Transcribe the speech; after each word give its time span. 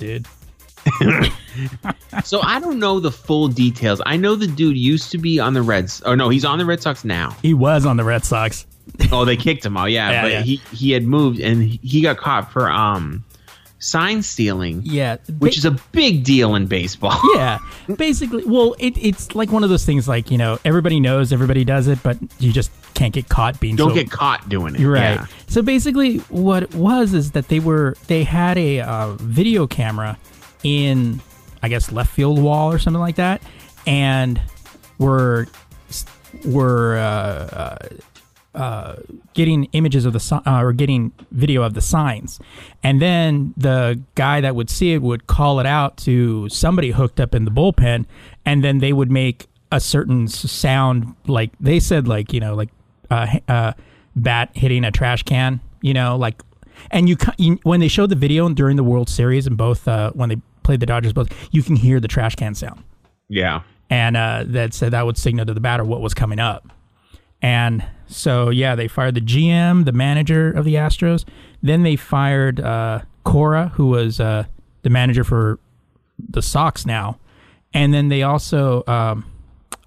Dude. 0.00 0.26
So 2.24 2.40
I 2.42 2.58
don't 2.58 2.78
know 2.78 3.00
the 3.00 3.10
full 3.12 3.48
details. 3.48 4.00
I 4.06 4.16
know 4.16 4.34
the 4.34 4.46
dude 4.46 4.76
used 4.76 5.10
to 5.12 5.18
be 5.18 5.38
on 5.38 5.54
the 5.54 5.62
Reds. 5.62 6.02
Oh 6.04 6.14
no, 6.14 6.28
he's 6.28 6.44
on 6.44 6.58
the 6.58 6.64
Red 6.66 6.82
Sox 6.82 7.04
now. 7.04 7.36
He 7.42 7.54
was 7.54 7.86
on 7.86 7.96
the 7.96 8.04
Red 8.04 8.24
Sox. 8.24 8.66
Oh, 9.12 9.24
they 9.24 9.36
kicked 9.36 9.64
him 9.64 9.76
out. 9.76 9.90
Yeah, 9.90 10.10
Yeah, 10.10 10.22
but 10.22 10.30
yeah. 10.32 10.42
he 10.42 10.56
he 10.72 10.90
had 10.92 11.04
moved 11.04 11.38
and 11.40 11.62
he 11.62 12.00
got 12.00 12.16
caught 12.16 12.50
for 12.50 12.70
um 12.70 13.24
sign 13.80 14.22
stealing, 14.22 14.82
Yeah. 14.84 15.16
which 15.38 15.58
is 15.58 15.64
a 15.64 15.72
big 15.92 16.22
deal 16.22 16.54
in 16.54 16.66
baseball. 16.66 17.18
yeah, 17.34 17.58
basically. 17.96 18.44
Well, 18.44 18.76
it, 18.78 18.96
it's 18.96 19.34
like 19.34 19.50
one 19.50 19.64
of 19.64 19.70
those 19.70 19.84
things. 19.84 20.06
Like 20.06 20.30
you 20.30 20.38
know, 20.38 20.58
everybody 20.64 21.00
knows, 21.00 21.32
everybody 21.32 21.64
does 21.64 21.88
it, 21.88 22.00
but 22.02 22.18
you 22.38 22.52
just 22.52 22.70
can't 22.94 23.12
get 23.12 23.28
caught 23.28 23.58
being. 23.58 23.76
Don't 23.76 23.90
so, 23.90 23.94
get 23.94 24.10
caught 24.10 24.48
doing 24.48 24.74
it. 24.74 24.80
You're 24.80 24.92
right. 24.92 25.16
Yeah. 25.16 25.26
So 25.48 25.62
basically, 25.62 26.18
what 26.28 26.62
it 26.62 26.74
was 26.74 27.14
is 27.14 27.32
that 27.32 27.48
they 27.48 27.58
were 27.58 27.96
they 28.06 28.22
had 28.22 28.56
a 28.58 28.80
uh, 28.80 29.12
video 29.14 29.66
camera 29.66 30.18
in, 30.62 31.20
I 31.62 31.68
guess, 31.68 31.90
left 31.90 32.12
field 32.12 32.40
wall 32.40 32.70
or 32.70 32.78
something 32.78 33.00
like 33.00 33.16
that, 33.16 33.42
and 33.86 34.40
were 34.98 35.48
were 36.44 36.96
uh, 36.96 37.00
uh, 37.00 37.78
getting 39.34 39.64
images 39.72 40.04
of 40.04 40.12
the 40.12 40.20
si- 40.20 40.34
uh, 40.46 40.60
or 40.62 40.72
getting 40.72 41.12
video 41.30 41.62
of 41.62 41.74
the 41.74 41.80
signs, 41.80 42.38
and 42.82 43.00
then 43.00 43.54
the 43.56 44.00
guy 44.14 44.40
that 44.40 44.54
would 44.56 44.68
see 44.70 44.92
it 44.92 45.02
would 45.02 45.26
call 45.26 45.60
it 45.60 45.66
out 45.66 45.96
to 45.98 46.48
somebody 46.48 46.90
hooked 46.90 47.20
up 47.20 47.34
in 47.34 47.44
the 47.44 47.50
bullpen, 47.50 48.06
and 48.44 48.64
then 48.64 48.78
they 48.78 48.92
would 48.92 49.10
make 49.10 49.46
a 49.72 49.78
certain 49.80 50.26
sound 50.26 51.14
like 51.26 51.50
they 51.60 51.78
said 51.78 52.08
like 52.08 52.32
you 52.32 52.40
know 52.40 52.54
like 52.56 52.70
uh, 53.10 53.26
uh, 53.48 53.72
bat 54.16 54.50
hitting 54.54 54.84
a 54.84 54.90
trash 54.90 55.22
can, 55.22 55.60
you 55.80 55.94
know 55.94 56.16
like, 56.16 56.42
and 56.90 57.08
you, 57.08 57.16
you 57.38 57.58
when 57.62 57.78
they 57.80 57.88
showed 57.88 58.10
the 58.10 58.16
video 58.16 58.48
during 58.48 58.76
the 58.76 58.84
World 58.84 59.08
Series 59.08 59.46
and 59.46 59.56
both 59.56 59.86
uh, 59.86 60.10
when 60.12 60.28
they 60.28 60.36
played 60.64 60.80
the 60.80 60.86
Dodgers 60.86 61.12
both, 61.12 61.28
you 61.52 61.62
can 61.62 61.76
hear 61.76 62.00
the 62.00 62.08
trash 62.08 62.34
can 62.34 62.54
sound 62.54 62.82
Yeah. 63.28 63.62
and 63.88 64.16
uh, 64.16 64.44
that 64.48 64.74
said 64.74 64.90
that 64.92 65.06
would 65.06 65.16
signal 65.16 65.46
to 65.46 65.54
the 65.54 65.60
batter 65.60 65.84
what 65.84 66.00
was 66.00 66.14
coming 66.14 66.38
up. 66.40 66.68
And 67.42 67.84
so 68.10 68.50
yeah, 68.50 68.74
they 68.74 68.88
fired 68.88 69.14
the 69.14 69.20
GM, 69.20 69.84
the 69.84 69.92
manager 69.92 70.50
of 70.50 70.64
the 70.64 70.74
Astros. 70.74 71.24
Then 71.62 71.82
they 71.82 71.96
fired 71.96 72.60
uh, 72.60 73.02
Cora, 73.24 73.68
who 73.74 73.86
was 73.86 74.20
uh, 74.20 74.44
the 74.82 74.90
manager 74.90 75.24
for 75.24 75.58
the 76.28 76.42
Sox 76.42 76.84
now. 76.84 77.18
And 77.72 77.94
then 77.94 78.08
they 78.08 78.22
also, 78.22 78.82
um, 78.86 79.24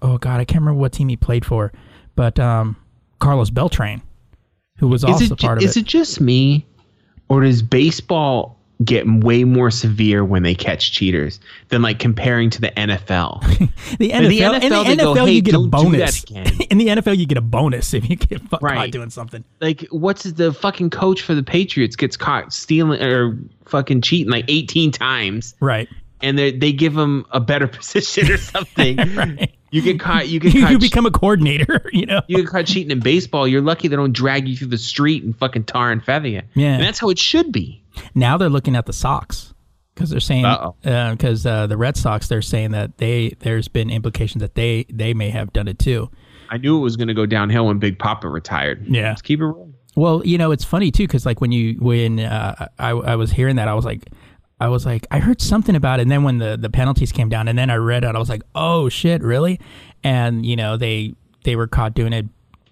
oh 0.00 0.18
god, 0.18 0.40
I 0.40 0.44
can't 0.44 0.62
remember 0.62 0.80
what 0.80 0.92
team 0.92 1.08
he 1.08 1.16
played 1.16 1.44
for, 1.44 1.72
but 2.16 2.38
um, 2.40 2.76
Carlos 3.18 3.50
Beltran, 3.50 4.00
who 4.78 4.88
was 4.88 5.04
Is 5.04 5.10
also 5.10 5.34
it 5.34 5.40
part 5.40 5.58
of 5.58 5.64
is 5.64 5.76
it. 5.76 5.80
it 5.80 5.86
just 5.86 6.20
me, 6.20 6.66
or 7.28 7.42
does 7.42 7.62
baseball 7.62 8.58
get 8.84 9.06
way 9.06 9.44
more 9.44 9.70
severe 9.70 10.24
when 10.24 10.42
they 10.42 10.54
catch 10.54 10.90
cheaters 10.92 11.38
than 11.68 11.82
like 11.82 11.98
comparing 11.98 12.50
to 12.50 12.60
the 12.60 12.70
NFL? 12.70 13.42
The 13.98 14.10
In 14.10 14.24
the 14.28 14.40
NFL, 14.40 14.62
in 14.62 14.70
the 14.70 15.02
NFL, 15.04 15.14
go, 15.14 15.26
"Hey, 15.26 15.32
you 15.32 15.42
get 15.42 15.54
a 15.54 15.58
don't 15.58 15.70
do 15.92 15.98
that 15.98 16.24
bonus. 16.24 16.24
in 16.70 16.78
the 16.78 16.88
NFL, 16.88 17.16
you 17.16 17.26
get 17.26 17.38
a 17.38 17.42
bonus 17.42 17.94
if 17.94 18.08
you 18.10 18.16
get 18.16 18.50
caught 18.50 18.62
Right. 18.62 18.90
doing 18.90 19.10
something. 19.10 19.44
like 19.60 19.86
what's 19.90 20.24
the 20.24 20.52
fucking 20.52 20.90
coach 20.90 21.22
for 21.22 21.34
the 21.34 21.42
Patriots 21.44 21.94
gets 21.96 22.16
caught 22.16 22.52
stealing 22.52 23.00
or 23.00 23.38
fucking 23.66 24.00
cheating 24.02 24.30
like 24.32 24.44
18 24.48 24.90
times 24.90 25.54
Right. 25.60 25.88
and 26.22 26.36
they 26.38 26.50
they 26.50 26.72
give 26.72 26.96
him 26.96 27.24
a 27.30 27.38
better 27.40 27.66
position 27.78 28.30
or 28.30 28.36
something. 28.38 28.96
Right. 28.96 29.54
You 29.70 29.82
get 29.82 29.98
caught 30.00 30.28
you 30.28 30.40
get 30.40 30.54
You, 30.54 30.62
caught 30.62 30.70
you 30.72 30.78
become 30.78 31.06
a 31.06 31.10
coordinator, 31.10 31.88
you 31.92 32.06
know. 32.06 32.22
you 32.26 32.38
get 32.38 32.46
caught 32.46 32.66
cheating 32.66 32.90
in 32.90 33.00
baseball. 33.00 33.46
You're 33.46 33.60
lucky 33.62 33.88
they 33.88 33.96
don't 33.96 34.12
drag 34.12 34.48
you 34.48 34.56
through 34.56 34.68
the 34.68 34.78
street 34.78 35.22
and 35.22 35.36
fucking 35.36 35.64
tar 35.64 35.90
and 35.92 36.02
feather 36.02 36.28
you. 36.28 36.42
Yeah. 36.54 36.74
And 36.74 36.82
that's 36.82 36.98
how 36.98 37.10
it 37.10 37.18
should 37.18 37.52
be. 37.52 37.82
Now 38.14 38.36
they're 38.36 38.48
looking 38.48 38.76
at 38.76 38.86
the 38.86 38.92
Sox 38.92 39.54
because 39.94 40.10
they're 40.10 40.20
saying 40.20 40.44
because 40.82 41.46
uh, 41.46 41.66
the 41.66 41.76
Red 41.76 41.96
Sox 41.96 42.28
they're 42.28 42.42
saying 42.42 42.72
that 42.72 42.98
they 42.98 43.34
there's 43.40 43.68
been 43.68 43.90
implications 43.90 44.40
that 44.40 44.54
they 44.54 44.86
they 44.90 45.14
may 45.14 45.30
have 45.30 45.52
done 45.52 45.68
it 45.68 45.78
too. 45.78 46.10
I 46.50 46.58
knew 46.58 46.76
it 46.76 46.80
was 46.80 46.96
going 46.96 47.08
to 47.08 47.14
go 47.14 47.26
downhill 47.26 47.66
when 47.66 47.78
Big 47.78 47.98
Papi 47.98 48.30
retired. 48.30 48.86
Yeah. 48.86 49.08
Let's 49.08 49.22
keep 49.22 49.40
it 49.40 49.44
rolling. 49.44 49.74
Well, 49.96 50.22
you 50.24 50.38
know, 50.38 50.50
it's 50.50 50.64
funny 50.64 50.90
too 50.90 51.04
because 51.04 51.24
like 51.24 51.40
when 51.40 51.52
you 51.52 51.76
when 51.80 52.20
uh, 52.20 52.68
I 52.78 52.90
I 52.90 53.16
was 53.16 53.32
hearing 53.32 53.56
that 53.56 53.68
I 53.68 53.74
was 53.74 53.84
like. 53.84 54.08
I 54.60 54.68
was 54.68 54.86
like, 54.86 55.04
I 55.10 55.18
heard 55.18 55.42
something 55.42 55.74
about 55.74 55.98
it, 55.98 56.02
and 56.02 56.10
then 56.10 56.22
when 56.22 56.38
the, 56.38 56.56
the 56.56 56.70
penalties 56.70 57.10
came 57.10 57.28
down, 57.28 57.48
and 57.48 57.58
then 57.58 57.70
I 57.70 57.74
read 57.74 58.04
it, 58.04 58.14
I 58.14 58.18
was 58.20 58.28
like, 58.28 58.42
oh 58.54 58.88
shit, 58.88 59.20
really? 59.20 59.58
And 60.04 60.46
you 60.46 60.54
know, 60.54 60.76
they 60.76 61.14
they 61.42 61.56
were 61.56 61.66
caught 61.66 61.92
doing 61.92 62.12
it 62.12 62.26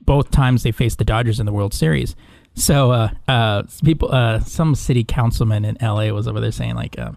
both 0.05 0.31
times 0.31 0.63
they 0.63 0.73
faced 0.73 0.99
the 0.99 1.05
Dodgers 1.05 1.41
in 1.41 1.47
the 1.47 1.53
World 1.53 1.75
Series. 1.75 2.15
So 2.55 2.91
uh, 2.91 3.09
uh, 3.29 3.63
people, 3.83 4.13
uh, 4.13 4.41
some 4.41 4.75
city 4.75 5.05
councilman 5.05 5.65
in 5.65 5.77
LA 5.81 6.09
was 6.11 6.29
over 6.29 6.41
there 6.41 6.53
saying 6.53 6.75
like, 6.75 6.99
um, 6.99 7.17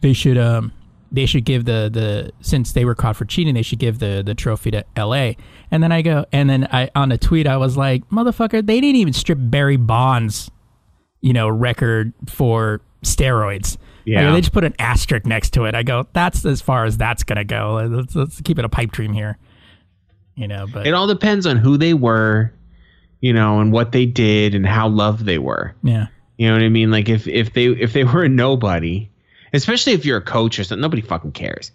they 0.00 0.12
should 0.12 0.38
um, 0.38 0.72
they 1.10 1.26
should 1.26 1.44
give 1.44 1.64
the 1.64 1.90
the 1.92 2.32
since 2.40 2.72
they 2.72 2.84
were 2.84 2.94
caught 2.94 3.16
for 3.16 3.24
cheating, 3.24 3.54
they 3.54 3.62
should 3.62 3.78
give 3.78 3.98
the 3.98 4.22
the 4.24 4.34
trophy 4.34 4.70
to 4.72 4.84
LA. 4.96 5.32
And 5.70 5.82
then 5.82 5.92
I 5.92 6.02
go, 6.02 6.26
and 6.32 6.48
then 6.48 6.68
I 6.70 6.90
on 6.94 7.10
a 7.12 7.18
tweet 7.18 7.46
I 7.46 7.56
was 7.56 7.76
like, 7.76 8.08
motherfucker, 8.10 8.64
they 8.64 8.80
didn't 8.80 8.96
even 8.96 9.12
strip 9.12 9.38
Barry 9.40 9.76
Bonds, 9.76 10.50
you 11.20 11.32
know, 11.32 11.48
record 11.48 12.12
for 12.28 12.80
steroids. 13.02 13.78
Yeah. 14.04 14.26
Like, 14.26 14.34
they 14.36 14.40
just 14.42 14.52
put 14.52 14.64
an 14.64 14.74
asterisk 14.78 15.26
next 15.26 15.50
to 15.54 15.64
it. 15.64 15.74
I 15.74 15.82
go, 15.82 16.06
that's 16.12 16.44
as 16.44 16.60
far 16.60 16.84
as 16.84 16.96
that's 16.96 17.24
gonna 17.24 17.44
go. 17.44 17.88
Let's, 17.90 18.14
let's 18.14 18.40
keep 18.42 18.58
it 18.58 18.64
a 18.64 18.68
pipe 18.68 18.92
dream 18.92 19.12
here. 19.12 19.38
You 20.36 20.46
know, 20.46 20.66
but 20.72 20.86
It 20.86 20.92
all 20.92 21.06
depends 21.06 21.46
on 21.46 21.56
who 21.56 21.78
they 21.78 21.94
were, 21.94 22.52
you 23.20 23.32
know, 23.32 23.60
and 23.60 23.72
what 23.72 23.92
they 23.92 24.06
did 24.06 24.54
and 24.54 24.66
how 24.66 24.88
loved 24.88 25.24
they 25.24 25.38
were. 25.38 25.74
yeah, 25.82 26.06
You 26.36 26.48
know 26.48 26.54
what 26.54 26.62
I 26.62 26.68
mean? 26.68 26.90
Like 26.90 27.08
if 27.08 27.26
if 27.26 27.52
they 27.54 27.66
if 27.66 27.92
they 27.92 28.04
were 28.12 28.24
a 28.24 28.28
nobody, 28.28 29.08
especially 29.52 29.92
if 29.92 30.04
you're 30.04 30.18
a 30.18 30.22
coach 30.22 30.58
or 30.58 30.64
something, 30.64 30.82
nobody 30.82 31.02
fucking 31.02 31.32
cares. 31.32 31.70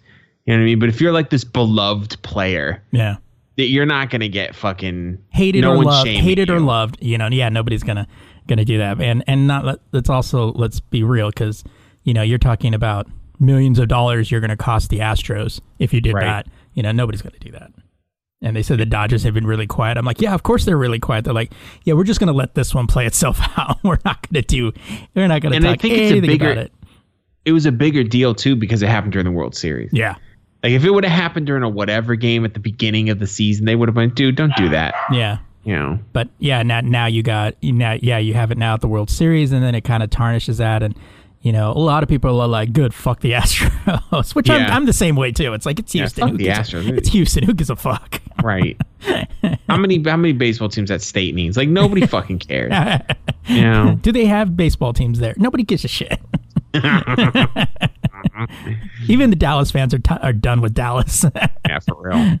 You 0.46 0.54
know 0.54 0.58
what 0.58 0.62
I 0.62 0.66
mean? 0.66 0.78
But 0.78 0.88
if 0.88 1.00
you're 1.00 1.12
like 1.12 1.30
this 1.30 1.44
beloved 1.44 2.20
player, 2.22 2.82
yeah, 2.90 3.16
that 3.56 3.66
you're 3.66 3.86
not 3.86 4.10
gonna 4.10 4.28
get 4.28 4.54
fucking 4.54 5.18
hated 5.30 5.60
no 5.62 5.76
or 5.76 5.84
loved, 5.84 6.08
hated 6.08 6.50
or 6.50 6.54
you. 6.58 6.64
loved. 6.64 6.98
You 7.02 7.18
know, 7.18 7.28
yeah, 7.28 7.48
nobody's 7.48 7.82
gonna 7.82 8.06
gonna 8.48 8.64
do 8.64 8.78
that. 8.78 9.00
And 9.00 9.22
and 9.26 9.46
not 9.46 9.64
let, 9.64 9.78
let's 9.92 10.10
also 10.10 10.52
let's 10.54 10.80
be 10.80 11.02
real 11.04 11.28
because 11.30 11.62
you 12.02 12.12
know 12.14 12.22
you're 12.22 12.38
talking 12.38 12.74
about 12.74 13.06
millions 13.38 13.78
of 13.80 13.88
dollars 13.88 14.30
you're 14.30 14.40
gonna 14.40 14.56
cost 14.56 14.90
the 14.90 14.98
Astros 15.00 15.60
if 15.78 15.92
you 15.92 16.00
did 16.00 16.14
Right. 16.14 16.24
that. 16.24 16.46
You 16.74 16.82
know, 16.82 16.90
nobody's 16.92 17.22
gonna 17.22 17.38
do 17.38 17.52
that. 17.52 17.70
And 18.42 18.56
they 18.56 18.62
said 18.62 18.78
the 18.78 18.86
Dodgers 18.86 19.22
have 19.22 19.34
been 19.34 19.46
really 19.46 19.66
quiet. 19.68 19.96
I'm 19.96 20.04
like, 20.04 20.20
yeah, 20.20 20.34
of 20.34 20.42
course 20.42 20.64
they're 20.64 20.76
really 20.76 20.98
quiet. 20.98 21.24
They're 21.24 21.32
like, 21.32 21.52
yeah, 21.84 21.94
we're 21.94 22.04
just 22.04 22.18
gonna 22.20 22.32
let 22.32 22.54
this 22.54 22.74
one 22.74 22.86
play 22.88 23.06
itself 23.06 23.38
out. 23.56 23.78
we're 23.84 23.98
not 24.04 24.26
gonna 24.28 24.42
do. 24.42 24.72
We're 25.14 25.28
not 25.28 25.40
gonna 25.42 25.56
And 25.56 25.66
I 25.66 25.72
talk 25.74 25.82
think 25.82 25.94
it's 25.94 26.00
a 26.00 26.04
anything 26.16 26.28
bigger- 26.30 26.52
about 26.52 26.64
it. 26.64 26.72
It 27.44 27.52
was 27.52 27.66
a 27.66 27.72
bigger 27.72 28.04
deal 28.04 28.34
too 28.34 28.54
because 28.56 28.82
it 28.82 28.88
happened 28.88 29.12
during 29.12 29.24
the 29.24 29.32
World 29.32 29.54
Series. 29.56 29.90
Yeah, 29.92 30.14
Like 30.62 30.72
if 30.72 30.84
it 30.84 30.90
would 30.90 31.04
have 31.04 31.12
happened 31.12 31.46
during 31.46 31.62
a 31.64 31.68
whatever 31.68 32.14
game 32.14 32.44
at 32.44 32.54
the 32.54 32.60
beginning 32.60 33.10
of 33.10 33.18
the 33.18 33.26
season, 33.26 33.64
they 33.64 33.74
would 33.74 33.88
have 33.88 33.94
been, 33.96 34.10
dude, 34.10 34.36
don't 34.36 34.54
do 34.56 34.68
that. 34.70 34.94
yeah. 35.12 35.38
You 35.64 35.76
know. 35.76 35.98
But 36.12 36.28
yeah, 36.40 36.64
now 36.64 36.80
now 36.80 37.06
you 37.06 37.22
got 37.22 37.54
now 37.62 37.96
yeah 38.02 38.18
you 38.18 38.34
have 38.34 38.50
it 38.50 38.58
now 38.58 38.74
at 38.74 38.80
the 38.80 38.88
World 38.88 39.08
Series, 39.10 39.52
and 39.52 39.62
then 39.62 39.76
it 39.76 39.82
kind 39.82 40.02
of 40.02 40.10
tarnishes 40.10 40.58
that, 40.58 40.82
and 40.82 40.96
you 41.42 41.52
know 41.52 41.72
a 41.72 41.78
lot 41.78 42.02
of 42.02 42.08
people 42.08 42.40
are 42.40 42.48
like, 42.48 42.72
"Good, 42.72 42.94
fuck 42.94 43.20
the 43.20 43.32
Astros," 43.40 44.34
which 44.34 44.48
I'm, 44.48 44.70
I'm 44.70 44.86
the 44.86 44.92
same 44.92 45.16
way 45.16 45.32
too. 45.32 45.52
It's 45.52 45.66
like 45.66 45.78
it's 45.78 45.94
Yeah, 45.94 46.02
Houston. 46.02 46.22
fuck 46.22 46.30
Who 46.32 46.38
the 46.38 46.44
gives 46.44 46.58
a- 46.72 46.76
Astros. 46.76 46.88
it's 46.98 47.08
Houston. 47.10 47.42
Who 47.44 47.54
gives 47.54 47.70
a 47.70 47.76
fuck? 47.76 48.20
Right. 48.42 48.76
how 49.68 49.76
many 49.76 50.02
how 50.02 50.16
many 50.16 50.32
baseball 50.32 50.68
teams 50.68 50.88
that 50.88 51.02
state 51.02 51.34
needs? 51.34 51.56
Like 51.56 51.68
nobody 51.68 52.06
fucking 52.06 52.38
cares. 52.40 52.72
You 53.46 53.60
know. 53.62 53.98
Do 54.00 54.12
they 54.12 54.26
have 54.26 54.56
baseball 54.56 54.92
teams 54.92 55.18
there? 55.18 55.34
Nobody 55.36 55.64
gives 55.64 55.84
a 55.84 55.88
shit. 55.88 56.20
Even 59.08 59.30
the 59.30 59.36
Dallas 59.36 59.70
fans 59.72 59.92
are 59.92 59.98
t- 59.98 60.14
are 60.22 60.32
done 60.32 60.60
with 60.60 60.74
Dallas. 60.74 61.24
Yeah, 61.68 61.78
for 61.80 61.96
real. 62.00 62.38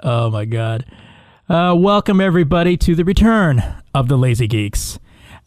oh 0.00 0.30
my 0.30 0.44
god! 0.44 0.86
Uh, 1.48 1.74
welcome 1.76 2.20
everybody 2.20 2.76
to 2.78 2.94
the 2.94 3.04
return 3.04 3.62
of 3.94 4.06
the 4.08 4.16
Lazy 4.16 4.46
Geeks. 4.46 4.98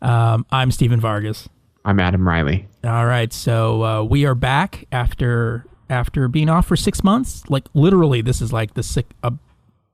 Um, 0.01 0.45
I'm 0.51 0.69
Steven 0.71 0.99
Vargas. 0.99 1.47
I'm 1.85 1.99
Adam 1.99 2.27
Riley. 2.27 2.67
All 2.83 3.05
right, 3.05 3.31
so 3.33 3.83
uh, 3.83 4.03
we 4.03 4.25
are 4.25 4.35
back 4.35 4.85
after 4.91 5.65
after 5.89 6.27
being 6.27 6.49
off 6.49 6.67
for 6.67 6.75
six 6.75 7.03
months. 7.03 7.43
Like 7.49 7.65
literally, 7.73 8.21
this 8.21 8.41
is 8.41 8.53
like 8.53 8.73
the 8.73 8.83
six. 8.83 9.09
Uh, 9.21 9.31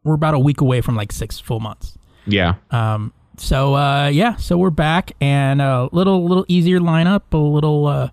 we're 0.03 0.13
about 0.13 0.33
a 0.33 0.39
week 0.39 0.61
away 0.61 0.81
from 0.81 0.95
like 0.95 1.11
six 1.11 1.39
full 1.39 1.59
months. 1.59 1.97
Yeah. 2.25 2.55
Um, 2.71 3.11
so 3.37 3.75
uh, 3.75 4.07
yeah, 4.07 4.35
so 4.35 4.57
we're 4.57 4.69
back 4.69 5.13
and 5.19 5.61
a 5.61 5.89
little 5.91 6.25
little 6.27 6.45
easier 6.47 6.79
lineup, 6.79 7.21
a 7.31 7.37
little 7.37 7.87
uh, 7.87 8.09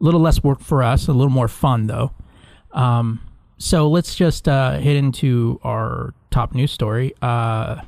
little 0.00 0.20
less 0.20 0.42
work 0.42 0.60
for 0.60 0.82
us, 0.82 1.06
a 1.06 1.12
little 1.12 1.30
more 1.30 1.48
fun 1.48 1.86
though. 1.86 2.12
Um, 2.72 3.20
so 3.58 3.88
let's 3.88 4.16
just 4.16 4.48
uh, 4.48 4.78
hit 4.78 4.96
into 4.96 5.60
our 5.62 6.14
top 6.30 6.54
news 6.54 6.72
story. 6.72 7.14
Uh, 7.22 7.82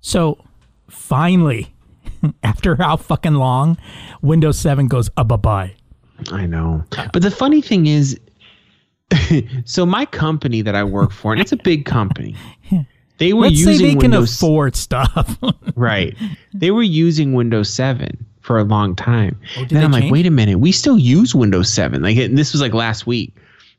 so 0.00 0.44
finally, 0.90 1.74
after 2.42 2.76
how 2.76 2.96
fucking 2.96 3.34
long, 3.34 3.78
Windows 4.22 4.58
Seven 4.58 4.88
goes 4.88 5.08
uh, 5.10 5.12
a 5.18 5.24
bye 5.24 5.36
bye. 5.36 5.74
I 6.32 6.46
know. 6.46 6.84
But 7.12 7.22
the 7.22 7.30
funny 7.30 7.60
thing 7.60 7.86
is, 7.86 8.18
so 9.64 9.84
my 9.86 10.06
company 10.06 10.62
that 10.62 10.74
I 10.74 10.84
work 10.84 11.12
for, 11.12 11.32
and 11.32 11.40
it's 11.40 11.52
a 11.52 11.56
big 11.56 11.84
company, 11.84 12.34
they 13.18 13.32
were 13.32 13.42
Let's 13.42 13.62
say 13.62 13.72
using 13.72 13.86
they 13.86 13.92
can 13.92 14.10
Windows. 14.12 14.34
afford 14.34 14.76
stuff. 14.76 15.38
right. 15.74 16.16
They 16.54 16.70
were 16.70 16.82
using 16.82 17.34
Windows 17.34 17.72
7 17.72 18.26
for 18.40 18.58
a 18.58 18.64
long 18.64 18.94
time. 18.96 19.38
Oh, 19.58 19.64
then 19.68 19.84
I'm 19.84 19.92
like, 19.92 20.10
wait 20.10 20.26
a 20.26 20.30
minute, 20.30 20.58
we 20.58 20.72
still 20.72 20.98
use 20.98 21.34
Windows 21.34 21.72
7. 21.72 22.02
Like, 22.02 22.16
and 22.16 22.38
this 22.38 22.52
was 22.52 22.62
like 22.62 22.72
last 22.74 23.06
week. 23.06 23.34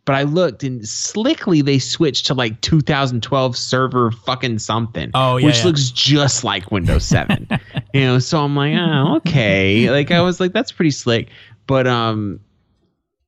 But 0.08 0.16
I 0.16 0.24
looked 0.24 0.64
and 0.64 0.88
slickly 0.88 1.62
they 1.62 1.80
switched 1.80 2.28
to 2.28 2.34
like 2.34 2.62
2012 2.62 3.58
server 3.58 4.10
fucking 4.10 4.58
something. 4.60 5.12
Oh, 5.14 5.36
yeah, 5.36 5.48
Which 5.48 5.58
yeah. 5.58 5.66
looks 5.66 5.92
just 5.92 6.46
like 6.46 6.72
Windows 6.72 7.04
7. 7.04 7.46
you 7.94 8.02
know, 8.02 8.18
so 8.18 8.40
I'm 8.40 8.56
like, 8.56 8.74
oh, 8.80 9.18
okay. 9.18 9.92
Like 9.92 10.12
I 10.12 10.22
was 10.22 10.40
like, 10.40 10.54
that's 10.54 10.72
pretty 10.72 10.92
slick. 10.92 11.28
But 11.68 11.88
um 11.88 12.40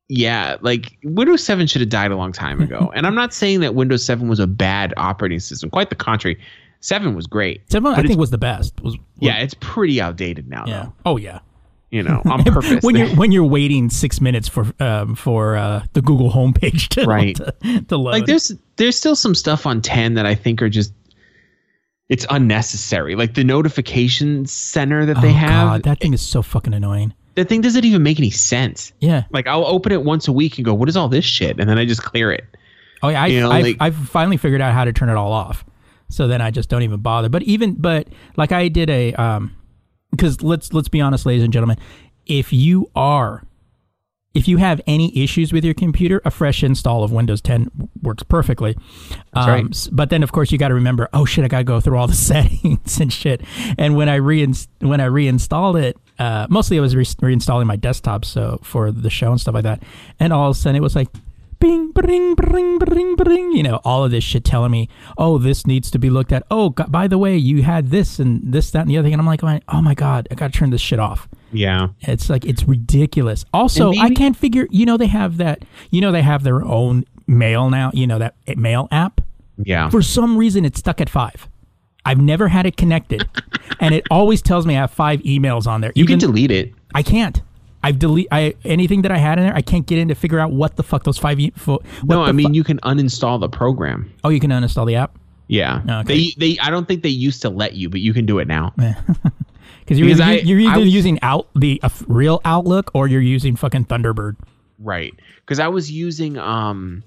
yeah, 0.08 0.56
like 0.62 0.96
Windows 1.04 1.44
7 1.44 1.66
should 1.66 1.82
have 1.82 1.90
died 1.90 2.12
a 2.12 2.16
long 2.16 2.32
time 2.32 2.62
ago. 2.62 2.90
and 2.96 3.06
I'm 3.06 3.14
not 3.14 3.34
saying 3.34 3.60
that 3.60 3.74
Windows 3.74 4.02
7 4.02 4.26
was 4.26 4.40
a 4.40 4.46
bad 4.46 4.94
operating 4.96 5.38
system. 5.38 5.68
Quite 5.68 5.90
the 5.90 5.96
contrary. 5.96 6.40
7 6.80 7.14
was 7.14 7.26
great. 7.26 7.60
Seven, 7.70 7.92
I 7.92 8.02
think, 8.02 8.18
was 8.18 8.30
the 8.30 8.38
best. 8.38 8.80
Was, 8.80 8.96
was 8.96 9.00
Yeah, 9.18 9.36
it's 9.36 9.54
pretty 9.60 10.00
outdated 10.00 10.48
now, 10.48 10.64
yeah. 10.66 10.84
though. 10.84 10.92
Oh 11.04 11.16
yeah. 11.18 11.40
You 11.90 12.02
know, 12.04 12.22
on 12.24 12.44
purpose. 12.44 12.82
when 12.84 12.94
you're 12.96 13.08
when 13.16 13.32
you're 13.32 13.44
waiting 13.44 13.90
six 13.90 14.20
minutes 14.20 14.48
for 14.48 14.66
um, 14.78 15.14
for 15.16 15.56
uh, 15.56 15.84
the 15.92 16.00
Google 16.02 16.30
homepage 16.30 16.88
to 16.90 17.04
Right. 17.04 17.34
to, 17.36 17.82
to 17.88 17.96
load. 17.96 18.12
like 18.12 18.26
there's 18.26 18.52
there's 18.76 18.96
still 18.96 19.16
some 19.16 19.34
stuff 19.34 19.66
on 19.66 19.82
10 19.82 20.14
that 20.14 20.24
I 20.26 20.34
think 20.36 20.62
are 20.62 20.68
just 20.68 20.92
it's 22.08 22.26
unnecessary. 22.30 23.14
Like 23.14 23.34
the 23.34 23.44
notification 23.44 24.46
center 24.46 25.04
that 25.06 25.20
they 25.20 25.30
oh, 25.30 25.34
have, 25.34 25.50
God, 25.68 25.82
that 25.84 26.00
thing 26.00 26.12
is 26.12 26.20
so 26.20 26.42
fucking 26.42 26.74
annoying. 26.74 27.14
that 27.36 27.48
thing 27.48 27.60
doesn't 27.60 27.84
even 27.84 28.02
make 28.02 28.18
any 28.18 28.30
sense. 28.30 28.92
Yeah. 29.00 29.24
Like 29.30 29.46
I'll 29.46 29.66
open 29.66 29.92
it 29.92 30.02
once 30.04 30.26
a 30.28 30.32
week 30.32 30.58
and 30.58 30.64
go, 30.64 30.74
"What 30.74 30.88
is 30.88 30.96
all 30.96 31.08
this 31.08 31.24
shit?" 31.24 31.58
and 31.60 31.68
then 31.68 31.78
I 31.78 31.84
just 31.86 32.02
clear 32.02 32.30
it. 32.32 32.44
Oh 33.02 33.08
yeah. 33.08 33.22
I, 33.22 33.26
You 33.28 33.40
know, 33.40 33.50
I've, 33.50 33.64
like- 33.64 33.76
I've 33.80 33.96
finally 33.96 34.36
figured 34.36 34.60
out 34.60 34.74
how 34.74 34.84
to 34.84 34.92
turn 34.92 35.08
it 35.08 35.16
all 35.16 35.32
off. 35.32 35.64
So 36.08 36.26
then 36.28 36.40
I 36.40 36.50
just 36.50 36.68
don't 36.68 36.82
even 36.82 37.00
bother. 37.00 37.28
But 37.28 37.42
even 37.44 37.74
but 37.74 38.08
like 38.36 38.52
I 38.52 38.68
did 38.68 38.90
a 38.90 39.12
um 39.14 39.56
because 40.10 40.42
let's 40.42 40.72
let's 40.72 40.88
be 40.88 41.00
honest, 41.00 41.26
ladies 41.26 41.42
and 41.42 41.52
gentlemen, 41.52 41.78
if 42.26 42.52
you 42.52 42.90
are 42.94 43.44
if 44.32 44.46
you 44.46 44.58
have 44.58 44.80
any 44.86 45.16
issues 45.18 45.52
with 45.52 45.64
your 45.64 45.74
computer, 45.74 46.22
a 46.24 46.30
fresh 46.30 46.62
install 46.62 47.02
of 47.02 47.10
Windows 47.10 47.40
10 47.40 47.70
works 48.02 48.22
perfectly. 48.22 48.76
Um, 49.32 49.48
right. 49.48 49.88
But 49.90 50.10
then, 50.10 50.22
of 50.22 50.30
course, 50.30 50.52
you 50.52 50.58
got 50.58 50.68
to 50.68 50.74
remember, 50.74 51.08
oh 51.12 51.24
shit, 51.24 51.44
I 51.44 51.48
got 51.48 51.58
to 51.58 51.64
go 51.64 51.80
through 51.80 51.98
all 51.98 52.06
the 52.06 52.14
settings 52.14 53.00
and 53.00 53.12
shit. 53.12 53.42
And 53.76 53.96
when 53.96 54.08
I 54.08 54.18
reinst- 54.18 54.68
when 54.78 55.00
I 55.00 55.06
reinstalled 55.06 55.76
it, 55.76 55.96
uh, 56.18 56.46
mostly 56.48 56.78
I 56.78 56.80
was 56.80 56.94
re- 56.94 57.04
reinstalling 57.04 57.66
my 57.66 57.76
desktop 57.76 58.24
so 58.24 58.60
for 58.62 58.92
the 58.92 59.10
show 59.10 59.32
and 59.32 59.40
stuff 59.40 59.54
like 59.54 59.64
that. 59.64 59.82
And 60.20 60.32
all 60.32 60.50
of 60.50 60.56
a 60.56 60.58
sudden, 60.58 60.76
it 60.76 60.82
was 60.82 60.94
like, 60.94 61.08
bing, 61.60 61.92
bring, 61.92 62.34
bring, 62.34 62.78
bring, 62.78 63.14
bring. 63.14 63.52
You 63.52 63.62
know, 63.62 63.80
all 63.84 64.04
of 64.04 64.10
this 64.10 64.24
shit 64.24 64.44
telling 64.44 64.72
me, 64.72 64.88
oh, 65.16 65.38
this 65.38 65.66
needs 65.66 65.90
to 65.92 65.98
be 65.98 66.10
looked 66.10 66.32
at. 66.32 66.42
Oh, 66.50 66.70
God, 66.70 66.90
by 66.90 67.06
the 67.06 67.18
way, 67.18 67.36
you 67.36 67.62
had 67.62 67.90
this 67.90 68.18
and 68.18 68.40
this, 68.52 68.70
that, 68.72 68.80
and 68.80 68.90
the 68.90 68.98
other 68.98 69.06
thing. 69.06 69.12
And 69.12 69.20
I'm 69.20 69.26
like, 69.26 69.44
oh 69.44 69.80
my 69.80 69.92
oh 69.92 69.94
god, 69.94 70.26
I 70.30 70.34
got 70.34 70.52
to 70.52 70.58
turn 70.58 70.70
this 70.70 70.80
shit 70.80 70.98
off. 70.98 71.28
Yeah. 71.52 71.88
It's 72.00 72.30
like 72.30 72.44
it's 72.44 72.64
ridiculous. 72.64 73.44
Also, 73.52 73.90
And 73.90 74.00
I 74.00 74.10
can't 74.10 74.36
figure. 74.36 74.66
You 74.70 74.86
know, 74.86 74.96
they 74.96 75.06
have 75.06 75.36
that. 75.38 75.64
You 75.90 76.00
know, 76.00 76.12
they 76.12 76.22
have 76.22 76.42
their 76.42 76.64
own 76.64 77.04
mail 77.26 77.70
now. 77.70 77.90
You 77.94 78.06
know 78.06 78.18
that 78.18 78.34
eh, 78.46 78.54
mail 78.56 78.88
app. 78.90 79.20
Yeah. 79.58 79.90
For 79.90 80.02
some 80.02 80.36
reason, 80.36 80.64
it's 80.64 80.78
stuck 80.78 81.00
at 81.00 81.10
five. 81.10 81.48
I've 82.04 82.20
never 82.20 82.48
had 82.48 82.64
it 82.66 82.76
connected, 82.76 83.28
and 83.80 83.94
it 83.94 84.06
always 84.10 84.40
tells 84.40 84.66
me 84.66 84.76
I 84.76 84.80
have 84.80 84.90
five 84.90 85.20
emails 85.20 85.66
on 85.66 85.80
there. 85.80 85.92
you 85.94 86.06
can 86.06 86.18
delete 86.18 86.50
it. 86.50 86.72
I 86.94 87.02
can't. 87.02 87.42
I've 87.82 87.98
delete. 87.98 88.28
I 88.30 88.54
anything 88.64 89.02
that 89.02 89.10
I 89.12 89.18
had 89.18 89.38
in 89.38 89.44
there. 89.46 89.54
I 89.54 89.62
can't 89.62 89.86
get 89.86 89.98
in 89.98 90.08
to 90.08 90.14
figure 90.14 90.38
out 90.38 90.52
what 90.52 90.76
the 90.76 90.82
fuck 90.82 91.04
those 91.04 91.16
five. 91.18 91.40
E- 91.40 91.52
fo- 91.56 91.82
No, 92.04 92.22
I 92.22 92.32
mean 92.32 92.48
fu- 92.48 92.54
you 92.54 92.64
can 92.64 92.78
uninstall 92.80 93.40
the 93.40 93.48
program. 93.48 94.12
oh, 94.24 94.28
you 94.28 94.40
can 94.40 94.50
uninstall 94.50 94.86
the 94.86 94.96
app 94.96 95.16
Yeah. 95.48 95.82
Okay. 96.02 96.14
They 96.14 96.34
they 96.54 96.58
I 96.58 96.70
don't 96.70 96.86
think 96.86 97.02
they 97.02 97.08
used 97.08 97.40
to 97.42 97.48
let 97.50 97.74
you, 97.74 97.88
but 97.88 98.00
you 98.00 98.12
can 98.12 98.26
do 98.26 98.38
it 98.38 98.46
now. 98.48 98.72
because 98.76 98.94
you're, 99.98 100.06
Because 100.08 100.20
either- 100.20 100.40
I- 100.40 100.42
you're 100.44 100.60
either 100.60 100.80
was- 100.80 100.94
using 100.94 101.18
out 101.22 101.48
the 101.54 101.80
uh, 101.82 101.88
real 102.06 102.40
Outlook 102.44 102.90
or 102.94 103.08
you're 103.08 103.20
using 103.22 103.56
fucking 103.56 103.86
Thunderbird. 103.86 104.36
Right. 104.78 105.14
Because 105.40 105.58
I 105.58 105.68
was 105.68 105.90
using 105.90 106.36
um 106.38 107.02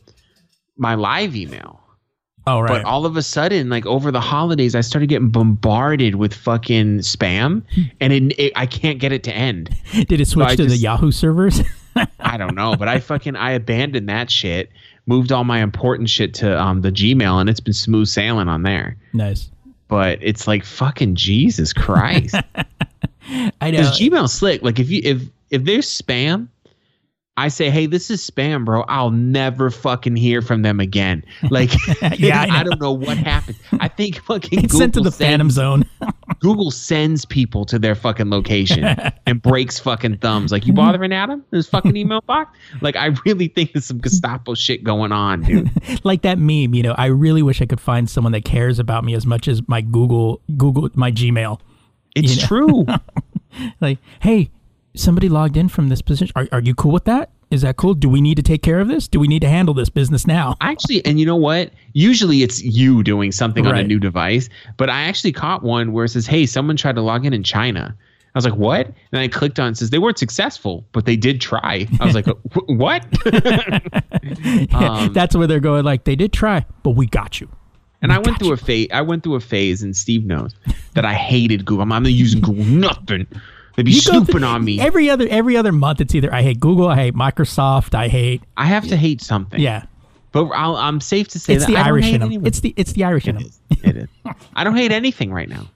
my 0.77 0.95
live 0.95 1.35
email. 1.35 1.81
Oh 2.45 2.59
right. 2.59 2.69
But 2.69 2.85
all 2.85 3.05
of 3.05 3.15
a 3.15 3.21
sudden, 3.21 3.69
like 3.69 3.85
over 3.85 4.11
the 4.11 4.19
holidays, 4.19 4.75
I 4.75 4.81
started 4.81 5.07
getting 5.07 5.29
bombarded 5.29 6.15
with 6.15 6.33
fucking 6.33 6.99
spam, 6.99 7.63
and 8.01 8.11
it, 8.11 8.39
it, 8.39 8.53
I 8.55 8.65
can't 8.65 8.99
get 8.99 9.11
it 9.11 9.23
to 9.23 9.33
end. 9.33 9.75
Did 9.93 10.19
it 10.19 10.27
switch 10.27 10.47
I 10.47 10.55
to 10.55 10.65
the 10.65 10.75
Yahoo 10.75 11.11
servers? 11.11 11.61
I 12.19 12.37
don't 12.37 12.55
know, 12.55 12.75
but 12.75 12.87
I 12.87 12.99
fucking 12.99 13.35
I 13.35 13.51
abandoned 13.51 14.09
that 14.09 14.29
shit, 14.29 14.71
moved 15.05 15.31
all 15.31 15.43
my 15.43 15.59
important 15.59 16.09
shit 16.09 16.33
to 16.35 16.61
um 16.61 16.81
the 16.81 16.91
Gmail, 16.91 17.39
and 17.39 17.49
it's 17.49 17.61
been 17.61 17.73
smooth 17.73 18.07
sailing 18.07 18.47
on 18.49 18.63
there. 18.63 18.97
nice. 19.13 19.49
But 19.89 20.17
it's 20.21 20.47
like 20.47 20.65
fucking 20.65 21.15
Jesus 21.15 21.71
Christ, 21.71 22.35
I 22.35 22.71
know. 23.69 23.71
because 23.71 23.99
Gmail's 23.99 24.33
slick. 24.33 24.63
Like 24.63 24.79
if 24.79 24.89
you 24.89 25.01
if 25.03 25.21
if 25.49 25.63
there's 25.63 25.87
spam. 25.87 26.47
I 27.35 27.47
say, 27.47 27.71
hey, 27.71 27.87
this 27.87 28.11
is 28.11 28.27
spam, 28.29 28.63
bro. 28.63 28.83
I'll 28.83 29.09
never 29.09 29.71
fucking 29.71 30.15
hear 30.15 30.43
from 30.43 30.61
them 30.61 30.79
again. 30.79 31.25
Like, 31.49 31.71
Yeah, 32.19 32.45
I 32.51 32.59
I, 32.59 32.63
don't 32.63 32.79
know 32.79 32.91
what 32.91 33.17
happened. 33.17 33.57
I 33.79 33.87
think 33.87 34.21
fucking 34.21 34.63
it's 34.63 34.77
sent 34.77 34.93
to 34.93 35.01
the 35.01 35.11
Phantom 35.11 35.49
Zone. 35.49 35.83
Google 36.39 36.69
sends 36.69 37.25
people 37.25 37.65
to 37.65 37.79
their 37.79 37.95
fucking 37.95 38.29
location 38.29 38.83
and 39.25 39.41
breaks 39.41 39.79
fucking 39.79 40.17
thumbs. 40.17 40.51
Like, 40.51 40.67
you 40.67 40.73
bothering 40.73 41.11
Adam? 41.11 41.43
His 41.51 41.67
fucking 41.67 41.95
email 41.95 42.21
box? 42.21 42.55
Like, 42.81 42.95
I 42.95 43.07
really 43.25 43.47
think 43.47 43.73
there's 43.73 43.85
some 43.85 43.99
Gestapo 43.99 44.53
shit 44.53 44.83
going 44.83 45.11
on, 45.11 45.41
dude. 45.41 45.71
like 46.05 46.21
that 46.21 46.37
meme, 46.37 46.75
you 46.75 46.83
know, 46.83 46.93
I 46.97 47.07
really 47.07 47.41
wish 47.41 47.61
I 47.61 47.65
could 47.65 47.81
find 47.81 48.07
someone 48.09 48.33
that 48.33 48.45
cares 48.45 48.77
about 48.77 49.03
me 49.03 49.15
as 49.15 49.25
much 49.25 49.47
as 49.47 49.67
my 49.67 49.81
Google 49.81 50.41
Google 50.55 50.89
my 50.93 51.11
Gmail. 51.11 51.59
It's 52.15 52.45
true. 52.45 52.85
Like, 53.81 53.99
hey, 54.19 54.51
somebody 54.95 55.29
logged 55.29 55.57
in 55.57 55.69
from 55.69 55.89
this 55.89 56.01
position. 56.01 56.31
Are, 56.35 56.47
are 56.51 56.61
you 56.61 56.75
cool 56.75 56.91
with 56.91 57.05
that? 57.05 57.31
Is 57.51 57.61
that 57.61 57.77
cool? 57.77 57.93
Do 57.93 58.09
we 58.09 58.19
need 58.19 58.35
to 58.37 58.41
take 58.43 58.63
care 58.63 58.79
of 58.79 58.87
this? 58.87 59.07
Do 59.07 59.19
we 59.19 59.27
need 59.27 59.41
to 59.41 59.49
handle 59.49 59.75
this 59.75 59.89
business 59.89 60.25
now? 60.25 60.55
Actually, 60.59 61.05
and 61.05 61.19
you 61.19 61.25
know 61.25 61.35
what? 61.35 61.71
Usually 61.93 62.41
it's 62.41 62.63
you 62.63 63.03
doing 63.03 63.31
something 63.31 63.67
on 63.67 63.77
a 63.77 63.83
new 63.87 63.99
device, 63.99 64.49
but 64.77 64.89
I 64.89 65.03
actually 65.03 65.33
caught 65.33 65.61
one 65.61 65.91
where 65.93 66.05
it 66.05 66.09
says, 66.09 66.25
"Hey, 66.25 66.47
someone 66.47 66.77
tried 66.77 66.95
to 66.95 67.01
log 67.01 67.25
in 67.27 67.33
in 67.33 67.43
China." 67.43 67.95
I 68.33 68.37
was 68.39 68.45
like, 68.45 68.55
"What?" 68.55 68.87
And 69.11 69.21
I 69.21 69.27
clicked 69.27 69.59
on 69.59 69.73
it, 69.73 69.77
says 69.77 69.91
they 69.91 69.99
weren't 69.99 70.17
successful, 70.17 70.83
but 70.93 71.05
they 71.05 71.15
did 71.15 71.39
try. 71.41 71.87
I 71.99 72.05
was 72.05 72.15
like, 72.15 72.25
"Wh- 72.53 72.69
"What?" 72.69 73.05
Um, 74.73 75.13
That's 75.13 75.35
where 75.35 75.45
they're 75.45 75.59
going. 75.59 75.83
Like 75.83 76.05
they 76.05 76.15
did 76.15 76.33
try, 76.33 76.65
but 76.81 76.91
we 76.91 77.05
got 77.05 77.39
you. 77.39 77.49
And 78.01 78.11
I 78.11 78.17
went 78.19 78.39
through 78.39 78.51
a 78.53 78.57
phase. 78.57 78.87
I 78.91 79.01
went 79.01 79.23
through 79.23 79.35
a 79.35 79.39
phase, 79.39 79.81
and 79.83 79.95
Steve 79.95 80.25
knows 80.25 80.53
that 80.93 81.05
I 81.05 81.13
hated 81.13 81.65
Google. 81.65 81.83
I'm 81.83 81.89
not 81.89 82.05
using 82.11 82.41
Google 82.41 82.65
nothing. 82.65 83.27
They'd 83.75 83.85
be 83.85 83.91
You 83.91 83.99
snooping 84.01 84.39
through- 84.39 84.43
on 84.47 84.63
me. 84.63 84.79
every 84.79 85.09
other 85.09 85.27
every 85.29 85.57
other 85.57 85.71
month. 85.71 85.99
It's 86.01 86.13
either 86.15 86.33
I 86.33 86.41
hate 86.43 86.59
Google, 86.59 86.87
I 86.87 86.95
hate 86.95 87.15
Microsoft, 87.15 87.95
I 87.95 88.07
hate 88.07 88.41
I 88.57 88.65
have 88.65 88.87
to 88.89 88.95
hate 88.97 89.21
something. 89.21 89.59
yeah. 89.59 89.85
but 90.31 90.45
I'll, 90.49 90.75
I'm 90.75 91.01
safe 91.01 91.27
to 91.29 91.39
say 91.39 91.53
It's 91.55 91.65
that 91.65 91.71
the 91.71 91.77
I 91.77 91.87
Irish 91.87 92.05
hate 92.05 92.21
in 92.21 92.31
them. 92.33 92.45
It's 92.45 92.59
the 92.59 92.73
it's 92.77 92.93
the 92.93 93.03
Irish 93.03 93.27
in 93.27 93.37
It 93.37 93.39
them. 93.43 93.77
It 93.83 93.97
is. 93.97 94.09
I 94.55 94.63
don't 94.63 94.75
hate 94.75 94.91
anything 94.91 95.31
right 95.33 95.49
now. 95.49 95.67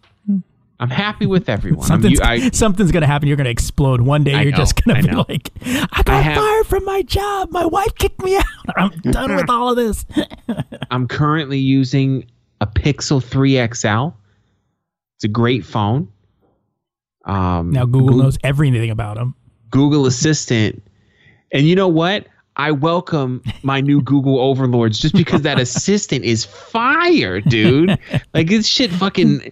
I'm 0.80 0.92
happy 0.92 1.26
with 1.26 1.50
everyone. 1.50 1.88
Something's, 1.88 2.20
I, 2.20 2.52
something's 2.52 2.92
gonna 2.92 3.08
happen. 3.08 3.28
You're 3.28 3.36
gonna 3.36 3.50
explode 3.50 4.00
one 4.02 4.24
day. 4.24 4.36
I 4.36 4.44
You're 4.44 4.52
know, 4.52 4.58
just 4.58 4.84
gonna 4.84 5.00
I 5.00 5.02
be 5.02 5.08
know. 5.08 5.26
like, 5.28 5.50
I 5.66 6.04
got 6.06 6.24
have- 6.24 6.38
fired 6.38 6.68
from 6.68 6.86
my 6.86 7.02
job. 7.02 7.50
My 7.50 7.66
wife 7.66 7.96
kicked 7.96 8.22
me 8.24 8.38
out. 8.38 8.44
I'm 8.78 8.90
done 9.12 9.36
with 9.36 9.50
all 9.50 9.72
of 9.72 9.76
this. 9.76 10.06
I'm 10.92 11.08
currently 11.08 11.58
using 11.58 12.26
a 12.62 12.68
Pixel 12.68 13.24
3 13.24 13.54
XL. 13.74 14.10
It's 15.16 15.24
a 15.24 15.28
great 15.28 15.66
phone. 15.66 16.10
Um, 17.28 17.72
Now 17.72 17.86
Google 17.86 18.10
Goo- 18.16 18.24
knows 18.24 18.38
everything 18.44 18.90
about 18.90 19.18
them. 19.18 19.36
Google 19.70 20.06
Assistant. 20.08 20.82
And 21.52 21.68
you 21.68 21.76
know 21.76 21.88
what? 21.88 22.26
I 22.56 22.72
welcome 22.72 23.44
my 23.62 23.82
new 23.82 24.02
Google 24.02 24.40
overlords 24.50 24.98
just 25.00 25.14
because 25.14 25.44
that 25.44 25.60
assistant 25.60 26.26
is 26.26 26.44
fire, 26.46 27.40
dude. 27.40 28.00
Like 28.34 28.48
this 28.48 28.66
shit 28.68 28.90
fucking 28.92 29.52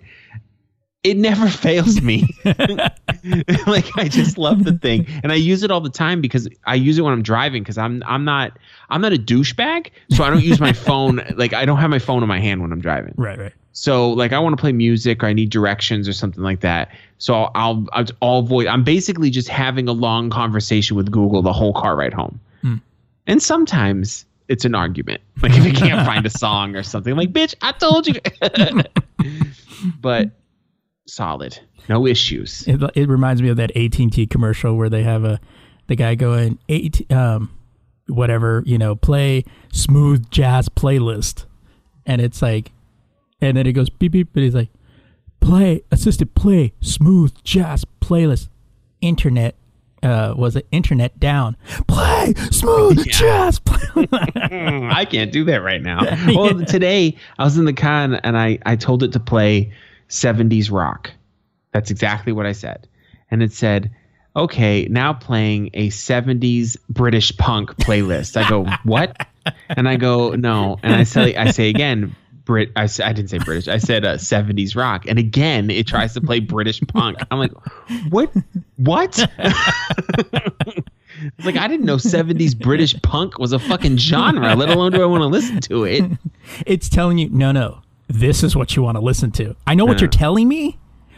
it 1.05 1.17
never 1.17 1.47
fails 1.63 2.01
me. 2.01 2.27
like 3.67 3.85
I 3.97 4.07
just 4.09 4.37
love 4.37 4.63
the 4.63 4.77
thing. 4.81 5.07
And 5.23 5.31
I 5.31 5.35
use 5.35 5.63
it 5.63 5.71
all 5.71 5.81
the 5.81 5.89
time 5.89 6.21
because 6.21 6.47
I 6.65 6.75
use 6.75 6.97
it 6.97 7.03
when 7.03 7.13
I'm 7.13 7.21
driving 7.21 7.63
because 7.63 7.77
I'm 7.77 8.03
I'm 8.05 8.25
not 8.25 8.57
I'm 8.89 9.01
not 9.01 9.13
a 9.13 9.17
douchebag. 9.17 9.91
So 10.11 10.23
I 10.23 10.29
don't 10.29 10.43
use 10.43 10.59
my 10.59 10.73
phone 10.73 11.21
like 11.35 11.53
I 11.53 11.65
don't 11.65 11.77
have 11.77 11.89
my 11.89 11.99
phone 11.99 12.23
in 12.23 12.27
my 12.29 12.39
hand 12.39 12.61
when 12.61 12.71
I'm 12.71 12.81
driving. 12.81 13.13
Right, 13.17 13.37
right. 13.37 13.53
So 13.73 14.09
like 14.11 14.33
I 14.33 14.39
want 14.39 14.55
to 14.55 14.61
play 14.61 14.71
music 14.71 15.23
or 15.23 15.27
I 15.27 15.33
need 15.33 15.49
directions 15.49 16.07
or 16.07 16.13
something 16.13 16.43
like 16.43 16.61
that. 16.61 16.91
So 17.17 17.33
I'll 17.33 17.51
I'll, 17.55 17.87
I'll 17.93 18.05
all 18.19 18.41
voice. 18.41 18.67
I'm 18.67 18.83
basically 18.83 19.29
just 19.29 19.47
having 19.47 19.87
a 19.87 19.93
long 19.93 20.29
conversation 20.29 20.97
with 20.97 21.11
Google 21.11 21.41
the 21.41 21.53
whole 21.53 21.73
car 21.73 21.95
ride 21.95 22.13
home. 22.13 22.39
Hmm. 22.61 22.75
And 23.27 23.41
sometimes 23.41 24.25
it's 24.47 24.65
an 24.65 24.75
argument. 24.75 25.21
Like 25.41 25.53
if 25.53 25.65
you 25.65 25.73
can't 25.73 26.05
find 26.05 26.25
a 26.25 26.29
song 26.29 26.75
or 26.75 26.83
something, 26.83 27.11
I'm 27.11 27.17
like 27.17 27.33
bitch, 27.33 27.55
I 27.61 27.71
told 27.73 28.07
you. 28.07 28.15
but 30.01 30.29
solid, 31.07 31.59
no 31.89 32.05
issues. 32.07 32.67
It, 32.67 32.81
it 32.95 33.07
reminds 33.09 33.41
me 33.41 33.49
of 33.49 33.57
that 33.57 33.75
AT 33.75 33.97
and 33.99 34.11
T 34.11 34.25
commercial 34.27 34.75
where 34.75 34.89
they 34.89 35.03
have 35.03 35.23
a 35.23 35.39
the 35.87 35.95
guy 35.95 36.15
going 36.15 36.57
eight 36.69 37.09
um 37.11 37.51
whatever 38.07 38.63
you 38.65 38.77
know 38.77 38.95
play 38.95 39.43
smooth 39.71 40.29
jazz 40.29 40.69
playlist, 40.69 41.45
and 42.05 42.21
it's 42.21 42.41
like, 42.41 42.71
and 43.41 43.57
then 43.57 43.67
it 43.67 43.73
goes 43.73 43.89
beep 43.89 44.11
beep, 44.13 44.29
but 44.33 44.43
he's 44.43 44.55
like, 44.55 44.69
play 45.39 45.81
assisted 45.91 46.33
play 46.35 46.73
smooth 46.81 47.33
jazz 47.43 47.85
playlist, 48.01 48.49
internet. 49.01 49.55
Uh, 50.03 50.35
was 50.37 50.55
it 50.55 50.67
internet 50.71 51.19
down? 51.19 51.57
Play 51.87 52.33
smooth 52.51 52.97
Yeah. 53.07 53.11
jazz. 53.11 53.57
Play- 53.57 54.07
I 54.11 55.03
can't 55.09 55.31
do 55.31 55.43
that 55.45 55.63
right 55.63 55.81
now. 55.81 56.01
Well, 56.27 56.63
today 56.65 57.17
I 57.39 57.43
was 57.43 57.57
in 57.57 57.65
the 57.65 57.73
and, 57.73 58.19
and 58.23 58.37
I, 58.37 58.59
I 58.67 58.75
told 58.75 59.01
it 59.01 59.13
to 59.13 59.19
play 59.19 59.71
70s 60.09 60.71
rock. 60.71 61.11
That's 61.71 61.91
exactly 61.91 62.31
what 62.31 62.45
I 62.45 62.51
said. 62.51 62.87
And 63.31 63.43
it 63.43 63.53
said, 63.53 63.91
okay, 64.35 64.87
now 64.89 65.13
playing 65.13 65.71
a 65.73 65.89
70s 65.89 66.77
British 66.89 67.35
punk 67.37 67.71
playlist. 67.77 68.37
I 68.37 68.47
go, 68.49 68.65
what? 68.83 69.27
And 69.69 69.87
I 69.87 69.95
go, 69.95 70.31
no. 70.31 70.77
And 70.83 70.95
I 70.95 71.03
say, 71.03 71.35
I 71.35 71.51
say 71.51 71.69
again, 71.69 72.15
Brit. 72.45 72.71
I, 72.75 72.83
I 72.83 73.13
didn't 73.13 73.29
say 73.29 73.39
British. 73.39 73.67
I 73.67 73.77
said 73.77 74.05
uh, 74.05 74.15
70s 74.15 74.75
rock. 74.75 75.05
And 75.07 75.17
again, 75.17 75.69
it 75.69 75.87
tries 75.87 76.13
to 76.13 76.21
play 76.21 76.39
British 76.39 76.79
punk. 76.81 77.17
I'm 77.31 77.39
like, 77.39 77.51
what? 78.09 78.31
What? 78.77 79.19
It's 81.37 81.45
like 81.45 81.55
I 81.55 81.67
didn't 81.67 81.85
know 81.85 81.95
70s 81.95 82.57
British 82.57 82.99
punk 83.01 83.39
was 83.39 83.53
a 83.53 83.59
fucking 83.59 83.97
genre, 83.97 84.55
let 84.55 84.69
alone 84.69 84.91
do 84.91 85.01
I 85.01 85.05
want 85.05 85.21
to 85.21 85.27
listen 85.27 85.61
to 85.61 85.85
it. 85.85 86.03
it's 86.65 86.89
telling 86.89 87.17
you 87.17 87.29
no, 87.29 87.51
no. 87.51 87.81
This 88.07 88.43
is 88.43 88.55
what 88.55 88.75
you 88.75 88.83
want 88.83 88.97
to 88.97 89.01
listen 89.01 89.31
to. 89.31 89.55
I 89.65 89.75
know 89.75 89.85
what 89.85 89.99
you're 89.99 90.09
telling 90.09 90.47
me, 90.47 90.77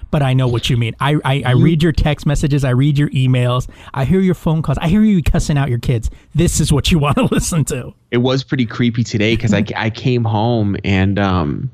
but 0.10 0.22
I 0.22 0.34
know 0.34 0.48
what 0.48 0.70
you 0.70 0.78
mean. 0.78 0.96
I, 1.00 1.16
I, 1.26 1.44
I 1.46 1.52
read 1.52 1.84
your 1.84 1.92
text 1.92 2.26
messages. 2.26 2.64
I 2.64 2.70
read 2.70 2.98
your 2.98 3.10
emails. 3.10 3.70
I 3.94 4.06
hear 4.06 4.20
your 4.20 4.36
phone 4.36 4.62
calls. 4.62 4.78
I 4.80 4.88
hear 4.88 5.02
you 5.02 5.22
cussing 5.22 5.58
out 5.58 5.70
your 5.70 5.80
kids. 5.80 6.10
This 6.34 6.60
is 6.60 6.72
what 6.72 6.92
you 6.92 7.00
want 7.00 7.18
to 7.18 7.26
listen 7.26 7.66
to. 7.66 7.94
It 8.12 8.20
was 8.20 8.44
pretty 8.44 8.66
creepy 8.66 9.04
today 9.04 9.36
because 9.36 9.54
I, 9.54 9.66
I 9.76 9.90
came 9.90 10.24
home 10.24 10.78
and 10.84 11.20
um 11.20 11.72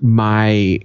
my 0.00 0.80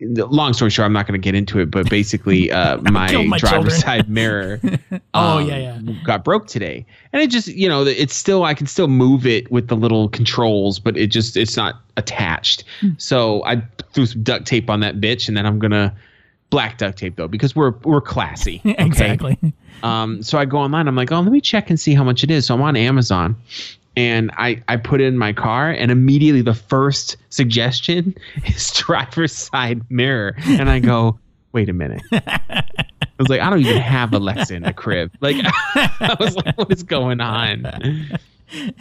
long 0.00 0.52
story 0.52 0.70
short, 0.70 0.86
I'm 0.86 0.92
not 0.92 1.06
going 1.06 1.20
to 1.20 1.24
get 1.24 1.34
into 1.34 1.58
it, 1.58 1.70
but 1.70 1.88
basically 1.88 2.50
uh 2.52 2.78
my, 2.90 3.24
my 3.24 3.38
driver's 3.38 3.78
side 3.78 4.08
mirror 4.08 4.60
Oh, 5.14 5.38
um, 5.38 5.48
yeah, 5.48 5.78
yeah. 5.80 5.94
got 6.04 6.24
broke 6.24 6.46
today. 6.46 6.84
And 7.12 7.22
it 7.22 7.30
just, 7.30 7.48
you 7.48 7.68
know, 7.68 7.84
it's 7.84 8.14
still 8.14 8.44
I 8.44 8.54
can 8.54 8.66
still 8.66 8.88
move 8.88 9.26
it 9.26 9.50
with 9.50 9.68
the 9.68 9.76
little 9.76 10.08
controls, 10.10 10.78
but 10.78 10.96
it 10.96 11.06
just 11.08 11.36
it's 11.36 11.56
not 11.56 11.80
attached. 11.96 12.64
Hmm. 12.80 12.90
So 12.98 13.42
I 13.44 13.62
threw 13.92 14.06
some 14.06 14.22
duct 14.22 14.46
tape 14.46 14.68
on 14.68 14.80
that 14.80 15.00
bitch 15.00 15.28
and 15.28 15.36
then 15.36 15.46
I'm 15.46 15.58
going 15.58 15.70
to 15.70 15.92
black 16.50 16.78
duct 16.78 16.98
tape 16.98 17.16
though 17.16 17.28
because 17.28 17.56
we're 17.56 17.72
we're 17.82 18.00
classy. 18.00 18.60
okay? 18.66 18.84
exactly. 18.84 19.38
Um, 19.82 20.22
so 20.22 20.38
I 20.38 20.44
go 20.44 20.58
online. 20.58 20.88
I'm 20.88 20.96
like, 20.96 21.12
oh, 21.12 21.20
let 21.20 21.32
me 21.32 21.40
check 21.40 21.70
and 21.70 21.78
see 21.78 21.94
how 21.94 22.04
much 22.04 22.22
it 22.22 22.30
is. 22.30 22.46
So 22.46 22.54
I'm 22.54 22.62
on 22.62 22.76
Amazon, 22.76 23.36
and 23.96 24.30
I 24.36 24.62
I 24.68 24.76
put 24.76 25.00
it 25.00 25.04
in 25.04 25.18
my 25.18 25.32
car, 25.32 25.70
and 25.70 25.90
immediately 25.90 26.42
the 26.42 26.54
first 26.54 27.16
suggestion 27.30 28.14
is 28.44 28.70
driver's 28.72 29.32
side 29.32 29.82
mirror, 29.90 30.34
and 30.44 30.68
I 30.68 30.78
go, 30.78 31.18
wait 31.52 31.68
a 31.68 31.72
minute. 31.72 32.02
I 32.12 33.22
was 33.22 33.28
like, 33.28 33.40
I 33.40 33.48
don't 33.48 33.60
even 33.60 33.80
have 33.80 34.12
Alexa 34.12 34.54
in 34.54 34.62
the 34.62 34.74
crib. 34.74 35.10
Like, 35.20 35.36
I 35.74 36.16
was 36.20 36.36
like, 36.36 36.56
what 36.58 36.70
is 36.70 36.82
going 36.82 37.20
on? 37.20 37.66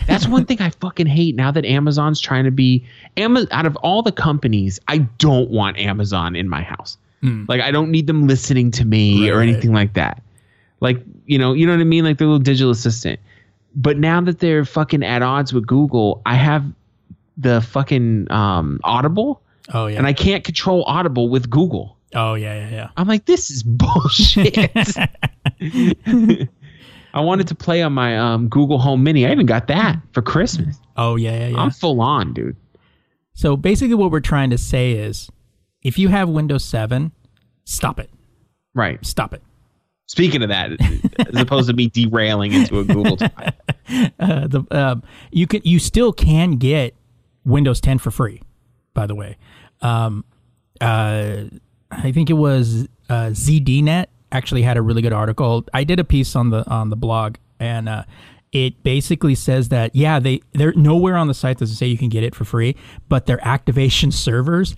That's 0.07 0.27
one 0.27 0.45
thing 0.45 0.62
I 0.62 0.69
fucking 0.72 1.07
hate 1.07 1.36
now 1.36 1.51
that 1.51 1.65
Amazon's 1.65 2.19
trying 2.19 2.43
to 2.43 2.51
be 2.51 2.86
Amazon 3.15 3.48
out 3.51 3.65
of 3.65 3.77
all 3.77 4.03
the 4.03 4.12
companies, 4.12 4.79
I 4.89 5.00
don't 5.17 5.50
want 5.50 5.77
Amazon 5.77 6.36
in 6.36 6.50
my 6.50 6.62
house. 6.62 6.98
Hmm. 7.22 7.45
Like 7.48 7.62
I 7.62 7.72
don't 7.72 7.91
need 7.91 8.07
them 8.07 8.27
listening 8.27 8.72
to 8.72 8.86
me 8.86 9.29
or 9.29 9.39
anything 9.39 9.74
like 9.74 9.93
that. 9.93 10.22
Like, 10.81 11.01
you 11.25 11.39
know, 11.39 11.53
you 11.53 11.65
know 11.65 11.74
what 11.74 11.81
I 11.81 11.86
mean? 11.86 12.03
Like 12.03 12.17
the 12.17 12.25
little 12.25 12.39
digital 12.39 12.72
assistant. 12.72 13.19
But 13.75 13.98
now 13.98 14.22
that 14.22 14.39
they're 14.39 14.65
fucking 14.65 15.03
at 15.03 15.22
odds 15.22 15.53
with 15.53 15.67
Google, 15.67 16.22
I 16.25 16.36
have 16.36 16.63
the 17.38 17.62
fucking 17.62 18.32
um, 18.32 18.79
Audible 18.84 19.41
Oh 19.74 19.88
yeah. 19.88 19.98
and 19.98 20.08
I 20.08 20.13
can't 20.13 20.44
control 20.44 20.84
Audible 20.86 21.27
with 21.29 21.50
Google. 21.50 21.98
oh 22.13 22.36
yeah, 22.36 22.53
yeah, 22.53 22.70
yeah. 22.70 22.89
I'm 22.98 23.08
like, 23.08 23.25
this 23.25 23.50
is 23.51 23.63
bullshit. 23.63 24.55
I 27.13 27.22
wanted 27.22 27.48
to 27.48 27.55
play 27.55 27.82
on 27.82 27.94
my 27.94 28.17
um, 28.17 28.48
Google 28.50 28.77
Home 28.77 29.03
Mini. 29.03 29.25
I 29.25 29.32
even 29.32 29.46
got 29.46 29.67
that 29.67 29.98
for 30.12 30.22
Christmas. 30.22 30.77
Oh 30.98 31.15
yeah, 31.15 31.32
yeah, 31.39 31.48
yeah. 31.50 31.58
I'm 31.58 31.72
full 31.72 32.01
on, 32.01 32.34
dude. 32.34 32.55
So 33.34 33.58
basically, 33.58 33.96
what 33.96 34.12
we're 34.12 34.20
trying 34.20 34.50
to 34.51 34.58
say 34.58 34.91
is, 34.94 35.29
if 35.82 35.98
you 35.98 36.08
have 36.10 36.29
Windows 36.29 36.63
7, 36.65 37.12
stop 37.65 38.00
it. 38.00 38.10
Right. 38.74 39.03
Stop 39.05 39.34
it. 39.34 39.41
Speaking 40.07 40.43
of 40.43 40.50
that, 40.50 40.71
as 41.19 41.41
opposed 41.41 41.67
to 41.67 41.74
me 41.74 41.88
derailing 41.88 42.53
into 42.53 42.79
a 42.79 42.83
Google 42.83 43.17
tie. 43.17 43.53
Uh, 44.19 44.47
the 44.47 44.65
um, 44.71 45.03
you 45.31 45.45
can 45.45 45.62
you 45.63 45.77
still 45.77 46.12
can 46.12 46.53
get 46.53 46.95
Windows 47.45 47.79
10 47.79 48.00
for 48.00 48.09
free. 48.09 48.41
By 48.95 49.05
the 49.05 49.13
way, 49.13 49.38
um, 49.81 50.25
uh, 50.81 51.43
I 51.91 52.12
think 52.12 52.31
it 52.31 52.33
was 52.33 52.88
uh, 53.09 53.27
ZDNet 53.27 54.07
actually 54.31 54.63
had 54.63 54.77
a 54.77 54.81
really 54.81 55.03
good 55.03 55.13
article. 55.13 55.65
I 55.71 55.83
did 55.83 56.00
a 56.00 56.03
piece 56.03 56.35
on 56.35 56.50
the 56.50 56.67
on 56.67 56.89
the 56.89 56.95
blog, 56.95 57.35
and 57.59 57.88
uh, 57.88 58.05
it 58.51 58.81
basically 58.81 59.35
says 59.35 59.69
that 59.69 59.95
yeah, 59.95 60.19
they 60.19 60.41
they're 60.53 60.74
nowhere 60.74 61.15
on 61.15 61.27
the 61.27 61.35
site 61.35 61.59
does 61.59 61.71
it 61.71 61.75
say 61.75 61.85
you 61.85 61.97
can 62.00 62.09
get 62.09 62.24
it 62.24 62.33
for 62.33 62.43
free, 62.43 62.75
but 63.07 63.27
their 63.27 63.45
activation 63.47 64.12
servers 64.12 64.75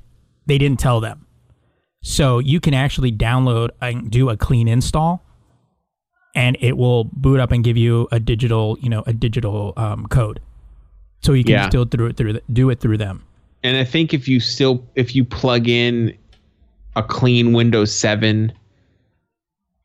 they 0.47 0.57
didn't 0.57 0.79
tell 0.79 0.99
them. 0.99 1.26
So 2.09 2.39
you 2.39 2.61
can 2.61 2.73
actually 2.73 3.11
download 3.11 3.71
and 3.81 4.09
do 4.09 4.29
a 4.29 4.37
clean 4.37 4.69
install, 4.69 5.21
and 6.35 6.55
it 6.61 6.77
will 6.77 7.03
boot 7.03 7.41
up 7.41 7.51
and 7.51 7.65
give 7.65 7.75
you 7.75 8.07
a 8.13 8.19
digital, 8.19 8.77
you 8.79 8.87
know, 8.87 9.03
a 9.05 9.11
digital 9.11 9.73
um, 9.75 10.07
code. 10.07 10.39
So 11.21 11.33
you 11.33 11.43
can 11.43 11.55
Yeah. 11.55 11.67
still 11.67 11.83
through 11.83 12.07
it 12.07 12.15
through 12.17 12.31
the, 12.33 12.43
do 12.53 12.69
it 12.69 12.79
through 12.79 12.97
them. 12.99 13.25
And 13.61 13.75
I 13.75 13.83
think 13.83 14.13
if 14.13 14.25
you 14.29 14.39
still 14.39 14.85
if 14.95 15.17
you 15.17 15.25
plug 15.25 15.67
in 15.67 16.17
a 16.95 17.03
clean 17.03 17.51
Windows 17.51 17.93
7 17.93 18.53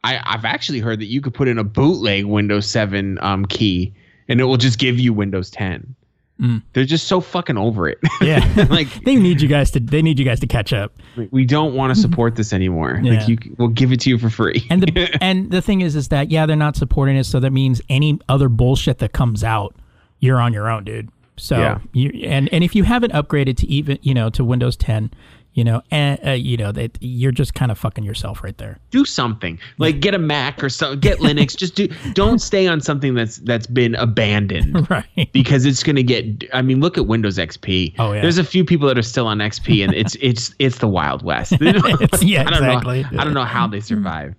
I, 0.05 0.21
I've 0.25 0.45
actually 0.45 0.79
heard 0.79 1.01
that 1.01 1.07
you 1.07 1.21
could 1.21 1.35
put 1.35 1.49
in 1.49 1.59
a 1.59 1.65
bootleg 1.65 2.25
Windows 2.25 2.67
7 2.69 3.19
um, 3.21 3.47
key 3.47 3.93
and 4.29 4.41
it 4.41 4.45
will 4.45 4.57
just 4.57 4.79
give 4.79 5.01
you 5.01 5.13
Windows 5.13 5.51
10. 5.51 5.95
Mm. 6.43 6.63
They're 6.73 6.85
just 6.85 7.07
so 7.07 7.21
fucking 7.21 7.57
over 7.57 7.89
it. 7.89 7.99
Yeah, 8.21 8.67
like 8.71 8.89
they 9.05 9.17
need 9.17 9.41
you 9.41 9.49
guys 9.49 9.71
to 9.73 9.81
they 9.81 10.03
need 10.03 10.19
you 10.19 10.25
guys 10.25 10.41
to 10.41 10.47
catch 10.47 10.73
up. 10.73 10.93
we 11.31 11.45
don't 11.45 11.75
want 11.75 11.95
to 11.95 12.01
support 12.01 12.37
this 12.37 12.53
anymore. 12.53 13.01
Yeah. 13.03 13.13
Like 13.15 13.29
you, 13.29 13.39
we'll 13.59 13.69
give 13.69 13.93
it 13.93 14.01
to 14.01 14.11
you 14.11 14.19
for 14.19 14.29
free. 14.31 14.67
And 14.71 14.83
the 14.83 15.19
and 15.21 15.51
the 15.51 15.63
thing 15.63 15.81
is, 15.81 15.95
is 15.97 16.09
that 16.09 16.31
yeah, 16.31 16.47
they're 16.47 16.57
not 16.57 16.77
supporting 16.77 17.17
it, 17.17 17.25
so 17.25 17.41
that 17.41 17.53
means 17.53 17.81
any 17.89 18.19
other 18.29 18.49
bullshit 18.49 18.99
that 18.99 19.13
comes 19.13 19.43
out, 19.45 19.75
you're 20.21 20.41
on 20.41 20.53
your 20.53 20.69
own, 20.71 20.85
dude. 20.85 21.11
So 21.37 21.59
Yeah. 21.59 21.79
you 21.93 22.11
and 22.29 22.49
and 22.53 22.63
if 22.63 22.75
you 22.75 22.85
haven't 22.85 23.13
upgraded 23.13 23.57
to 23.59 23.67
even 23.69 23.99
you 24.03 24.15
know 24.15 24.29
to 24.31 24.45
Windows 24.45 24.77
10, 24.77 25.11
you 25.55 25.65
know, 25.65 25.83
and 25.91 26.19
uh, 26.27 26.31
you 26.31 26.57
know 26.57 26.73
that 26.73 26.97
you're 27.01 27.31
just 27.33 27.53
kind 27.55 27.71
of 27.71 27.79
fucking 27.79 28.05
yourself 28.05 28.43
right 28.43 28.57
there. 28.57 28.79
do 28.91 29.05
something 29.05 29.59
like 29.79 30.01
get 30.01 30.15
a 30.15 30.19
Mac 30.19 30.65
or 30.65 30.69
something. 30.71 30.99
Get 31.01 31.19
Linux. 31.27 31.57
just 31.57 31.75
do. 31.75 31.89
Don't 32.15 32.39
stay 32.41 32.67
on 32.67 32.81
something 32.81 33.15
that's 33.15 33.37
that's 33.39 33.67
been 33.67 33.95
abandoned. 33.97 34.87
Right. 34.91 35.31
because 35.33 35.65
it's 35.65 35.83
going 35.83 35.97
to 35.97 36.03
get 36.03 36.45
i 36.53 36.61
mean 36.63 36.81
look 36.81 36.99
at 36.99 37.07
windows 37.07 37.39
xp 37.39 37.95
Oh, 37.99 38.13
yeah. 38.13 38.21
there's 38.23 38.39
a 38.39 38.45
few 38.45 38.65
people 38.65 38.87
that 38.89 38.99
are 38.99 39.03
still 39.03 39.27
on 39.27 39.39
xp 39.39 39.83
and 39.85 39.95
it's 39.95 40.17
it's 40.21 40.55
it's 40.59 40.79
the 40.79 40.89
wild 40.89 41.23
west 41.23 41.53
It's- 41.61 42.23
yeah, 42.23 42.41
I 42.43 42.45
don't 42.45 42.55
exactly. 42.65 43.03
know, 43.03 43.09
i 43.21 43.25
don't 43.25 43.33
know 43.35 43.45
how 43.45 43.67
they 43.67 43.81
survive 43.81 44.35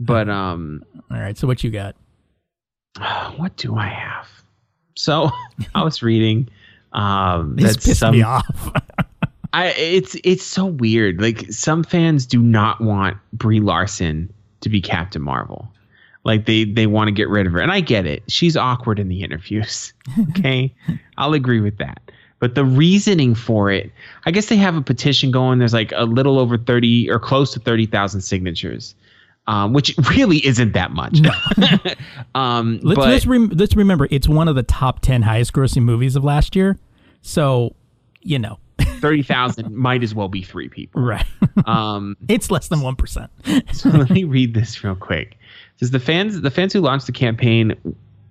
but 0.00 0.28
um 0.28 0.82
All 1.10 1.18
right. 1.18 1.36
So 1.36 1.46
what 1.46 1.64
you 1.64 1.70
got? 1.70 1.96
what 3.36 3.56
do 3.56 3.76
i 3.76 3.86
have 3.86 4.26
so 4.96 5.30
i 5.74 5.82
was 5.82 6.02
reading 6.02 6.48
um 6.92 7.56
This 7.56 7.74
that 7.76 7.82
pissed 7.84 8.00
some 8.00 8.12
me 8.14 8.22
off. 8.22 8.72
I 9.52 9.68
it's 9.68 10.16
it's 10.24 10.44
so 10.44 10.66
weird. 10.66 11.20
Like 11.20 11.50
some 11.50 11.82
fans 11.82 12.26
do 12.26 12.40
not 12.40 12.80
want 12.80 13.16
Brie 13.32 13.60
Larson 13.60 14.32
to 14.60 14.68
be 14.68 14.80
Captain 14.80 15.22
Marvel. 15.22 15.68
Like 16.24 16.46
they 16.46 16.64
they 16.64 16.86
want 16.86 17.08
to 17.08 17.12
get 17.12 17.28
rid 17.28 17.46
of 17.46 17.52
her. 17.52 17.60
And 17.60 17.72
I 17.72 17.80
get 17.80 18.06
it. 18.06 18.22
She's 18.28 18.56
awkward 18.56 18.98
in 18.98 19.08
the 19.08 19.22
interviews. 19.22 19.92
Okay? 20.30 20.74
I'll 21.16 21.34
agree 21.34 21.60
with 21.60 21.78
that. 21.78 22.00
But 22.38 22.54
the 22.54 22.64
reasoning 22.64 23.34
for 23.34 23.70
it, 23.70 23.92
I 24.24 24.30
guess 24.30 24.46
they 24.46 24.56
have 24.56 24.76
a 24.76 24.80
petition 24.80 25.30
going. 25.30 25.58
There's 25.58 25.74
like 25.74 25.92
a 25.94 26.04
little 26.04 26.38
over 26.38 26.56
30 26.56 27.10
or 27.10 27.18
close 27.18 27.52
to 27.52 27.60
30,000 27.60 28.20
signatures. 28.20 28.94
Um, 29.46 29.72
which 29.72 29.96
really 30.10 30.44
isn't 30.46 30.72
that 30.74 30.90
much. 30.90 31.20
um, 32.34 32.80
let's 32.82 32.96
but 32.96 33.08
let's, 33.08 33.26
rem- 33.26 33.48
let's 33.48 33.74
remember 33.74 34.06
it's 34.10 34.28
one 34.28 34.46
of 34.46 34.56
the 34.56 34.62
top 34.62 35.00
10 35.00 35.22
highest 35.22 35.54
grossing 35.54 35.84
movies 35.84 36.16
of 36.16 36.24
last 36.24 36.54
year. 36.54 36.78
So, 37.22 37.74
you 38.20 38.38
know, 38.38 38.58
30,000 38.80 39.74
might 39.76 40.02
as 40.02 40.14
well 40.14 40.28
be 40.28 40.42
three 40.42 40.68
people. 40.68 41.02
right. 41.02 41.26
Um, 41.66 42.16
it's 42.28 42.50
less 42.50 42.68
than 42.68 42.80
1%. 42.80 43.28
so 43.74 43.88
let 43.90 44.10
me 44.10 44.24
read 44.24 44.54
this 44.54 44.82
real 44.84 44.94
quick. 44.94 45.32
It 45.32 45.78
says 45.80 45.90
the 45.90 46.00
fans 46.00 46.40
the 46.40 46.50
fans 46.50 46.72
who 46.72 46.80
launched 46.80 47.06
the 47.06 47.12
campaign 47.12 47.74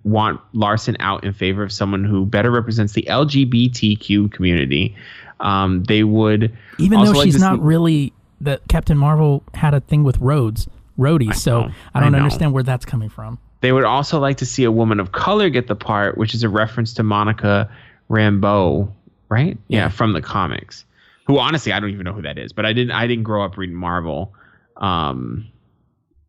want 0.04 0.40
Larson 0.54 0.96
out 1.00 1.24
in 1.24 1.34
favor 1.34 1.64
of 1.64 1.72
someone 1.72 2.04
who 2.06 2.26
better 2.26 2.50
represents 2.52 2.94
the 2.94 3.04
LGBTQ 3.10 4.32
community. 4.32 4.96
Um, 5.40 5.84
they 5.84 6.04
would 6.04 6.56
Even 6.80 7.04
though 7.04 7.14
she's 7.24 7.36
to 7.36 7.42
not 7.42 7.56
see- 7.58 7.62
really 7.64 8.14
the 8.42 8.62
Captain 8.70 8.98
Marvel 8.98 9.44
had 9.54 9.74
a 9.74 9.80
thing 9.82 10.04
with 10.04 10.18
Rhodes, 10.20 10.68
roadies. 10.98 11.36
so 11.36 11.70
I 11.94 12.00
don't 12.00 12.14
I 12.16 12.20
understand 12.20 12.54
where 12.54 12.64
that's 12.64 12.86
coming 12.86 13.10
from. 13.10 13.40
They 13.62 13.72
would 13.72 13.84
also 13.84 14.20
like 14.20 14.38
to 14.38 14.46
see 14.46 14.64
a 14.64 14.72
woman 14.72 15.00
of 15.00 15.12
color 15.12 15.50
get 15.50 15.68
the 15.68 15.76
part, 15.76 16.18
which 16.18 16.34
is 16.36 16.44
a 16.44 16.50
reference 16.50 16.94
to 16.96 17.04
Monica 17.04 17.70
Rambeau, 18.10 18.92
right? 19.30 19.58
Yeah, 19.68 19.90
from 19.90 20.14
the 20.14 20.22
comics. 20.22 20.86
Who 21.26 21.38
honestly 21.40 21.74
I 21.74 21.80
don't 21.80 21.90
even 21.90 22.04
know 22.06 22.14
who 22.14 22.22
that 22.22 22.38
is, 22.38 22.54
but 22.54 22.66
I 22.66 22.74
didn't 22.74 22.92
I 22.92 23.06
didn't 23.08 23.24
grow 23.24 23.44
up 23.44 23.58
reading 23.58 23.76
Marvel. 23.76 24.34
Um, 24.78 25.48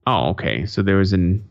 oh, 0.06 0.30
okay. 0.30 0.66
So 0.66 0.82
there 0.82 0.96
was 0.96 1.12
an 1.12 1.44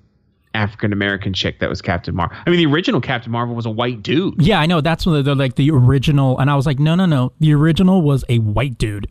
African 0.53 0.91
American 0.91 1.33
chick 1.33 1.59
that 1.59 1.69
was 1.69 1.81
Captain 1.81 2.13
Marvel. 2.15 2.35
I 2.45 2.49
mean, 2.49 2.57
the 2.57 2.65
original 2.73 2.99
Captain 2.99 3.31
Marvel 3.31 3.55
was 3.55 3.65
a 3.65 3.69
white 3.69 4.01
dude. 4.03 4.41
Yeah, 4.41 4.59
I 4.59 4.65
know. 4.65 4.81
That's 4.81 5.05
one 5.05 5.15
of 5.15 5.23
the 5.25 5.35
like 5.35 5.55
the 5.55 5.71
original, 5.71 6.37
and 6.39 6.49
I 6.49 6.55
was 6.55 6.65
like, 6.65 6.79
no, 6.79 6.95
no, 6.95 7.05
no. 7.05 7.31
The 7.39 7.53
original 7.53 8.01
was 8.01 8.25
a 8.27 8.39
white 8.39 8.77
dude, 8.77 9.07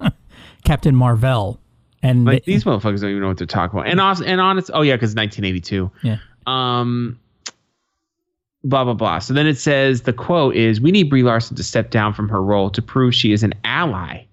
Captain 0.64 0.94
Marvel, 0.94 1.58
and 2.02 2.24
Like 2.26 2.44
they- 2.44 2.52
these 2.52 2.64
motherfuckers 2.64 3.00
don't 3.00 3.10
even 3.10 3.22
know 3.22 3.28
what 3.28 3.38
they're 3.38 3.46
talking 3.46 3.78
about. 3.78 3.90
And 3.90 4.00
also, 4.00 4.24
and 4.24 4.40
honest, 4.40 4.70
oh 4.74 4.82
yeah, 4.82 4.94
because 4.96 5.14
1982. 5.14 5.90
yeah, 6.02 6.18
um 6.46 7.18
blah 8.64 8.84
blah 8.84 8.94
blah. 8.94 9.18
So 9.18 9.32
then 9.34 9.46
it 9.46 9.58
says 9.58 10.02
the 10.02 10.12
quote 10.12 10.54
is 10.56 10.80
we 10.80 10.90
need 10.90 11.08
brie 11.10 11.22
larson 11.22 11.56
to 11.56 11.62
step 11.64 11.90
down 11.90 12.12
from 12.14 12.28
her 12.28 12.42
role 12.42 12.70
to 12.70 12.82
prove 12.82 13.14
she 13.14 13.32
is 13.32 13.42
an 13.42 13.54
ally 13.64 14.24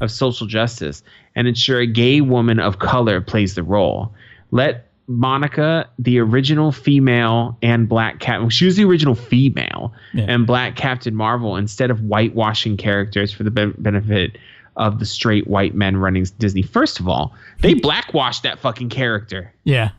of 0.00 0.10
social 0.10 0.46
justice 0.46 1.02
and 1.34 1.46
ensure 1.48 1.80
a 1.80 1.86
gay 1.86 2.20
woman 2.20 2.58
of 2.58 2.78
color 2.80 3.20
plays 3.20 3.54
the 3.54 3.62
role. 3.62 4.12
Let 4.50 4.82
monica 5.08 5.88
the 6.00 6.18
original 6.18 6.72
female 6.72 7.56
and 7.62 7.88
black 7.88 8.18
cat 8.18 8.52
she 8.52 8.64
was 8.64 8.74
the 8.74 8.84
original 8.84 9.14
female 9.14 9.92
Yeah. 10.12 10.24
and 10.28 10.46
black 10.48 10.74
captain 10.74 11.14
marvel 11.14 11.54
instead 11.56 11.92
of 11.92 12.00
whitewashing 12.00 12.76
characters 12.76 13.32
for 13.32 13.44
the 13.44 13.52
ben- 13.52 13.74
benefit 13.78 14.36
of 14.76 14.98
the 14.98 15.06
straight 15.06 15.46
white 15.46 15.74
men 15.76 15.96
running 15.96 16.26
disney. 16.38 16.62
First 16.62 16.98
of 16.98 17.06
all 17.08 17.32
they 17.60 17.74
blackwashed 17.74 18.42
that 18.42 18.58
fucking 18.58 18.88
character. 18.88 19.54
Yeah, 19.62 19.90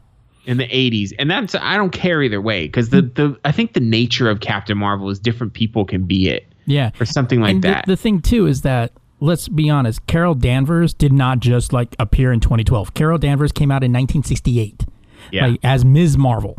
in 0.47 0.57
the 0.57 0.67
80s 0.67 1.13
and 1.19 1.29
that's 1.29 1.53
i 1.55 1.77
don't 1.77 1.91
care 1.91 2.23
either 2.23 2.41
way 2.41 2.65
because 2.67 2.89
the, 2.89 3.01
the 3.03 3.37
i 3.45 3.51
think 3.51 3.73
the 3.73 3.79
nature 3.79 4.29
of 4.29 4.39
captain 4.39 4.77
marvel 4.77 5.09
is 5.09 5.19
different 5.19 5.53
people 5.53 5.85
can 5.85 6.05
be 6.05 6.29
it 6.29 6.47
yeah. 6.65 6.91
or 6.99 7.05
something 7.05 7.39
like 7.41 7.51
and 7.55 7.63
the- 7.63 7.67
that 7.67 7.85
The, 7.85 7.95
thing 7.97 8.21
too 8.21 8.47
is 8.47 8.61
that 8.63 8.91
let's 9.19 9.47
be 9.47 9.69
honest, 9.69 10.05
Carol 10.05 10.35
Danvers 10.35 10.93
did 10.93 11.11
not 11.11 11.39
just 11.39 11.73
like 11.73 11.95
appear 11.97 12.31
in 12.31 12.39
2012. 12.39 12.93
Carol 12.93 13.17
Danvers 13.17 13.51
came 13.51 13.71
out 13.71 13.83
in 13.83 13.91
1968, 13.91 14.85
yeah 15.31 15.47
like 15.47 15.59
as 15.63 15.83
Ms. 15.83 16.17
Marvel. 16.17 16.57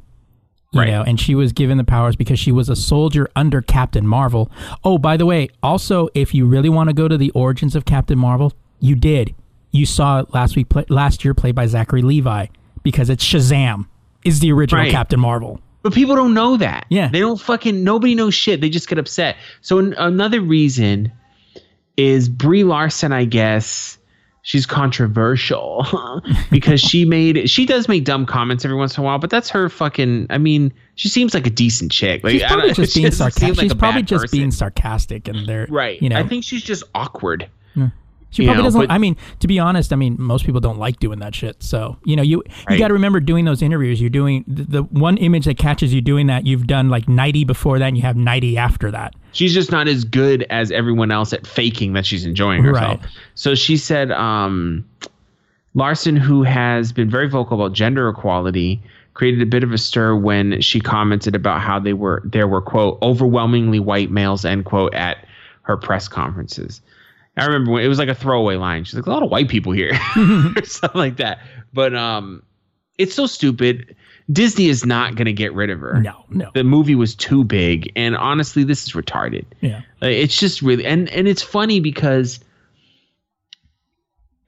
You 0.73 0.81
Right. 0.81 0.91
know, 0.91 1.03
and 1.03 1.19
she 1.21 1.35
was 1.35 1.53
given 1.53 1.79
the 1.79 1.85
powers 1.85 2.15
because 2.17 2.39
she 2.39 2.51
was 2.53 2.69
a 2.69 2.75
soldier 2.77 3.29
under 3.37 3.63
Captain 3.63 4.07
Marvel. 4.07 4.51
Oh, 4.85 4.99
by 4.99 5.17
the 5.17 5.25
way, 5.25 5.49
also, 5.63 6.09
if 6.15 6.35
you 6.35 6.45
really 6.47 6.69
want 6.69 6.89
to 6.91 6.95
go 6.95 7.07
to 7.09 7.17
the 7.17 7.31
origins 7.31 7.75
of 7.77 7.85
Captain 7.87 8.19
Marvel, 8.19 8.53
you 8.81 8.95
did. 8.97 9.35
You 9.71 9.87
saw 9.87 10.19
it 10.21 10.35
last 10.35 10.57
week, 10.57 10.69
play, 10.69 10.85
last 10.91 11.25
year, 11.25 11.33
played 11.35 11.55
by 11.55 11.67
Zachary 11.67 12.03
Levi, 12.03 12.47
because 12.91 13.11
it's 13.11 13.23
Shazam 13.23 13.87
is 14.25 14.41
the 14.41 14.51
original 14.51 14.83
Right. 14.85 14.91
Captain 14.91 15.21
Marvel. 15.21 15.61
but 15.83 15.93
people 15.93 16.17
don't 16.17 16.33
know 16.33 16.57
that. 16.57 16.87
Yeah. 16.89 17.09
they 17.09 17.21
don't 17.21 17.39
fucking 17.39 17.85
nobody 17.85 18.15
knows 18.15 18.35
shit. 18.35 18.63
They 18.63 18.71
just 18.71 18.89
get 18.89 18.99
upset. 18.99 19.37
So 19.61 19.79
an, 19.79 19.93
another 19.99 20.41
reason 20.41 21.13
is 21.99 22.29
brie 22.29 22.63
larson 22.63 23.13
i 23.13 23.25
guess 23.25 23.99
she's 24.43 24.65
controversial 24.67 25.85
because 26.51 26.81
she 26.81 27.05
made 27.05 27.51
she 27.51 27.67
does 27.67 27.89
make 27.89 28.05
dumb 28.05 28.25
comments 28.25 28.65
every 28.65 28.77
once 28.77 28.97
in 28.97 29.03
a 29.03 29.05
while 29.05 29.19
but 29.19 29.31
that's 29.31 29.51
her 29.51 29.69
fucking 29.69 30.25
i 30.31 30.39
mean 30.39 30.73
she 30.95 31.09
seems 31.09 31.35
like 31.35 31.47
a 31.47 31.51
decent 31.51 31.93
chick. 31.93 32.23
Like 32.25 32.33
She's 32.33 32.43
probably 32.47 32.73
just 32.73 32.95
being 32.97 33.11
sarcastic. 33.13 33.49
like 33.57 33.59
She's 33.65 33.73
a 33.73 33.77
probably 33.77 34.03
just 34.03 34.33
being 34.33 34.51
sarcastic, 34.51 35.29
and 35.29 35.47
they're 35.47 35.67
right. 35.71 36.01
You 36.03 36.09
know, 36.09 36.17
i 36.19 36.25
think 36.27 36.43
she's 36.45 36.63
just 36.63 36.83
awkward 36.95 37.49
She 38.31 38.43
You 38.43 38.49
probably 38.49 38.63
know, 38.63 38.67
doesn't. 38.67 38.81
but- 38.83 38.91
I 38.91 38.99
mean, 38.99 39.17
to 39.41 39.47
be 39.49 39.59
honest, 39.59 39.93
I 39.93 39.97
mean, 39.97 40.17
most 40.19 40.45
people 40.45 40.61
don't 40.61 40.79
like 40.79 40.99
doing 40.99 41.19
that 41.21 41.35
shit. 41.35 41.63
So 41.63 41.97
you 42.05 42.15
know, 42.17 42.23
you 42.23 42.43
you 42.47 42.53
Right. 42.69 42.79
got 42.79 42.89
to 42.89 42.95
remember 42.95 43.21
doing 43.21 43.45
those 43.47 43.63
interviews. 43.63 44.01
You're 44.01 44.11
doing 44.11 44.45
the, 44.47 44.65
the 44.65 44.83
one 44.83 45.17
image 45.17 45.47
that 45.47 45.57
catches 45.57 45.95
you 45.95 46.01
doing 46.01 46.27
that. 46.27 46.47
You've 46.47 46.67
done 46.67 46.89
like 46.91 47.09
90 47.09 47.45
before 47.45 47.79
that, 47.79 47.87
and 47.87 47.97
you 47.97 48.03
have 48.03 48.17
90 48.17 48.59
after 48.59 48.91
that. 48.91 49.15
she's 49.33 49.55
just 49.55 49.71
not 49.71 49.87
as 49.89 50.05
good 50.05 50.45
as 50.51 50.71
everyone 50.73 51.11
else 51.13 51.33
at 51.33 51.47
faking 51.47 51.93
that 51.93 52.05
she's 52.05 52.25
enjoying 52.27 52.63
herself. 52.65 53.01
Right. 53.01 53.11
So 53.35 53.55
she 53.55 53.77
said, 53.77 54.11
um, 54.11 54.85
Larson, 55.75 56.17
who 56.17 56.43
has 56.43 56.93
been 56.93 57.09
very 57.11 57.29
vocal 57.29 57.61
about 57.61 57.73
gender 57.75 58.09
equality, 58.09 58.81
created 59.15 59.41
a 59.43 59.47
bit 59.47 59.63
of 59.63 59.73
a 59.73 59.79
stir 59.79 60.17
when 60.17 60.61
she 60.61 60.81
commented 60.81 61.35
about 61.35 61.61
how 61.61 61.79
they 61.79 61.93
were 61.93 62.23
there 62.25 62.49
were 62.49 62.63
quote 62.63 62.99
overwhelmingly 63.03 63.79
white 63.81 64.11
males 64.11 64.45
end 64.45 64.65
quote 64.65 64.93
at 64.95 65.27
her 65.63 65.77
press 65.77 66.09
conferences. 66.09 66.81
I 67.39 67.47
remember 67.47 67.73
when 67.73 67.85
it 67.85 67.89
was 67.89 67.99
like 67.99 68.09
a 68.09 68.15
throwaway 68.15 68.57
line. 68.57 68.85
She's 68.85 68.95
like 68.95 69.07
a 69.07 69.11
lot 69.11 69.23
of 69.23 69.31
white 69.31 69.49
people 69.49 69.73
here, 69.73 69.93
or 70.17 70.63
something 70.65 70.99
like 70.99 71.17
that. 71.19 71.39
But 71.73 71.95
um, 71.95 72.43
it's 72.99 73.15
so 73.15 73.27
stupid. 73.27 73.95
Disney 74.31 74.67
is 74.69 74.85
not 74.85 75.15
going 75.15 75.27
to 75.27 75.33
get 75.33 75.55
rid 75.55 75.71
of 75.71 75.81
her. 75.81 76.01
No, 76.01 76.25
no, 76.29 76.51
The 76.53 76.65
movie 76.65 76.95
was 76.95 77.15
too 77.15 77.45
big, 77.45 77.91
and 77.97 78.15
honestly, 78.17 78.63
this 78.65 78.87
is 78.87 78.93
retarded. 78.93 79.47
yeah, 79.63 79.83
Like, 80.03 80.13
It's 80.17 80.39
just 80.39 80.61
really 80.63 80.85
and 80.85 81.09
and 81.09 81.27
it's 81.27 81.43
funny 81.43 81.81
because 81.81 82.41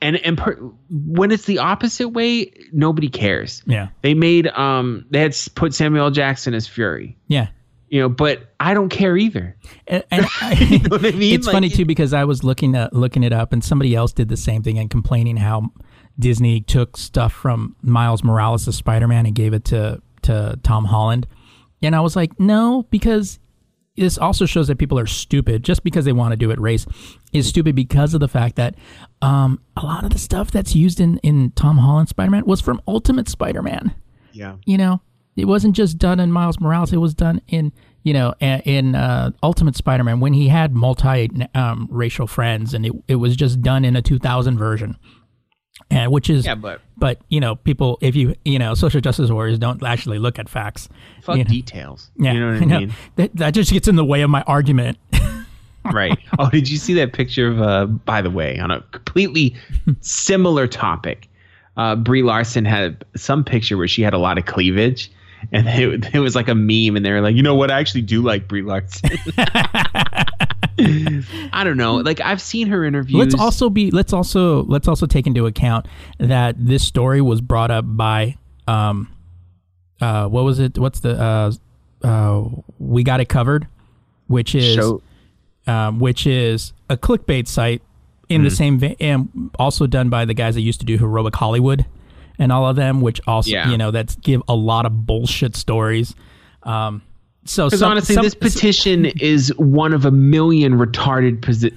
and 0.02 0.16
and 0.16 0.36
per, 0.38 0.54
when 0.90 1.30
it's 1.30 1.44
the 1.44 1.58
opposite 1.58 2.08
way, 2.10 2.52
nobody 2.72 3.08
cares. 3.08 3.62
yeah, 3.66 3.88
They 4.02 4.14
made 4.14 4.48
um 4.48 5.04
they 5.10 5.20
had 5.20 5.36
put 5.54 5.74
Samuel 5.74 6.10
Jackson 6.10 6.54
as 6.54 6.66
Fury, 6.66 7.16
yeah. 7.28 7.48
You 7.90 8.00
know, 8.00 8.08
but 8.08 8.54
I 8.60 8.72
don't 8.72 8.88
care 8.88 9.16
either. 9.16 9.56
And, 9.88 10.04
and 10.10 10.26
You 10.60 10.78
know 10.78 10.90
what 10.90 11.04
I 11.04 11.10
mean? 11.10 11.34
it's 11.34 11.46
Like, 11.46 11.52
funny 11.52 11.68
too 11.68 11.84
because 11.84 12.14
I 12.14 12.24
was 12.24 12.42
looking 12.44 12.74
at 12.76 12.92
looking 12.94 13.24
it 13.24 13.32
up, 13.32 13.52
and 13.52 13.62
somebody 13.62 13.94
else 13.94 14.12
did 14.12 14.28
the 14.28 14.36
same 14.36 14.62
thing 14.62 14.78
and 14.78 14.88
complaining 14.88 15.36
how 15.36 15.70
Disney 16.18 16.60
took 16.60 16.96
stuff 16.96 17.32
from 17.32 17.76
Miles 17.82 18.22
Morales 18.24 18.66
as 18.68 18.76
Spider 18.76 19.08
Man 19.08 19.26
and 19.26 19.34
gave 19.34 19.52
it 19.52 19.64
to 19.66 20.00
to 20.22 20.58
Tom 20.62 20.84
Holland, 20.86 21.26
and 21.82 21.96
I 21.96 22.00
was 22.00 22.14
like, 22.14 22.38
no, 22.38 22.86
because 22.90 23.40
this 23.96 24.16
also 24.18 24.46
shows 24.46 24.68
that 24.68 24.78
people 24.78 24.98
are 24.98 25.06
stupid 25.06 25.64
just 25.64 25.82
because 25.82 26.04
they 26.04 26.12
want 26.12 26.32
to 26.32 26.36
do 26.36 26.50
it. 26.52 26.60
Race 26.60 26.86
is 27.32 27.48
stupid 27.48 27.74
because 27.74 28.14
of 28.14 28.20
the 28.20 28.28
fact 28.28 28.56
that 28.56 28.76
um, 29.20 29.60
a 29.76 29.84
lot 29.84 30.04
of 30.04 30.10
the 30.10 30.18
stuff 30.18 30.52
that's 30.52 30.76
used 30.76 31.00
in 31.00 31.18
in 31.18 31.50
Tom 31.56 31.78
Holland 31.78 32.08
Spider 32.08 32.30
Man 32.30 32.44
was 32.46 32.60
from 32.60 32.80
Ultimate 32.86 33.28
Spider 33.28 33.62
Man. 33.62 33.94
Yeah. 34.32 34.56
You 34.64 34.78
know, 34.78 35.00
it 35.40 35.46
wasn't 35.46 35.74
just 35.74 35.98
done 35.98 36.20
in 36.20 36.30
Miles 36.32 36.60
Morales; 36.60 36.92
it 36.92 36.98
was 36.98 37.14
done 37.14 37.40
in 37.48 37.72
you 38.02 38.12
know 38.12 38.34
in 38.40 38.94
uh, 38.94 39.30
Ultimate 39.42 39.76
Spider 39.76 40.04
Man 40.04 40.20
when 40.20 40.32
he 40.32 40.48
had 40.48 40.74
multi 40.74 41.30
um, 41.54 41.88
racial 41.90 42.26
friends, 42.26 42.74
and 42.74 42.86
it 42.86 42.92
it 43.08 43.16
was 43.16 43.36
just 43.36 43.60
done 43.62 43.84
in 43.84 43.96
a 43.96 44.02
2000 44.02 44.58
version. 44.58 44.96
And 45.90 46.12
which 46.12 46.28
is 46.30 46.44
Yeah, 46.44 46.54
but 46.56 46.80
but 46.98 47.20
you 47.30 47.40
know 47.40 47.56
people 47.56 47.98
if 48.00 48.14
you 48.14 48.34
you 48.44 48.58
know 48.58 48.74
social 48.74 49.00
justice 49.00 49.30
warriors 49.30 49.58
don't 49.58 49.82
actually 49.82 50.18
look 50.18 50.38
at 50.38 50.48
facts 50.48 50.88
fuck 51.22 51.36
you 51.36 51.44
know. 51.44 51.50
details. 51.50 52.10
yeah 52.18 52.32
You 52.32 52.40
know 52.40 52.52
what 52.52 52.62
I 52.62 52.66
mean? 52.80 52.92
that, 53.16 53.34
that 53.36 53.54
just 53.54 53.72
gets 53.72 53.88
in 53.88 53.96
the 53.96 54.04
way 54.04 54.20
of 54.20 54.30
my 54.30 54.42
argument 54.42 54.98
right. 55.92 56.16
Oh, 56.38 56.50
did 56.50 56.68
you 56.68 56.76
see 56.76 56.92
that 56.94 57.12
picture 57.14 57.48
of? 57.48 57.62
Uh, 57.62 57.86
by 57.86 58.20
the 58.20 58.30
way, 58.30 58.58
on 58.58 58.70
a 58.70 58.82
completely 58.92 59.56
similar 60.00 60.66
topic, 60.68 61.28
uh, 61.78 61.96
Brie 61.96 62.22
Larson 62.22 62.64
had 62.66 63.04
some 63.16 63.42
picture 63.42 63.76
where 63.78 63.88
she 63.88 64.02
had 64.02 64.12
a 64.12 64.18
lot 64.18 64.36
of 64.38 64.44
cleavage, 64.44 65.10
and 65.52 65.68
it, 65.68 66.08
it 66.14 66.18
was 66.20 66.34
like 66.36 66.48
a 66.48 66.54
meme, 66.54 66.96
and 66.96 67.04
they 67.04 67.10
were 67.10 67.20
like, 67.20 67.34
you 67.36 67.42
know 67.42 67.54
what? 67.54 67.70
I 67.70 67.78
actually 67.80 68.02
do 68.02 68.22
like 68.22 68.48
Brie 68.48 68.62
Larson. 68.62 69.10
I 71.52 71.62
don't 71.64 71.76
know. 71.76 71.96
Like 71.96 72.20
I've 72.20 72.40
seen 72.40 72.68
her 72.68 72.84
interviews. 72.84 73.18
let's 73.18 73.34
also 73.34 73.68
be 73.70 73.90
let's 73.90 74.12
also 74.12 74.62
let's 74.64 74.88
also 74.88 75.06
take 75.06 75.26
into 75.26 75.46
account 75.46 75.86
that 76.18 76.54
this 76.58 76.82
story 76.82 77.20
was 77.20 77.40
brought 77.40 77.70
up 77.70 77.84
by 77.86 78.36
um 78.66 79.08
uh 80.00 80.26
what 80.26 80.44
was 80.44 80.58
it 80.58 80.78
what's 80.78 81.00
the 81.00 81.20
uh 81.20 81.52
uh 82.06 82.44
we 82.78 83.02
got 83.02 83.20
it 83.20 83.28
covered 83.28 83.66
which 84.28 84.54
is 84.54 84.74
show. 84.76 85.02
um, 85.66 85.98
which 86.00 86.26
is 86.26 86.72
a 86.88 86.96
clickbait 86.96 87.46
site 87.46 87.82
in 88.28 88.40
Hmm. 88.40 88.44
the 88.44 88.50
same 88.50 88.78
vein, 88.78 88.96
and 89.00 89.50
also 89.58 89.86
done 89.86 90.08
by 90.08 90.24
the 90.24 90.34
guys 90.34 90.54
that 90.54 90.60
used 90.62 90.80
to 90.80 90.86
do 90.86 90.96
Heroic 90.96 91.34
Hollywood 91.34 91.84
and 92.40 92.50
all 92.50 92.66
of 92.68 92.74
them, 92.74 93.00
which 93.00 93.20
also 93.28 93.50
Yeah. 93.50 93.70
you 93.70 93.78
know 93.78 93.92
that 93.92 94.16
give 94.22 94.42
a 94.48 94.54
lot 94.56 94.86
of 94.86 95.06
bullshit 95.06 95.54
stories. 95.54 96.14
Um, 96.64 97.02
so 97.44 97.66
Because 97.66 97.82
honestly, 97.82 98.14
some- 98.16 98.24
this 98.24 98.34
petition 98.34 99.04
is 99.20 99.52
one 99.56 99.92
of 99.92 100.04
a 100.04 100.10
million 100.10 100.74
retarded 100.78 101.40
posi- 101.40 101.72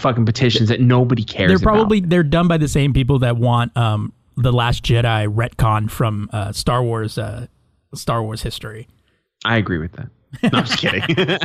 fucking 0.00 0.26
petitions 0.26 0.68
that 0.68 0.80
nobody 0.80 1.22
cares. 1.24 1.48
they're 1.48 1.56
about. 1.56 1.64
probably 1.76 2.00
they're 2.00 2.22
done 2.22 2.48
by 2.48 2.56
the 2.58 2.68
same 2.68 2.92
people 2.92 3.18
that 3.20 3.36
want 3.36 3.74
um, 3.76 4.12
the 4.36 4.52
Last 4.52 4.82
Jedi 4.84 5.26
retcon 5.32 5.90
from 5.90 6.28
uh, 6.32 6.52
Star 6.52 6.82
Wars 6.82 7.16
uh, 7.18 7.46
Star 7.94 8.22
Wars 8.22 8.42
history. 8.42 8.88
I 9.44 9.56
agree 9.56 9.78
with 9.78 9.92
that. 9.92 10.08
No, 10.42 10.58
I'm 10.58 10.64
just 10.66 10.78
kidding. 10.78 11.02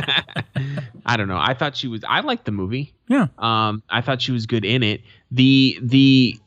I 1.06 1.16
don't 1.16 1.28
know. 1.28 1.38
I 1.38 1.54
thought 1.54 1.76
she 1.76 1.88
was. 1.88 2.04
I 2.06 2.20
liked 2.20 2.44
the 2.44 2.52
movie. 2.52 2.92
Yeah, 3.08 3.28
Um, 3.38 3.82
I 3.88 4.00
thought 4.02 4.20
she 4.20 4.32
was 4.32 4.44
good 4.46 4.64
in 4.64 4.82
it. 4.82 5.00
The 5.30 5.78
the, 5.82 6.38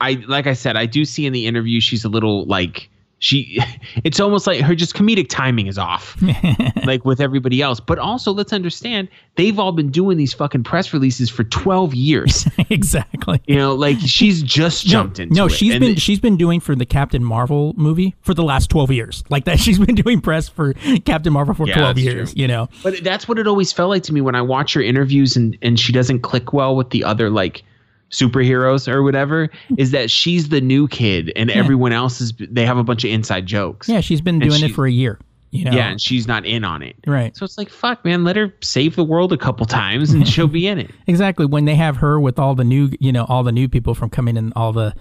I 0.00 0.22
like 0.28 0.46
I 0.46 0.54
said, 0.54 0.76
I 0.76 0.86
do 0.86 1.04
see 1.04 1.26
in 1.26 1.32
the 1.32 1.46
interview 1.46 1.80
she's 1.80 2.04
a 2.04 2.08
little 2.08 2.44
like 2.46 2.88
she. 3.18 3.60
It's 4.04 4.20
almost 4.20 4.46
like 4.46 4.60
her 4.62 4.74
just 4.74 4.94
comedic 4.94 5.28
timing 5.28 5.66
is 5.66 5.76
off, 5.76 6.16
like 6.86 7.04
with 7.04 7.20
everybody 7.20 7.60
else. 7.60 7.80
But 7.80 7.98
also, 7.98 8.32
let's 8.32 8.52
understand 8.52 9.08
they've 9.34 9.58
all 9.58 9.72
been 9.72 9.90
doing 9.90 10.16
these 10.16 10.32
fucking 10.32 10.62
press 10.62 10.92
releases 10.94 11.28
for 11.28 11.42
12 11.44 11.92
years. 11.94 12.46
exactly. 12.70 13.42
you 13.46 13.56
know, 13.56 13.74
like 13.74 13.98
she's 13.98 14.42
just 14.42 14.86
jumped 14.86 15.18
no, 15.18 15.22
into 15.24 15.34
no, 15.34 15.46
it. 15.46 15.50
she's 15.50 15.72
And 15.74 15.80
been 15.80 15.90
it- 15.92 16.00
she's 16.00 16.20
been 16.20 16.36
doing 16.36 16.60
for 16.60 16.74
the 16.74 16.86
Captain 16.86 17.22
Marvel 17.22 17.74
movie 17.76 18.14
for 18.22 18.32
the 18.32 18.44
last 18.44 18.70
twelve 18.70 18.90
years. 18.90 19.22
Like 19.28 19.44
that, 19.44 19.58
she's 19.58 19.78
been 19.78 19.96
doing 19.96 20.20
press 20.20 20.48
for 20.48 20.72
Captain 21.04 21.32
Marvel 21.32 21.54
for 21.54 21.66
Yeah, 21.66 21.74
twelve 21.78 21.98
years. 21.98 22.32
true. 22.32 22.40
You 22.40 22.48
know, 22.48 22.68
But 22.82 23.02
that's 23.04 23.28
what 23.28 23.38
it 23.38 23.46
always 23.46 23.72
felt 23.72 23.90
like 23.90 24.04
to 24.04 24.14
me 24.14 24.20
when 24.20 24.34
I 24.36 24.40
watch 24.42 24.72
her 24.74 24.80
interviews 24.82 25.36
and 25.36 25.58
and 25.60 25.78
she 25.78 25.92
doesn't 25.92 26.20
click 26.20 26.52
well 26.54 26.74
with 26.76 26.90
the 26.90 27.04
other 27.04 27.28
like 27.28 27.64
superheroes 28.10 28.88
or 28.88 29.02
whatever 29.02 29.48
is 29.78 29.90
that 29.92 30.10
she's 30.10 30.48
the 30.48 30.60
new 30.60 30.88
kid 30.88 31.32
and 31.36 31.50
everyone 31.50 31.92
else 31.92 32.20
is 32.20 32.32
they 32.38 32.66
have 32.66 32.76
a 32.78 32.84
bunch 32.84 33.04
of 33.04 33.10
inside 33.10 33.46
jokes. 33.46 33.88
yeah, 33.88 34.00
she's 34.00 34.20
been 34.20 34.38
doing 34.38 34.58
she- 34.60 34.66
it 34.66 34.74
for 34.74 34.86
a 34.86 34.90
year. 34.92 35.18
You 35.52 35.64
know, 35.64 35.72
Yeah, 35.72 35.88
and 35.90 36.00
she's 36.00 36.28
not 36.28 36.46
in 36.46 36.62
on 36.62 36.80
it. 36.80 36.94
right. 37.08 37.36
So 37.36 37.44
it's 37.44 37.58
like 37.58 37.68
fuck 37.70 38.04
man, 38.04 38.22
let 38.22 38.36
her 38.36 38.54
save 38.60 38.94
the 38.94 39.02
world 39.02 39.32
a 39.32 39.36
couple 39.36 39.66
times 39.66 40.12
and 40.12 40.26
she'll 40.28 40.46
be 40.46 40.66
in 40.68 40.78
it. 40.78 40.90
Exactly. 41.08 41.44
When 41.44 41.64
they 41.64 41.74
have 41.74 41.96
her 41.96 42.20
with 42.20 42.38
all 42.38 42.54
the 42.54 42.62
new, 42.62 42.90
you 43.00 43.10
know, 43.10 43.24
all 43.28 43.42
the 43.42 43.50
new 43.50 43.68
people 43.68 43.94
from 43.96 44.10
coming 44.10 44.36
in, 44.36 44.52
all 44.54 44.72
the, 44.72 44.94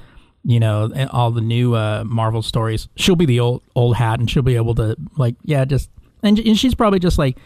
you 0.44 0.60
know, 0.60 0.92
all 1.12 1.30
the 1.30 1.42
new 1.42 1.76
uh, 1.76 2.04
Marvel 2.04 2.42
stories, 2.42 2.88
she'll 2.96 3.16
be 3.16 3.28
the 3.28 3.40
old 3.40 3.62
old 3.76 3.96
hat, 3.98 4.20
and 4.20 4.28
she'll 4.30 4.42
be 4.42 4.56
able 4.56 4.74
to 4.76 4.96
like, 5.18 5.36
yeah, 5.44 5.66
just 5.66 5.90
and 6.24 6.40
and 6.40 6.58
she's 6.58 6.74
probably 6.74 6.98
just 7.00 7.20
like, 7.20 7.38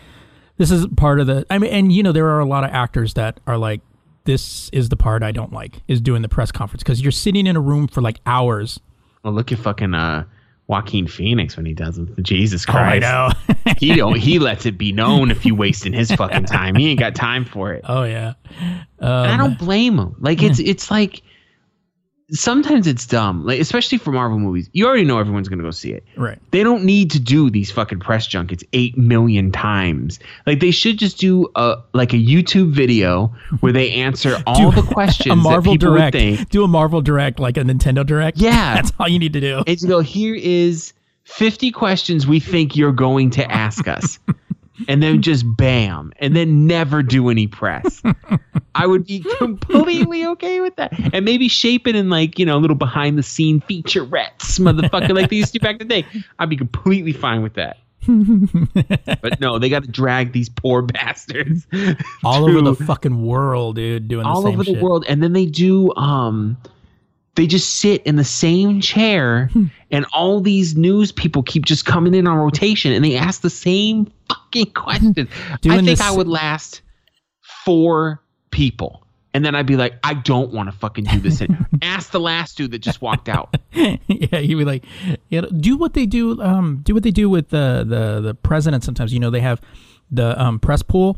this 0.58 0.72
is 0.72 0.88
part 0.96 1.20
of 1.20 1.28
the. 1.28 1.46
I 1.50 1.58
mean, 1.58 1.72
and 1.74 1.92
you 1.92 2.04
know, 2.04 2.14
there 2.14 2.28
are 2.30 2.40
a 2.40 2.46
lot 2.46 2.64
of 2.64 2.70
actors 2.70 3.16
that 3.16 3.40
are 3.48 3.58
like, 3.58 3.82
this 4.26 4.70
is 4.72 4.90
the 4.90 4.96
part 4.98 5.24
I 5.24 5.32
don't 5.32 5.52
like 5.54 5.82
is 5.88 6.00
doing 6.02 6.22
the 6.22 6.30
press 6.30 6.52
conference 6.52 6.84
because 6.84 7.02
you're 7.02 7.12
sitting 7.12 7.46
in 7.48 7.56
a 7.56 7.62
room 7.62 7.88
for 7.88 8.02
like 8.02 8.20
hours. 8.26 8.80
Well, 9.24 9.34
look 9.34 9.52
at 9.52 9.60
fucking 9.60 9.94
uh 9.94 10.26
Joaquin 10.68 11.08
Phoenix 11.08 11.58
when 11.58 11.66
he 11.66 11.74
does 11.74 11.98
it. 11.98 12.08
Jesus 12.24 12.64
Oh, 12.68 12.72
Christ. 12.72 13.02
know. 13.02 13.30
he 13.80 13.96
don't 13.96 14.18
he 14.18 14.40
lets 14.40 14.66
it 14.66 14.78
be 14.78 14.92
known 14.94 15.30
if 15.30 15.46
you 15.46 15.56
wasting 15.56 15.92
his 15.94 16.12
fucking 16.12 16.46
time. 16.46 16.76
He 16.76 16.90
ain't 16.90 17.00
got 17.00 17.16
time 17.16 17.44
for 17.46 17.74
it. 17.74 17.84
oh 17.88 18.04
yeah. 18.04 18.34
and 19.00 19.10
I 19.32 19.36
don't 19.38 19.58
blame 19.60 19.98
him. 20.00 20.16
Like 20.20 20.42
it's 20.42 20.60
it's 20.60 20.90
like 20.90 21.22
sometimes 22.34 22.88
it's 22.88 23.06
dumb. 23.06 23.46
Like 23.46 23.60
especially 23.60 23.98
for 23.98 24.12
Marvel 24.12 24.40
movies, 24.40 24.70
you 24.74 24.86
already 24.86 25.06
know 25.06 25.20
everyone's 25.20 25.48
gonna 25.48 25.64
go 25.64 25.72
see 25.72 25.92
it. 25.92 26.04
Right. 26.18 26.40
They 26.52 26.64
don't 26.64 26.84
need 26.84 27.12
to 27.12 27.20
do 27.20 27.50
these 27.50 27.72
fucking 27.72 28.00
press 28.00 28.28
junkets 28.28 28.64
eight 28.74 28.98
million 28.98 29.52
times. 29.52 30.20
Like 30.46 30.60
they 30.60 30.72
should 30.72 30.98
just 30.98 31.20
do 31.20 31.48
a 31.56 31.78
like 31.94 32.14
a 32.14 32.18
YouTube 32.18 32.72
video 32.72 33.34
where 33.62 33.72
they 33.72 33.92
answer 33.92 34.42
all 34.48 34.72
the 34.72 34.82
questions 34.82 35.32
A 35.32 35.36
Marvel 35.36 35.74
that 35.74 35.80
people 35.80 35.96
Direct. 35.96 36.50
Do 36.50 36.64
a 36.64 36.68
Marvel 36.68 37.02
Direct 37.02 37.40
like 37.40 37.58
a 37.58 37.62
Nintendo 37.62 38.06
Direct. 38.06 38.38
Yeah. 38.38 38.76
That's 38.76 38.92
all 39.00 39.08
you 39.08 39.20
need 39.20 39.34
to 39.34 39.42
do. 39.42 39.64
To 39.64 39.88
go 39.88 40.00
here 40.02 40.36
is 40.36 40.94
fifty 41.24 41.72
questions 41.72 42.28
we 42.28 42.40
think 42.40 42.76
you're 42.76 42.92
going 42.92 43.30
to 43.32 43.52
ask 43.52 43.88
us. 43.88 44.20
and 44.88 45.02
then 45.02 45.22
just 45.22 45.46
bam, 45.56 46.14
and 46.18 46.36
then 46.36 46.68
never 46.68 47.04
do 47.04 47.30
any 47.30 47.48
press. 47.48 48.02
I 48.76 48.88
would 48.88 49.06
be 49.06 49.24
completely 49.38 50.26
okay 50.26 50.60
with 50.60 50.76
that. 50.78 50.94
And 51.14 51.26
maybe 51.26 51.48
shape 51.48 51.88
it 51.88 51.96
in 51.96 52.10
like, 52.10 52.40
you 52.40 52.46
know, 52.46 52.58
little 52.58 52.76
behind 52.76 53.18
the 53.18 53.24
scene 53.24 53.62
featurettes, 53.62 54.60
motherfucker, 54.60 55.14
like 55.14 55.30
they 55.30 55.36
used 55.36 55.54
to 55.54 55.60
back 55.60 55.80
in 55.80 55.88
the 55.88 56.02
day. 56.02 56.08
I'd 56.40 56.50
be 56.50 56.58
completely 56.58 57.14
fine 57.14 57.44
with 57.44 57.54
that. 57.54 57.78
but 59.22 59.40
no, 59.40 59.60
they 59.60 59.70
got 59.70 59.84
to 59.84 59.90
drag 59.90 60.34
these 60.34 60.50
poor 60.50 60.82
bastards 60.82 61.66
all 62.24 62.50
over 62.50 62.62
the 62.62 62.76
fucking 62.76 63.26
world, 63.26 63.78
dude, 63.78 64.08
doing 64.08 64.24
the 64.24 64.30
all 64.30 64.46
over 64.46 64.64
the 64.64 64.74
shit. 64.74 64.82
world. 64.82 65.06
And 65.08 65.24
then 65.24 65.34
they 65.34 65.46
do, 65.46 65.94
um, 65.96 66.58
they 67.36 67.48
just 67.48 67.76
sit 67.76 68.04
in 68.04 68.16
the 68.16 68.24
same 68.24 68.80
chair, 68.82 69.50
Hmm. 69.54 69.66
and 69.92 70.06
all 70.14 70.40
these 70.40 70.76
news 70.76 71.12
people 71.12 71.42
keep 71.44 71.66
just 71.66 71.86
coming 71.86 72.14
in 72.14 72.28
on 72.28 72.38
rotation, 72.38 72.92
and 72.94 73.04
they 73.04 73.16
ask 73.16 73.42
the 73.42 73.50
same 73.50 74.08
fucking 74.30 74.68
questions. 74.74 75.18
I 75.18 75.58
think 75.58 75.86
this- 75.86 76.02
I 76.02 76.12
would 76.12 76.28
last 76.28 76.82
four 77.66 78.22
people. 78.52 79.00
And 79.36 79.44
then 79.44 79.56
I'd 79.56 79.66
be 79.66 79.78
like, 79.78 79.96
I 80.04 80.14
don't 80.14 80.54
want 80.54 80.70
to 80.72 80.78
fucking 80.78 81.06
do 81.06 81.20
this. 81.20 81.42
Ask 81.82 82.12
the 82.12 82.20
last 82.20 82.56
dude 82.56 82.70
that 82.70 82.80
just 82.84 83.02
walked 83.02 83.28
out. 83.28 83.56
yeah, 83.74 84.38
you'd 84.38 84.60
be 84.60 84.64
like, 84.64 84.86
you 85.30 85.42
know, 85.42 85.50
do 85.50 85.76
what 85.76 85.96
they 85.96 86.06
do. 86.06 86.40
Um, 86.40 86.82
do 86.84 86.94
what 86.94 87.02
they 87.02 87.10
do 87.10 87.28
with 87.32 87.50
the 87.50 87.84
the 87.88 88.22
the 88.22 88.36
president. 88.36 88.84
Sometimes 88.84 89.12
you 89.12 89.20
know 89.20 89.32
they 89.32 89.40
have 89.42 89.60
the 90.12 90.40
um 90.40 90.60
press 90.60 90.84
pool, 90.84 91.18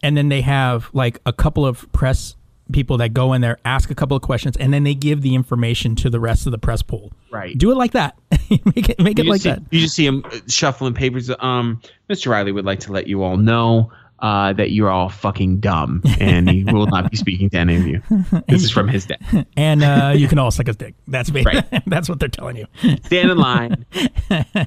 and 0.00 0.16
then 0.16 0.28
they 0.28 0.42
have 0.42 0.90
like 0.92 1.18
a 1.26 1.32
couple 1.32 1.66
of 1.66 1.90
press 1.90 2.36
people 2.72 2.98
that 2.98 3.12
go 3.12 3.32
in 3.32 3.40
there, 3.40 3.58
ask 3.64 3.90
a 3.90 3.94
couple 3.94 4.16
of 4.16 4.22
questions, 4.22 4.56
and 4.56 4.72
then 4.72 4.84
they 4.84 4.94
give 4.94 5.22
the 5.22 5.34
information 5.34 5.94
to 5.96 6.10
the 6.10 6.20
rest 6.20 6.46
of 6.46 6.52
the 6.52 6.58
press 6.58 6.82
pool. 6.82 7.12
Right. 7.30 7.56
Do 7.56 7.70
it 7.70 7.76
like 7.76 7.92
that. 7.92 8.16
make 8.50 8.88
it 8.88 9.00
make 9.00 9.18
it 9.18 9.26
like 9.26 9.42
see, 9.42 9.50
that. 9.50 9.62
You 9.70 9.80
just 9.80 9.94
see 9.94 10.06
him 10.06 10.24
uh, 10.24 10.38
shuffling 10.48 10.94
papers. 10.94 11.30
Um, 11.38 11.80
Mr. 12.08 12.30
Riley 12.30 12.52
would 12.52 12.64
like 12.64 12.80
to 12.80 12.92
let 12.92 13.06
you 13.06 13.22
all 13.22 13.36
know 13.36 13.92
uh, 14.20 14.52
that 14.54 14.70
you're 14.70 14.88
all 14.88 15.08
fucking 15.08 15.60
dumb, 15.60 16.02
and 16.18 16.48
he 16.48 16.64
will 16.72 16.86
not 16.86 17.10
be 17.10 17.16
speaking 17.16 17.50
to 17.50 17.58
any 17.58 17.76
of 17.76 17.86
you. 17.86 18.02
This 18.48 18.64
is 18.64 18.70
from 18.70 18.88
his 18.88 19.06
dad. 19.06 19.46
And 19.56 19.82
uh, 19.82 20.12
you 20.14 20.28
can 20.28 20.38
all 20.38 20.50
suck 20.50 20.66
his 20.66 20.76
dick. 20.76 20.94
That's 21.08 21.32
me. 21.32 21.42
Right. 21.42 21.64
That's 21.86 22.08
what 22.08 22.20
they're 22.20 22.28
telling 22.28 22.56
you. 22.56 22.66
Stand 23.04 23.30
in 23.30 23.38
line. 23.38 23.86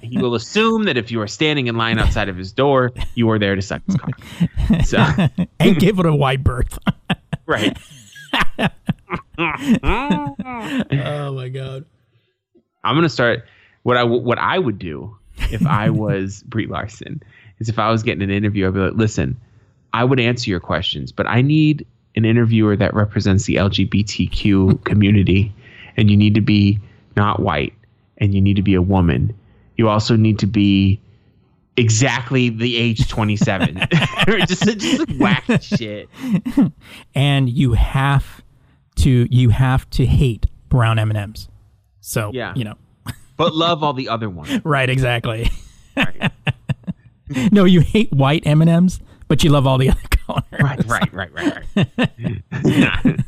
he 0.02 0.18
will 0.18 0.36
assume 0.36 0.84
that 0.84 0.98
if 0.98 1.12
you 1.12 1.22
are 1.22 1.28
standing 1.28 1.68
in 1.68 1.78
line 1.78 2.00
outside 2.00 2.28
of 2.30 2.38
his 2.38 2.52
door, 2.52 2.92
you 3.16 3.30
are 3.30 3.40
there 3.40 3.56
to 3.56 3.62
suck 3.62 3.82
his 3.86 3.96
cock. 3.96 4.20
So, 4.86 4.98
and 5.60 5.78
give 5.78 6.00
it 6.00 6.06
a 6.06 6.16
wide 6.16 6.44
berth. 6.44 6.78
Right. 7.50 7.78
oh 9.38 11.34
my 11.34 11.50
god. 11.50 11.86
I'm 12.84 12.96
gonna 12.96 13.10
start. 13.10 13.46
What 13.84 13.98
I 13.98 14.02
w- 14.02 14.22
what 14.22 14.38
I 14.38 14.58
would 14.60 14.80
do 14.80 15.18
if 15.52 15.66
I 15.66 15.90
was 16.04 16.44
Brie 16.44 16.68
Larson 16.68 17.22
is 17.60 17.70
if 17.70 17.80
I 17.80 17.90
was 17.92 18.04
getting 18.04 18.22
an 18.24 18.30
interview, 18.32 18.68
I'd 18.68 18.74
be 18.74 18.80
like, 18.80 18.94
listen, 18.94 19.38
I 19.94 20.04
would 20.04 20.20
answer 20.20 20.50
your 20.50 20.60
questions, 20.60 21.12
but 21.12 21.28
I 21.28 21.42
need 21.42 21.86
an 22.16 22.26
interviewer 22.26 22.76
that 22.76 22.94
represents 22.94 23.46
the 23.46 23.56
LGBTQ 23.56 24.84
community, 24.86 25.54
and 25.98 26.10
you 26.10 26.18
need 26.18 26.36
to 26.36 26.42
be 26.42 26.80
not 27.16 27.42
white, 27.42 27.74
and 28.18 28.34
you 28.34 28.42
need 28.42 28.56
to 28.56 28.62
be 28.62 28.76
a 28.76 28.82
woman. 28.82 29.34
You 29.78 29.90
also 29.90 30.16
need 30.16 30.40
to 30.40 30.48
be 30.48 31.00
exactly 31.80 32.50
the 32.50 32.76
age 32.78 33.08
27. 33.10 33.80
just, 34.48 34.78
just 34.80 35.12
whack 35.18 35.46
shit. 35.62 36.10
and 37.16 37.50
you 37.50 37.74
have 37.74 38.42
to 38.98 39.28
you 39.32 39.50
have 39.50 39.90
to 39.92 40.06
hate 40.06 40.46
brown 40.70 41.00
M 41.00 41.10
and 41.10 41.18
M's. 41.18 41.48
So 42.02 42.32
Yeah. 42.34 42.54
you 42.56 42.64
know, 42.66 42.76
But 43.38 43.56
love 43.56 43.84
all 43.84 43.94
the 43.94 44.10
other 44.10 44.30
ones. 44.30 44.64
right? 44.66 44.90
Exactly. 44.90 45.50
Right, 45.96 46.32
no, 47.52 47.66
you 47.66 47.82
hate 47.82 48.12
white 48.12 48.44
M 48.46 48.62
and 48.62 48.70
M's, 48.70 49.00
but 49.28 49.44
you 49.44 49.50
love 49.50 49.68
all 49.68 49.78
the 49.78 49.90
other 49.90 50.00
colors. 50.10 50.44
right, 50.62 50.86
right, 50.88 51.14
right, 51.14 51.34
right. 51.34 51.90
right. 52.64 53.20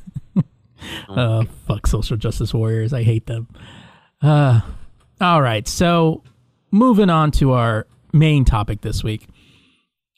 Uh, 1.09 1.43
fuck 1.67 1.85
social 1.87 2.17
justice 2.17 2.53
warriors. 2.53 2.93
I 2.93 3.03
hate 3.03 3.27
them. 3.27 3.47
Uh, 4.21 4.61
all 5.19 5.41
right. 5.41 5.67
So 5.67 6.23
moving 6.71 7.09
on 7.09 7.31
to 7.31 7.51
our 7.51 7.85
main 8.13 8.45
topic 8.45 8.81
this 8.81 9.03
week. 9.03 9.27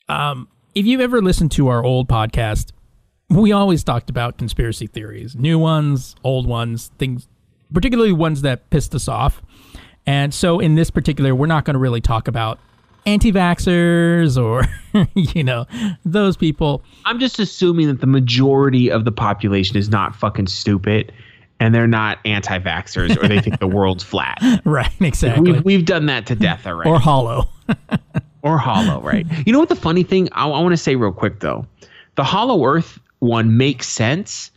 Um, 0.10 0.47
if 0.75 0.86
you've 0.86 1.01
ever 1.01 1.21
listened 1.21 1.51
to 1.53 1.67
our 1.67 1.84
old 1.84 2.08
podcast, 2.08 2.71
we 3.29 3.51
always 3.51 3.84
talked 3.84 4.10
about 4.10 4.38
conspiracy 4.38 4.88
theories, 4.88 5.36
new 5.36 5.58
ones, 5.58 6.15
old 6.23 6.47
ones, 6.47 6.91
things, 6.97 7.27
particularly 7.73 8.12
ones 8.12 8.41
that 8.41 8.69
pissed 8.69 8.93
us 8.95 9.08
off. 9.08 9.41
And 10.06 10.34
so 10.34 10.60
in 10.60 10.75
this 10.75 10.89
particular, 10.89 11.34
we're 11.34 11.47
not 11.47 11.65
going 11.65 11.75
to 11.75 11.79
really 11.79 12.01
talk 12.01 12.27
about 12.27 12.60
anti-vaxxers 13.06 14.41
or 14.41 14.63
you 15.13 15.43
know 15.43 15.65
those 16.06 16.38
people 16.38 16.82
I'm 17.03 17.19
just 17.19 17.38
assuming 17.38 17.88
that 17.88 17.99
the 17.99 18.08
majority 18.08 18.89
of 18.89 19.03
the 19.03 19.12
population 19.12 19.75
is 19.75 19.89
not 19.89 20.15
fucking 20.15 20.47
stupid 20.47 21.12
and 21.63 21.73
they're 21.73 21.88
not 21.88 22.19
anti 22.26 22.60
vaxxers 22.60 23.15
or 23.23 23.30
they 23.30 23.39
think 23.39 23.60
the 23.60 23.67
world's 23.67 24.04
flat. 24.04 24.38
right 24.65 24.91
exactly 24.99 25.54
We've, 25.54 25.63
we've 25.63 25.86
done 25.86 26.08
that 26.08 26.26
to 26.26 26.36
death 26.36 26.67
already. 26.67 26.89
or 26.89 26.99
hollow 26.99 27.47
or 28.41 28.58
hollow, 28.58 29.02
right? 29.02 29.26
You 29.47 29.54
know 29.54 29.60
what 29.60 29.69
the 29.69 29.76
funny 29.76 30.04
thing 30.04 30.28
I, 30.34 30.43
I 30.43 30.62
want 30.62 30.73
to 30.73 30.78
say 30.78 30.97
real 30.97 31.13
quick 31.13 31.39
though, 31.39 31.65
the 32.15 32.23
Hollow 32.26 32.65
Earth 32.65 32.99
one 33.19 33.56
makes 33.56 33.88
sense 33.88 34.52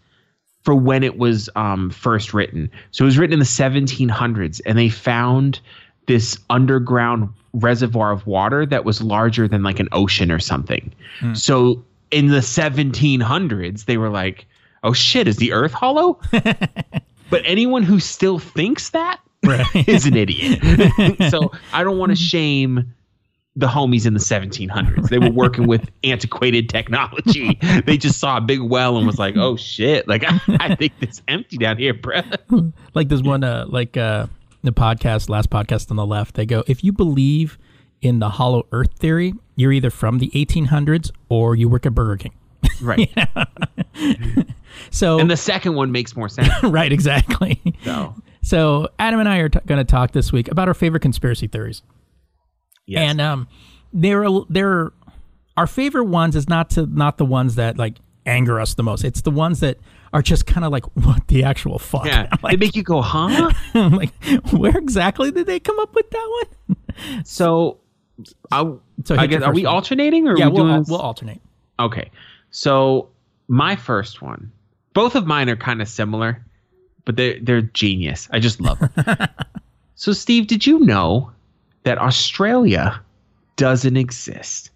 for 0.64 0.74
when 0.74 1.04
it 1.04 1.16
was 1.16 1.48
um, 1.54 1.90
first 1.90 2.34
written. 2.34 2.68
So 2.90 3.04
it 3.04 3.06
was 3.06 3.18
written 3.18 3.34
in 3.34 3.38
the 3.38 3.44
1700s, 3.44 4.60
and 4.66 4.76
they 4.76 4.88
found 4.88 5.60
this 6.08 6.36
underground 6.50 7.28
reservoir 7.52 8.10
of 8.10 8.26
water 8.26 8.66
that 8.66 8.84
was 8.84 9.00
larger 9.00 9.46
than 9.46 9.62
like 9.62 9.78
an 9.78 9.88
ocean 9.92 10.32
or 10.32 10.40
something. 10.40 10.92
So 11.34 11.84
in 12.10 12.26
the 12.28 12.38
1700s, 12.40 13.84
they 13.84 13.96
were 13.96 14.10
like, 14.10 14.46
"Oh 14.86 14.92
shit, 14.92 15.28
is 15.28 15.36
the 15.36 15.52
Earth 15.52 15.72
hollow?" 15.72 16.18
but 17.30 17.42
anyone 17.44 17.82
who 17.82 18.00
still 18.00 18.38
thinks 18.38 18.90
that 18.90 19.20
right 19.44 19.66
is 19.88 20.06
an 20.06 20.16
idiot. 20.16 20.60
so 21.30 21.52
I 21.72 21.84
don't 21.84 21.98
want 21.98 22.10
to 22.10 22.16
shame 22.16 22.92
the 23.58 23.66
homies 23.66 24.06
in 24.06 24.12
the 24.12 24.20
1700s. 24.20 25.08
They 25.08 25.18
were 25.18 25.30
working 25.30 25.66
with 25.66 25.88
antiquated 26.04 26.68
technology. 26.68 27.58
They 27.86 27.96
just 27.96 28.18
saw 28.18 28.36
a 28.36 28.40
big 28.40 28.60
well 28.60 28.96
and 28.96 29.06
was 29.06 29.18
like, 29.18 29.36
"Oh 29.36 29.56
shit! 29.56 30.06
Like 30.08 30.24
I, 30.26 30.40
I 30.60 30.74
think 30.74 30.92
it's 31.00 31.22
empty 31.28 31.56
down 31.56 31.78
here, 31.78 31.94
bro." 31.94 32.20
like 32.94 33.08
there's 33.08 33.22
one 33.22 33.44
uh 33.44 33.66
like 33.68 33.96
uh 33.96 34.26
the 34.62 34.72
podcast 34.72 35.28
last 35.28 35.50
podcast 35.50 35.90
on 35.90 35.96
the 35.96 36.06
left 36.06 36.34
they 36.34 36.44
go 36.44 36.64
if 36.66 36.82
you 36.82 36.92
believe 36.92 37.56
in 38.02 38.18
the 38.18 38.30
hollow 38.30 38.66
earth 38.72 38.92
theory 38.98 39.32
you're 39.54 39.70
either 39.70 39.90
from 39.90 40.18
the 40.18 40.28
1800s 40.30 41.12
or 41.28 41.54
you 41.54 41.68
work 41.68 41.86
at 41.86 41.94
burger 41.94 42.16
king 42.16 42.32
Right. 42.80 43.10
So 44.90 45.18
And 45.18 45.30
the 45.30 45.36
second 45.36 45.74
one 45.74 45.92
makes 45.92 46.16
more 46.16 46.28
sense. 46.28 46.48
right 46.62 46.92
exactly 46.92 47.60
So 47.84 48.14
so 48.42 48.88
adam 48.98 49.20
and 49.20 49.28
i 49.28 49.38
are 49.38 49.48
t- 49.48 49.58
going 49.66 49.78
to 49.78 49.84
talk 49.84 50.12
this 50.12 50.32
week 50.32 50.48
about 50.50 50.68
our 50.68 50.74
favorite 50.74 51.00
conspiracy 51.00 51.46
theories 51.46 51.82
yes. 52.86 53.10
and 53.10 53.20
um 53.20 53.48
they're 53.92 54.26
they're 54.48 54.92
our 55.56 55.66
favorite 55.66 56.04
ones 56.04 56.36
is 56.36 56.48
not 56.48 56.70
to 56.70 56.86
not 56.86 57.18
the 57.18 57.24
ones 57.24 57.54
that 57.56 57.76
like 57.78 57.96
anger 58.26 58.60
us 58.60 58.74
the 58.74 58.82
most 58.82 59.04
it's 59.04 59.22
the 59.22 59.30
ones 59.30 59.60
that 59.60 59.78
are 60.12 60.22
just 60.22 60.46
kind 60.46 60.64
of 60.64 60.72
like 60.72 60.84
what 61.04 61.26
the 61.28 61.42
actual 61.44 61.78
fuck 61.78 62.06
yeah, 62.06 62.24
they 62.30 62.36
like, 62.42 62.58
make 62.58 62.76
you 62.76 62.82
go, 62.82 63.00
"Huh?" 63.02 63.50
like 63.74 64.12
where 64.52 64.76
exactly 64.76 65.30
did 65.30 65.46
they 65.46 65.58
come 65.60 65.78
up 65.80 65.94
with 65.94 66.08
that 66.10 66.44
one 66.66 66.76
So, 67.24 67.78
I, 68.50 68.72
So 69.04 69.16
I 69.16 69.26
guess 69.26 69.42
are 69.42 69.52
we 69.52 69.64
one. 69.64 69.74
alternating 69.74 70.26
or 70.28 70.36
yeah 70.38 70.46
we 70.48 70.52
we'll, 70.62 70.82
we'll 70.88 71.00
alternate 71.00 71.40
Okay. 71.78 72.10
So 72.50 73.10
my 73.48 73.76
first 73.76 74.22
one, 74.22 74.50
both 74.96 75.14
of 75.14 75.26
mine 75.26 75.48
are 75.50 75.56
kind 75.56 75.80
of 75.82 75.88
similar, 75.88 76.42
but 77.04 77.16
they're 77.16 77.38
they're 77.40 77.60
genius. 77.62 78.28
I 78.32 78.40
just 78.40 78.60
love 78.60 78.78
them. 78.80 79.28
so 79.94 80.12
Steve, 80.12 80.46
did 80.46 80.66
you 80.66 80.80
know 80.80 81.30
that 81.84 81.98
Australia 81.98 83.00
doesn't 83.56 83.96
exist? 83.98 84.70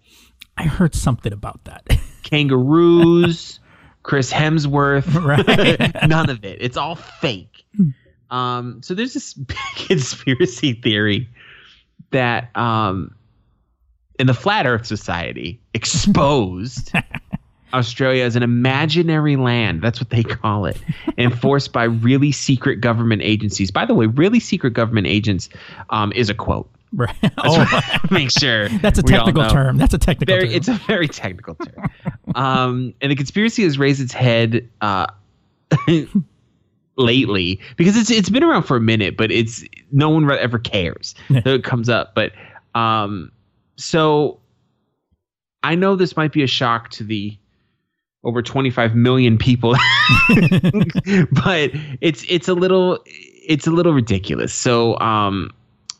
I 0.57 0.63
heard 0.63 0.93
something 0.93 1.33
about 1.33 1.63
that. 1.65 1.83
Kangaroos, 2.23 3.59
Chris 4.03 4.31
Hemsworth, 4.31 5.11
Right. 5.25 6.07
none 6.07 6.29
of 6.29 6.45
it. 6.45 6.59
It's 6.61 6.77
all 6.77 6.95
fake. 6.95 7.65
Um, 8.29 8.81
so 8.83 8.93
there's 8.93 9.13
this 9.15 9.33
big 9.33 9.57
conspiracy 9.75 10.73
theory 10.73 11.27
that 12.11 12.55
um, 12.55 13.15
in 14.19 14.27
the 14.27 14.33
Flat 14.35 14.67
Earth 14.67 14.85
Society 14.85 15.59
exposed 15.73 16.91
Australia 17.73 18.23
as 18.23 18.35
an 18.35 18.43
imaginary 18.43 19.35
land. 19.35 19.81
That's 19.81 19.99
what 19.99 20.09
they 20.09 20.23
call 20.23 20.65
it, 20.65 20.77
enforced 21.17 21.71
by 21.73 21.83
really 21.85 22.31
secret 22.31 22.81
government 22.81 23.21
agencies. 23.23 23.71
By 23.71 23.85
the 23.85 23.93
way, 23.93 24.05
really 24.07 24.39
secret 24.39 24.71
government 24.73 25.07
agents 25.07 25.49
um, 25.89 26.11
is 26.13 26.29
a 26.29 26.33
quote. 26.33 26.69
right. 26.93 27.15
Oh, 27.37 27.81
Make 28.11 28.31
sure 28.31 28.67
that's 28.69 28.99
a 28.99 29.03
technical 29.03 29.47
term. 29.47 29.77
That's 29.77 29.93
a 29.93 29.97
technical 29.97 30.33
Very, 30.35 30.47
term. 30.47 30.55
it's 30.57 30.67
a 30.67 30.73
very 30.73 31.07
technical 31.07 31.55
term. 31.55 31.89
um, 32.35 32.93
and 33.01 33.11
the 33.11 33.15
conspiracy 33.15 33.63
has 33.63 33.77
raised 33.79 34.01
its 34.01 34.13
head 34.13 34.67
uh, 34.81 35.07
lately 36.97 37.59
because 37.77 37.95
it's 37.97 38.11
it's 38.11 38.29
been 38.29 38.43
around 38.43 38.63
for 38.63 38.75
a 38.77 38.81
minute, 38.81 39.17
but 39.17 39.31
it's 39.31 39.63
no 39.91 40.09
one 40.09 40.29
ever 40.29 40.59
cares. 40.59 41.15
So 41.29 41.49
it 41.53 41.63
comes 41.63 41.89
up, 41.89 42.13
but 42.13 42.33
um, 42.75 43.31
so 43.77 44.39
I 45.63 45.75
know 45.75 45.95
this 45.95 46.15
might 46.17 46.31
be 46.33 46.43
a 46.43 46.47
shock 46.47 46.89
to 46.91 47.03
the 47.03 47.37
over 48.23 48.41
25 48.41 48.95
million 48.95 49.37
people, 49.37 49.71
but 51.31 51.71
it's 52.01 52.23
it's 52.29 52.47
a 52.47 52.53
little 52.53 52.99
it's 53.05 53.67
a 53.67 53.71
little 53.71 53.93
ridiculous. 53.93 54.53
So 54.53 54.99
um, 54.99 55.51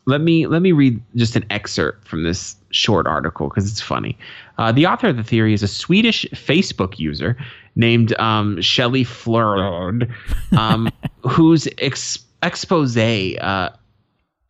let 0.06 0.20
me 0.20 0.46
let 0.46 0.62
me 0.62 0.72
read 0.72 1.00
just 1.16 1.36
an 1.36 1.44
excerpt 1.50 2.06
from 2.06 2.24
this 2.24 2.56
short 2.70 3.06
article 3.06 3.48
because 3.48 3.70
it's 3.70 3.80
funny. 3.80 4.18
Uh, 4.58 4.72
the 4.72 4.86
author 4.86 5.08
of 5.08 5.16
the 5.16 5.24
theory 5.24 5.52
is 5.54 5.62
a 5.62 5.68
Swedish 5.68 6.24
Facebook 6.32 6.98
user 6.98 7.36
named 7.74 8.18
um, 8.18 8.60
Shelley 8.60 9.04
Flurd, 9.04 10.12
um, 10.56 10.90
whose 11.22 11.66
ex- 11.78 12.18
expose 12.42 12.96
uh, 12.96 13.70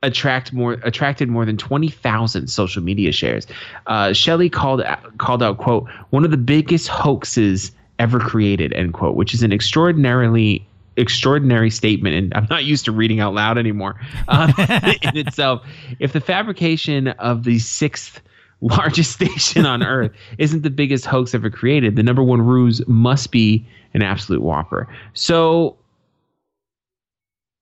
attract 0.03 0.53
more 0.53 0.75
attracted 0.83 1.29
more 1.29 1.45
than 1.45 1.57
20,000 1.57 2.49
social 2.49 2.83
media 2.83 3.13
shares. 3.13 3.47
Uh, 3.87 4.13
Shelley 4.13 4.51
called 4.51 4.83
called 5.19 5.43
out 5.43 5.59
quote 5.59 5.89
one 6.11 6.25
of 6.25 6.31
the 6.31 6.37
biggest 6.37 6.89
hoaxes 6.89 7.73
ever 7.99 8.19
created 8.19 8.73
end 8.73 8.95
quote, 8.95 9.15
which 9.15 9.35
is 9.35 9.43
an 9.43 9.53
extraordinarily 9.53 10.67
extraordinary 10.97 11.71
statement 11.71 12.15
and 12.15 12.35
I'm 12.35 12.47
not 12.51 12.65
used 12.65 12.85
to 12.85 12.93
reading 12.93 13.19
out 13.19 13.33
loud 13.33 13.57
anymore 13.57 13.99
um, 14.29 14.53
in 14.59 15.17
itself. 15.17 15.67
If 16.01 16.13
the 16.13 16.21
fabrication 16.21 17.09
of 17.09 17.45
the 17.45 17.59
sixth 17.61 18.21
largest 18.61 19.13
station 19.21 19.65
on 19.65 19.83
earth 19.83 20.13
isn't 20.39 20.63
the 20.63 20.71
biggest 20.71 21.07
hoax 21.07 21.35
ever 21.35 21.49
created, 21.49 21.97
the 21.97 22.03
number 22.03 22.23
one 22.23 22.43
ruse 22.43 22.87
must 22.87 23.31
be 23.31 23.67
an 23.95 24.03
absolute 24.03 24.43
whopper. 24.43 24.87
So 25.15 25.77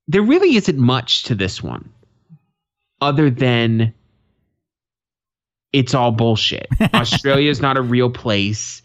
there 0.09 0.23
really 0.23 0.57
isn't 0.57 0.79
much 0.79 1.23
to 1.25 1.35
this 1.35 1.63
one 1.63 1.89
other 3.01 3.31
than 3.31 3.95
it's 5.73 5.95
all 5.95 6.13
bullshit. 6.13 6.69
Australia 6.95 7.51
is 7.51 7.61
not 7.61 7.77
a 7.77 7.83
real 7.83 8.11
place. 8.11 8.83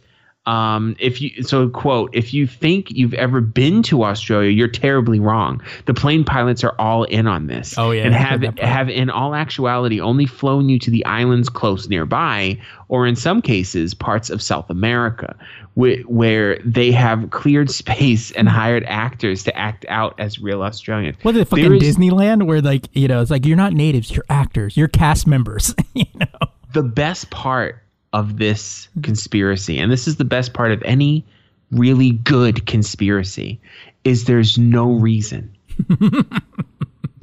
Um, 0.48 0.96
if 1.00 1.22
you 1.22 1.42
so 1.42 1.70
quote, 1.70 2.12
if 2.14 2.34
you 2.34 2.46
think 2.46 2.92
you've 2.92 3.16
ever 3.16 3.42
been 3.42 3.82
to 3.84 4.04
Australia, 4.04 4.52
you're 4.52 4.68
terribly 4.68 5.20
wrong. 5.20 5.62
The 5.86 5.94
plane 5.94 6.24
pilots 6.24 6.64
are 6.64 6.76
all 6.78 7.04
in 7.06 7.26
on 7.26 7.48
this. 7.48 7.76
Oh, 7.78 7.90
yeah, 7.92 8.04
and 8.04 8.14
have 8.14 8.58
have 8.60 8.88
in 8.90 9.10
all 9.10 9.34
actuality 9.34 10.00
only 10.00 10.28
flown 10.28 10.70
you 10.70 10.78
to 10.80 10.92
the 10.92 11.04
islands 11.06 11.50
close 11.50 11.90
nearby, 11.90 12.60
or 12.90 13.08
in 13.08 13.16
some 13.16 13.42
cases 13.42 13.96
parts 13.96 14.30
of 14.30 14.40
South 14.42 14.70
America, 14.70 15.36
wh- 15.74 16.08
where 16.08 16.60
they 16.64 16.92
have 16.92 17.32
cleared 17.32 17.72
space 17.72 18.30
and 18.32 18.48
hired 18.48 18.84
actors 18.84 19.44
to 19.44 19.58
act 19.58 19.84
out 19.90 20.14
as 20.20 20.40
real 20.40 20.62
Australians. 20.62 21.18
what 21.24 21.34
is 21.36 21.42
it, 21.42 21.48
fucking 21.48 21.76
is- 21.76 21.98
Disneyland? 21.98 22.46
Where 22.46 22.62
like 22.62 22.88
you 22.94 23.08
know, 23.08 23.20
it's 23.22 23.32
like 23.32 23.48
you're 23.48 23.58
not 23.58 23.74
natives, 23.74 24.12
you're 24.12 24.26
actors, 24.30 24.78
you're 24.78 24.88
cast 24.90 25.26
members. 25.26 25.74
you 25.96 26.06
know, 26.20 26.48
the 26.74 26.84
best 26.84 27.32
part 27.32 27.82
of 28.16 28.38
this 28.38 28.88
mm-hmm. 28.88 29.02
conspiracy, 29.02 29.78
and 29.78 29.92
this 29.92 30.08
is 30.08 30.16
the 30.16 30.26
best 30.26 30.54
part 30.54 30.72
of 30.72 30.82
any 30.84 31.26
really 31.72 32.12
good 32.12 32.66
conspiracy, 32.66 33.60
is 34.04 34.24
there's 34.26 34.58
no 34.58 34.94
reason. 34.94 35.56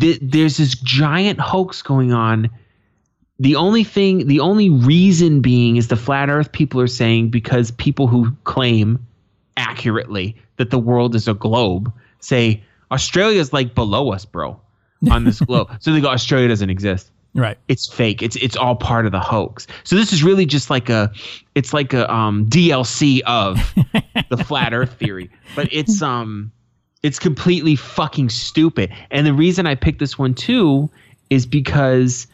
Th- 0.01 0.19
there's 0.21 0.57
this 0.59 0.75
giant 0.75 1.41
hoax 1.41 1.81
going 1.81 2.13
on 2.13 2.51
The 3.39 3.57
only 3.57 3.83
thing, 3.83 4.27
the 4.27 4.41
only 4.41 4.69
reason 4.69 5.41
being 5.41 5.77
is 5.77 5.89
the 5.89 5.97
flat 5.97 6.29
Earth 6.29 6.53
people 6.53 6.81
are 6.81 6.87
saying 6.87 7.31
because 7.31 7.71
people 7.71 8.07
who 8.07 8.31
claim 8.45 9.05
accurately 9.57 10.37
that 10.59 10.71
the 10.71 10.79
world 10.79 11.15
is 11.15 11.29
a 11.29 11.35
globe 11.35 11.93
say 12.21 12.63
Australia's 12.91 13.53
like 13.53 13.75
below 13.75 14.13
us, 14.13 14.25
bro, 14.25 14.61
on 15.11 15.25
this 15.25 15.41
globe. 15.49 15.71
So 15.81 15.93
they 15.93 16.01
go, 16.01 16.09
Australia 16.09 16.49
doesn't 16.49 16.71
exist. 16.71 17.11
Right. 17.35 17.57
It's 17.69 17.87
fake. 17.87 18.23
It's 18.23 18.37
it's 18.37 18.57
all 18.57 18.77
part 18.77 19.07
of 19.07 19.13
the 19.13 19.21
hoax. 19.21 19.67
So 19.85 19.97
this 19.97 20.13
is 20.13 20.23
really 20.23 20.45
just 20.45 20.69
like 20.69 20.91
a, 20.91 21.11
it's 21.55 21.73
like 21.73 21.95
a 21.95 22.13
um, 22.13 22.47
DLC 22.47 23.21
of 23.23 23.57
the 24.29 24.37
flat 24.37 24.75
Earth 24.75 24.93
theory, 24.99 25.31
but 25.57 25.69
it's 25.73 26.03
um, 26.03 26.53
it's 27.03 27.19
completely 27.19 27.75
fucking 27.75 28.29
stupid. 28.29 28.93
And 29.11 29.27
the 29.27 29.33
reason 29.33 29.67
I 29.67 29.75
picked 29.75 29.99
this 29.99 30.19
one 30.19 30.35
too 30.35 30.91
is 31.31 31.47
because 31.47 32.27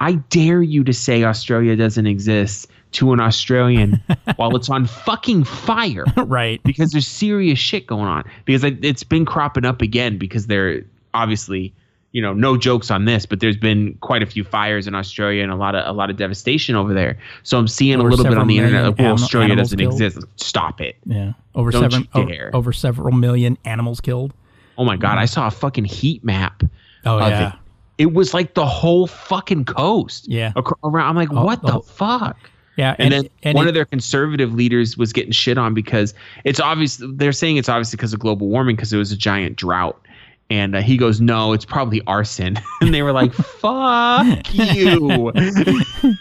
I 0.00 0.12
dare 0.30 0.62
you 0.62 0.84
to 0.84 0.92
say 0.92 1.24
Australia 1.24 1.76
doesn't 1.76 2.06
exist 2.06 2.68
to 2.92 3.12
an 3.12 3.20
Australian 3.20 4.00
while 4.36 4.56
it's 4.56 4.70
on 4.70 4.86
fucking 4.86 5.44
fire 5.44 6.04
right. 6.16 6.62
because 6.64 6.92
there's 6.92 7.06
serious 7.06 7.58
shit 7.58 7.86
going 7.86 8.06
on. 8.06 8.24
Because 8.44 8.64
it's 8.64 9.04
been 9.04 9.24
cropping 9.26 9.64
up 9.64 9.82
again 9.82 10.18
because 10.18 10.46
they're 10.46 10.82
obviously, 11.14 11.74
you 12.16 12.22
know, 12.22 12.32
no 12.32 12.56
jokes 12.56 12.90
on 12.90 13.04
this, 13.04 13.26
but 13.26 13.40
there's 13.40 13.58
been 13.58 13.92
quite 14.00 14.22
a 14.22 14.26
few 14.26 14.42
fires 14.42 14.86
in 14.86 14.94
Australia 14.94 15.42
and 15.42 15.52
a 15.52 15.54
lot 15.54 15.74
of 15.74 15.86
a 15.86 15.92
lot 15.92 16.08
of 16.08 16.16
devastation 16.16 16.74
over 16.74 16.94
there. 16.94 17.18
So 17.42 17.58
I'm 17.58 17.68
seeing 17.68 17.98
Over 18.00 18.08
a 18.08 18.10
little 18.10 18.24
bit 18.24 18.38
on 18.38 18.46
the 18.46 18.56
internet 18.56 18.86
like, 18.86 18.98
well, 18.98 19.12
Australia 19.12 19.54
doesn't 19.54 19.78
killed. 19.78 19.92
exist. 20.00 20.24
Stop 20.36 20.80
it. 20.80 20.96
Yeah. 21.04 21.34
Over 21.54 21.70
Don't 21.70 21.90
seven 21.90 22.08
you 22.30 22.50
o- 22.54 22.56
over 22.56 22.72
several 22.72 23.12
million 23.14 23.58
animals 23.66 24.00
killed. 24.00 24.32
Oh 24.78 24.84
my 24.86 24.96
god, 24.96 25.18
I 25.18 25.26
saw 25.26 25.46
a 25.46 25.50
fucking 25.50 25.84
heat 25.84 26.24
map. 26.24 26.62
Oh 27.04 27.18
yeah. 27.18 27.48
it. 27.52 27.58
It 27.98 28.14
was 28.14 28.32
like 28.32 28.54
the 28.54 28.64
whole 28.64 29.06
fucking 29.06 29.66
coast. 29.66 30.26
Yeah. 30.26 30.54
Around. 30.84 31.08
I'm 31.10 31.16
like, 31.16 31.28
Oh, 31.34 31.44
what 31.44 31.60
the 31.60 31.72
the 31.72 31.80
fuck? 31.80 32.38
Yeah. 32.78 32.96
And, 32.98 33.12
then 33.12 33.28
and 33.42 33.54
one 33.56 33.66
it- 33.66 33.68
of 33.68 33.74
their 33.74 33.84
conservative 33.84 34.54
leaders 34.54 34.96
was 34.96 35.12
getting 35.12 35.32
shit 35.32 35.58
on 35.58 35.74
because 35.74 36.14
it's 36.44 36.60
obvious. 36.60 36.98
They're 37.02 37.32
saying 37.32 37.58
it's 37.58 37.68
obviously 37.68 37.98
because 37.98 38.14
of 38.14 38.20
global 38.20 38.48
warming 38.48 38.76
because 38.76 38.90
it 38.94 38.96
was 38.96 39.12
a 39.12 39.16
giant 39.18 39.56
drought. 39.56 40.00
And 40.48 40.76
uh, 40.76 40.80
he 40.80 40.96
goes, 40.96 41.20
no, 41.20 41.52
it's 41.54 41.64
probably 41.64 42.02
arson. 42.06 42.58
and 42.80 42.94
they 42.94 43.02
were 43.02 43.12
like, 43.12 43.32
fuck 43.34 44.54
you. 44.54 45.32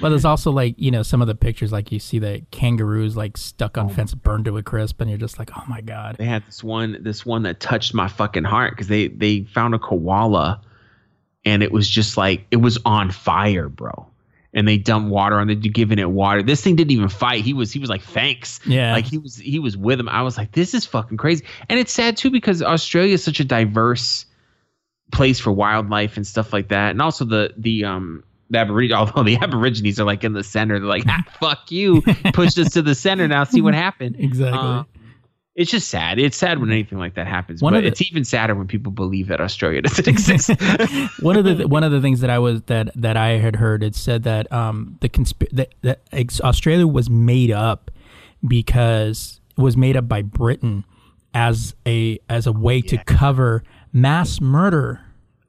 But 0.00 0.10
there's 0.10 0.24
also 0.24 0.50
like 0.50 0.74
you 0.78 0.90
know 0.90 1.02
some 1.02 1.20
of 1.20 1.28
the 1.28 1.34
pictures 1.34 1.72
like 1.72 1.92
you 1.92 1.98
see 1.98 2.18
the 2.18 2.42
kangaroos 2.50 3.16
like 3.16 3.36
stuck 3.36 3.76
Oh 3.76 3.82
on 3.82 3.88
fence 3.90 4.14
burned 4.14 4.46
to 4.46 4.56
a 4.56 4.62
crisp 4.62 5.00
and 5.00 5.10
you're 5.10 5.18
just 5.18 5.38
like 5.38 5.50
oh 5.56 5.64
my 5.68 5.80
god 5.80 6.16
they 6.18 6.24
had 6.24 6.46
this 6.46 6.64
one, 6.64 6.96
this 7.02 7.26
one 7.26 7.42
that 7.42 7.60
touched 7.60 7.94
my 7.94 8.08
fucking 8.08 8.44
heart 8.44 8.72
because 8.72 8.88
they 8.88 9.08
they 9.08 9.42
found 9.42 9.74
a 9.74 9.78
koala, 9.78 10.62
and 11.44 11.62
it 11.62 11.72
was 11.72 11.88
just 11.88 12.16
like 12.16 12.46
it 12.50 12.56
was 12.56 12.78
on 12.84 13.10
fire, 13.10 13.68
bro. 13.68 14.06
And 14.54 14.66
they 14.66 14.78
dumped 14.78 15.10
water 15.10 15.38
on 15.38 15.50
it, 15.50 15.56
giving 15.56 15.98
it 15.98 16.10
water. 16.10 16.42
This 16.42 16.62
thing 16.62 16.74
didn't 16.74 16.92
even 16.92 17.10
fight. 17.10 17.44
He 17.44 17.52
was 17.52 17.70
he 17.70 17.78
was 17.78 17.90
like 17.90 18.02
thanks. 18.02 18.60
Yeah. 18.66 18.92
like 18.92 19.04
he 19.04 19.18
was 19.18 19.36
he 19.36 19.58
was 19.58 19.76
with 19.76 20.00
him. 20.00 20.08
I 20.08 20.22
was 20.22 20.38
like, 20.38 20.52
this 20.52 20.72
is 20.72 20.86
fucking 20.86 21.18
crazy. 21.18 21.44
And 21.68 21.78
it's 21.78 21.92
sad 21.92 22.16
too 22.16 22.30
because 22.30 22.62
Australia 22.62 23.14
is 23.14 23.22
such 23.22 23.40
a 23.40 23.44
diverse 23.44 24.24
place 25.12 25.38
for 25.38 25.52
wildlife 25.52 26.16
and 26.16 26.26
stuff 26.26 26.52
like 26.52 26.68
that. 26.68 26.90
And 26.90 27.02
also 27.02 27.24
the 27.24 27.52
the 27.56 27.84
um 27.84 28.24
the 28.50 28.58
Aborigines, 28.58 28.94
although 28.98 29.22
the 29.22 29.36
Aborigines 29.36 30.00
are 30.00 30.04
like 30.04 30.24
in 30.24 30.32
the 30.32 30.44
center, 30.44 30.78
they're 30.78 30.88
like, 30.88 31.04
ah, 31.06 31.22
fuck 31.40 31.70
you, 31.70 32.00
pushed 32.32 32.58
us 32.58 32.72
to 32.72 32.82
the 32.82 32.94
center. 32.94 33.28
Now 33.28 33.44
see 33.44 33.60
what 33.60 33.74
happened. 33.74 34.16
exactly 34.18 34.58
Um, 34.58 34.86
it's 35.58 35.72
just 35.72 35.88
sad. 35.88 36.20
It's 36.20 36.36
sad 36.36 36.60
when 36.60 36.70
anything 36.70 36.98
like 36.98 37.14
that 37.14 37.26
happens. 37.26 37.60
One 37.60 37.72
but 37.72 37.80
the- 37.80 37.88
it's 37.88 38.00
even 38.00 38.24
sadder 38.24 38.54
when 38.54 38.68
people 38.68 38.92
believe 38.92 39.26
that 39.26 39.40
Australia 39.40 39.82
doesn't 39.82 40.06
exist. 40.06 40.50
one 41.20 41.36
of 41.36 41.44
the 41.44 41.66
one 41.76 41.82
of 41.82 41.90
the 41.90 42.00
things 42.00 42.20
that 42.20 42.30
I 42.30 42.38
was 42.38 42.62
that 42.62 42.90
that 42.94 43.16
I 43.16 43.30
had 43.38 43.56
heard 43.56 43.82
it 43.82 43.96
said 43.96 44.22
that 44.22 44.50
um 44.52 44.96
the 45.00 45.08
consp- 45.08 45.50
that, 45.50 45.74
that 45.82 46.00
ex- 46.12 46.40
Australia 46.40 46.86
was 46.86 47.10
made 47.10 47.50
up 47.50 47.90
because 48.46 49.40
it 49.56 49.60
was 49.60 49.76
made 49.76 49.96
up 49.96 50.08
by 50.08 50.22
Britain 50.22 50.84
as 51.34 51.74
a 51.86 52.18
as 52.28 52.46
a 52.46 52.52
way 52.52 52.80
to 52.82 52.96
cover 53.04 53.62
mass 53.92 54.40
murder. 54.40 55.00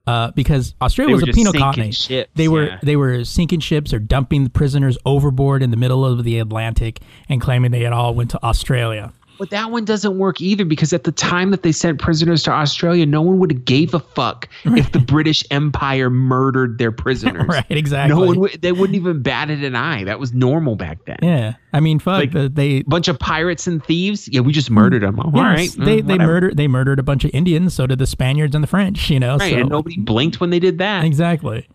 Uh, 0.07 0.31
because 0.31 0.73
Australia 0.81 1.15
They 1.15 1.21
was 1.21 1.29
a 1.29 1.33
penal 1.37 1.53
colony. 1.53 1.91
ships, 1.91 2.31
they 2.33 2.47
were 2.47 2.65
yeah. 2.65 2.79
they 2.81 2.95
were 2.95 3.23
sinking 3.23 3.59
ships 3.59 3.93
or 3.93 3.99
dumping 3.99 4.43
the 4.43 4.49
prisoners 4.49 4.97
overboard 5.05 5.61
in 5.61 5.69
the 5.69 5.77
middle 5.77 6.03
of 6.03 6.23
the 6.23 6.39
Atlantic 6.39 6.99
and 7.27 7.39
claiming 7.39 7.69
they 7.69 7.83
had 7.83 7.93
all 7.93 8.15
went 8.15 8.31
to 8.31 8.43
Australia. 8.43 9.13
But 9.39 9.51
that 9.51 9.71
one 9.71 9.85
doesn't 9.85 10.17
work 10.17 10.41
either 10.41 10.65
because 10.65 10.91
at 10.91 11.05
the 11.05 11.13
time 11.13 11.51
that 11.51 11.63
they 11.63 11.71
sent 11.71 11.99
prisoners 11.99 12.43
to 12.43 12.51
Australia, 12.51 13.05
no 13.05 13.21
one 13.21 13.39
would 13.39 13.51
have 13.51 13.63
gave 13.65 13.93
a 13.93 13.99
fuck 13.99 14.49
if 14.65 14.91
the 14.91 14.99
British 14.99 15.45
Empire 15.49 16.09
murdered 16.09 16.77
their 16.77 16.91
prisoners. 16.91 17.45
Right, 17.49 17.65
exactly. 17.69 18.19
No 18.19 18.25
one 18.27 18.39
would. 18.41 18.61
They 18.61 18.73
wouldn't 18.73 18.95
even 18.97 19.21
batted 19.21 19.63
an 19.63 19.75
eye. 19.75 20.03
That 20.03 20.19
was 20.19 20.33
normal 20.33 20.75
back 20.75 21.05
then. 21.05 21.17
Yeah, 21.21 21.53
I 21.73 21.79
mean, 21.79 21.99
fuck, 21.99 22.19
Like, 22.19 22.31
the, 22.33 22.49
they 22.49 22.83
Bunch 22.83 23.07
of 23.07 23.17
pirates 23.17 23.65
and 23.65 23.83
thieves. 23.83 24.27
Yeah, 24.27 24.41
we 24.41 24.51
just 24.51 24.69
murdered 24.69 25.01
them. 25.03 25.19
all 25.19 25.31
Yes, 25.33 25.77
right. 25.77 25.85
they 25.85 26.01
mm, 26.01 26.07
they 26.07 26.17
murdered 26.17 26.57
they 26.57 26.67
murdered 26.67 26.99
a 26.99 27.03
bunch 27.03 27.23
of 27.23 27.31
Indians. 27.33 27.73
So 27.73 27.87
did 27.87 27.97
the 27.97 28.05
Spaniards 28.05 28.53
and 28.55 28.63
the 28.63 28.67
French. 28.67 29.09
You 29.09 29.19
know, 29.21 29.37
Right, 29.37 29.53
so 29.53 29.59
and 29.61 29.69
nobody 29.69 29.97
blinked 29.99 30.41
when 30.41 30.49
they 30.49 30.59
did 30.59 30.77
that. 30.79 31.05
exactly. 31.05 31.67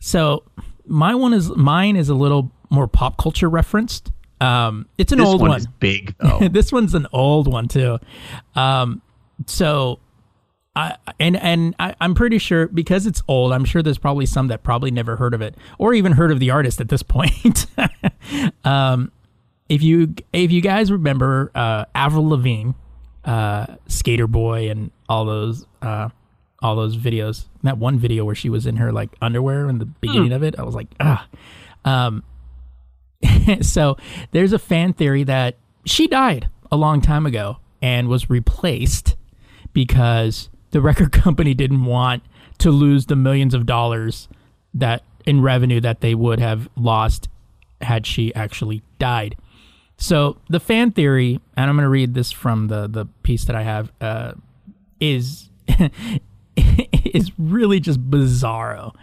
So 0.00 0.44
my 0.86 1.14
one 1.14 1.32
is 1.32 1.50
mine 1.56 1.96
is 1.96 2.08
a 2.08 2.14
little 2.14 2.52
more 2.70 2.86
pop 2.86 3.16
culture 3.16 3.48
referenced. 3.48 4.12
Um, 4.40 4.86
it's 4.98 5.12
an 5.12 5.18
This 5.18 5.26
old 5.28 5.40
one, 5.40 5.50
one. 5.50 5.62
big 5.80 6.14
though. 6.20 6.48
this 6.48 6.70
one's 6.72 6.94
an 6.94 7.06
old 7.12 7.50
one 7.50 7.68
too. 7.68 7.98
Um, 8.54 9.00
so 9.46 9.98
I 10.74 10.96
and 11.18 11.36
and 11.36 11.74
I, 11.78 11.94
I'm 12.00 12.14
pretty 12.14 12.38
sure 12.38 12.68
because 12.68 13.06
it's 13.06 13.22
old. 13.28 13.52
I'm 13.52 13.64
sure 13.64 13.82
there's 13.82 13.98
probably 13.98 14.26
some 14.26 14.48
that 14.48 14.62
probably 14.62 14.90
never 14.90 15.16
heard 15.16 15.32
of 15.34 15.40
it 15.40 15.54
or 15.78 15.94
even 15.94 16.12
heard 16.12 16.30
of 16.30 16.38
the 16.40 16.50
artist 16.50 16.80
at 16.80 16.88
this 16.88 17.02
point. 17.02 17.66
um, 18.64 19.10
if 19.68 19.82
you 19.82 20.14
if 20.32 20.52
you 20.52 20.60
guys 20.60 20.92
remember 20.92 21.50
uh, 21.54 21.86
Avril 21.94 22.28
Lavigne, 22.28 22.72
uh, 23.24 23.66
Skater 23.88 24.26
Boy, 24.26 24.70
and 24.70 24.90
all 25.08 25.24
those 25.24 25.66
uh, 25.82 26.10
all 26.62 26.76
those 26.76 26.96
videos. 26.96 27.46
That 27.62 27.78
one 27.78 27.98
video 27.98 28.24
where 28.24 28.34
she 28.34 28.48
was 28.50 28.66
in 28.66 28.76
her 28.76 28.92
like 28.92 29.10
underwear 29.22 29.68
in 29.68 29.78
the 29.78 29.86
beginning 29.86 30.32
of 30.32 30.42
it, 30.42 30.58
I 30.58 30.62
was 30.62 30.74
like, 30.74 30.88
ah. 31.00 31.26
Um, 31.84 32.22
so 33.60 33.96
there's 34.32 34.52
a 34.52 34.58
fan 34.58 34.92
theory 34.92 35.24
that 35.24 35.56
she 35.84 36.06
died 36.06 36.48
a 36.70 36.76
long 36.76 37.00
time 37.00 37.26
ago 37.26 37.58
and 37.82 38.08
was 38.08 38.28
replaced 38.28 39.16
because 39.72 40.48
the 40.70 40.80
record 40.80 41.12
company 41.24 41.54
didn't 41.54 41.84
want 41.84 42.22
to 42.58 42.70
lose 42.70 43.06
the 43.06 43.16
millions 43.16 43.54
of 43.54 43.66
dollars 43.66 44.28
that 44.74 45.02
in 45.24 45.42
revenue 45.42 45.80
that 45.80 46.00
they 46.00 46.14
would 46.14 46.40
have 46.40 46.68
lost 46.76 47.28
had 47.80 48.06
she 48.06 48.34
actually 48.34 48.82
died. 48.98 49.36
So 49.98 50.38
the 50.48 50.60
fan 50.60 50.92
theory, 50.92 51.40
and 51.56 51.68
I'm 51.68 51.76
going 51.76 51.84
to 51.84 51.88
read 51.90 52.14
this 52.14 52.30
from 52.32 52.68
the 52.68 52.86
the 52.86 53.06
piece 53.22 53.44
that 53.46 53.56
I 53.56 53.62
have, 53.62 53.92
uh, 54.00 54.32
is 55.00 55.50
is 56.56 57.32
really 57.38 57.80
just 57.80 58.10
bizarro. 58.10 58.94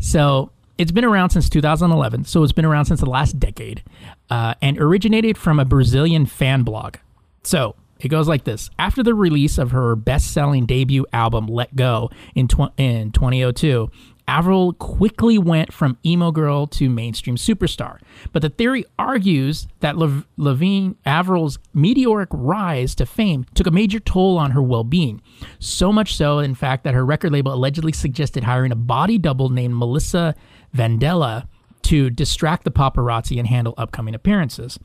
So 0.00 0.50
it's 0.78 0.92
been 0.92 1.04
around 1.04 1.30
since 1.30 1.48
2011, 1.48 2.24
so 2.24 2.42
it's 2.42 2.52
been 2.52 2.64
around 2.64 2.86
since 2.86 3.00
the 3.00 3.10
last 3.10 3.38
decade, 3.38 3.82
uh, 4.30 4.54
and 4.62 4.78
originated 4.78 5.36
from 5.36 5.58
a 5.58 5.64
Brazilian 5.64 6.24
fan 6.24 6.62
blog. 6.62 6.96
So 7.42 7.74
it 7.98 8.08
goes 8.08 8.28
like 8.28 8.44
this: 8.44 8.70
After 8.78 9.02
the 9.02 9.14
release 9.14 9.58
of 9.58 9.72
her 9.72 9.96
best-selling 9.96 10.66
debut 10.66 11.04
album 11.12 11.46
"Let 11.46 11.74
Go" 11.76 12.10
in 12.34 12.48
tw- 12.48 12.72
in 12.76 13.10
2002. 13.12 13.90
Avril 14.28 14.74
quickly 14.74 15.38
went 15.38 15.72
from 15.72 15.96
emo 16.04 16.30
girl 16.30 16.66
to 16.66 16.90
mainstream 16.90 17.36
superstar. 17.36 17.98
But 18.30 18.42
the 18.42 18.50
theory 18.50 18.84
argues 18.98 19.66
that 19.80 19.96
Lavigne 19.96 20.92
Avril's 21.06 21.58
meteoric 21.72 22.28
rise 22.30 22.94
to 22.96 23.06
fame 23.06 23.46
took 23.54 23.66
a 23.66 23.70
major 23.70 23.98
toll 23.98 24.36
on 24.36 24.50
her 24.50 24.60
well-being. 24.60 25.22
So 25.60 25.94
much 25.94 26.14
so, 26.14 26.40
in 26.40 26.54
fact, 26.54 26.84
that 26.84 26.92
her 26.92 27.06
record 27.06 27.32
label 27.32 27.54
allegedly 27.54 27.92
suggested 27.92 28.44
hiring 28.44 28.70
a 28.70 28.76
body 28.76 29.16
double 29.16 29.48
named 29.48 29.74
Melissa 29.74 30.34
Vandella 30.74 31.48
to 31.82 32.10
distract 32.10 32.64
the 32.64 32.70
paparazzi 32.70 33.38
and 33.38 33.48
handle 33.48 33.74
upcoming 33.76 34.14
appearances. 34.14 34.78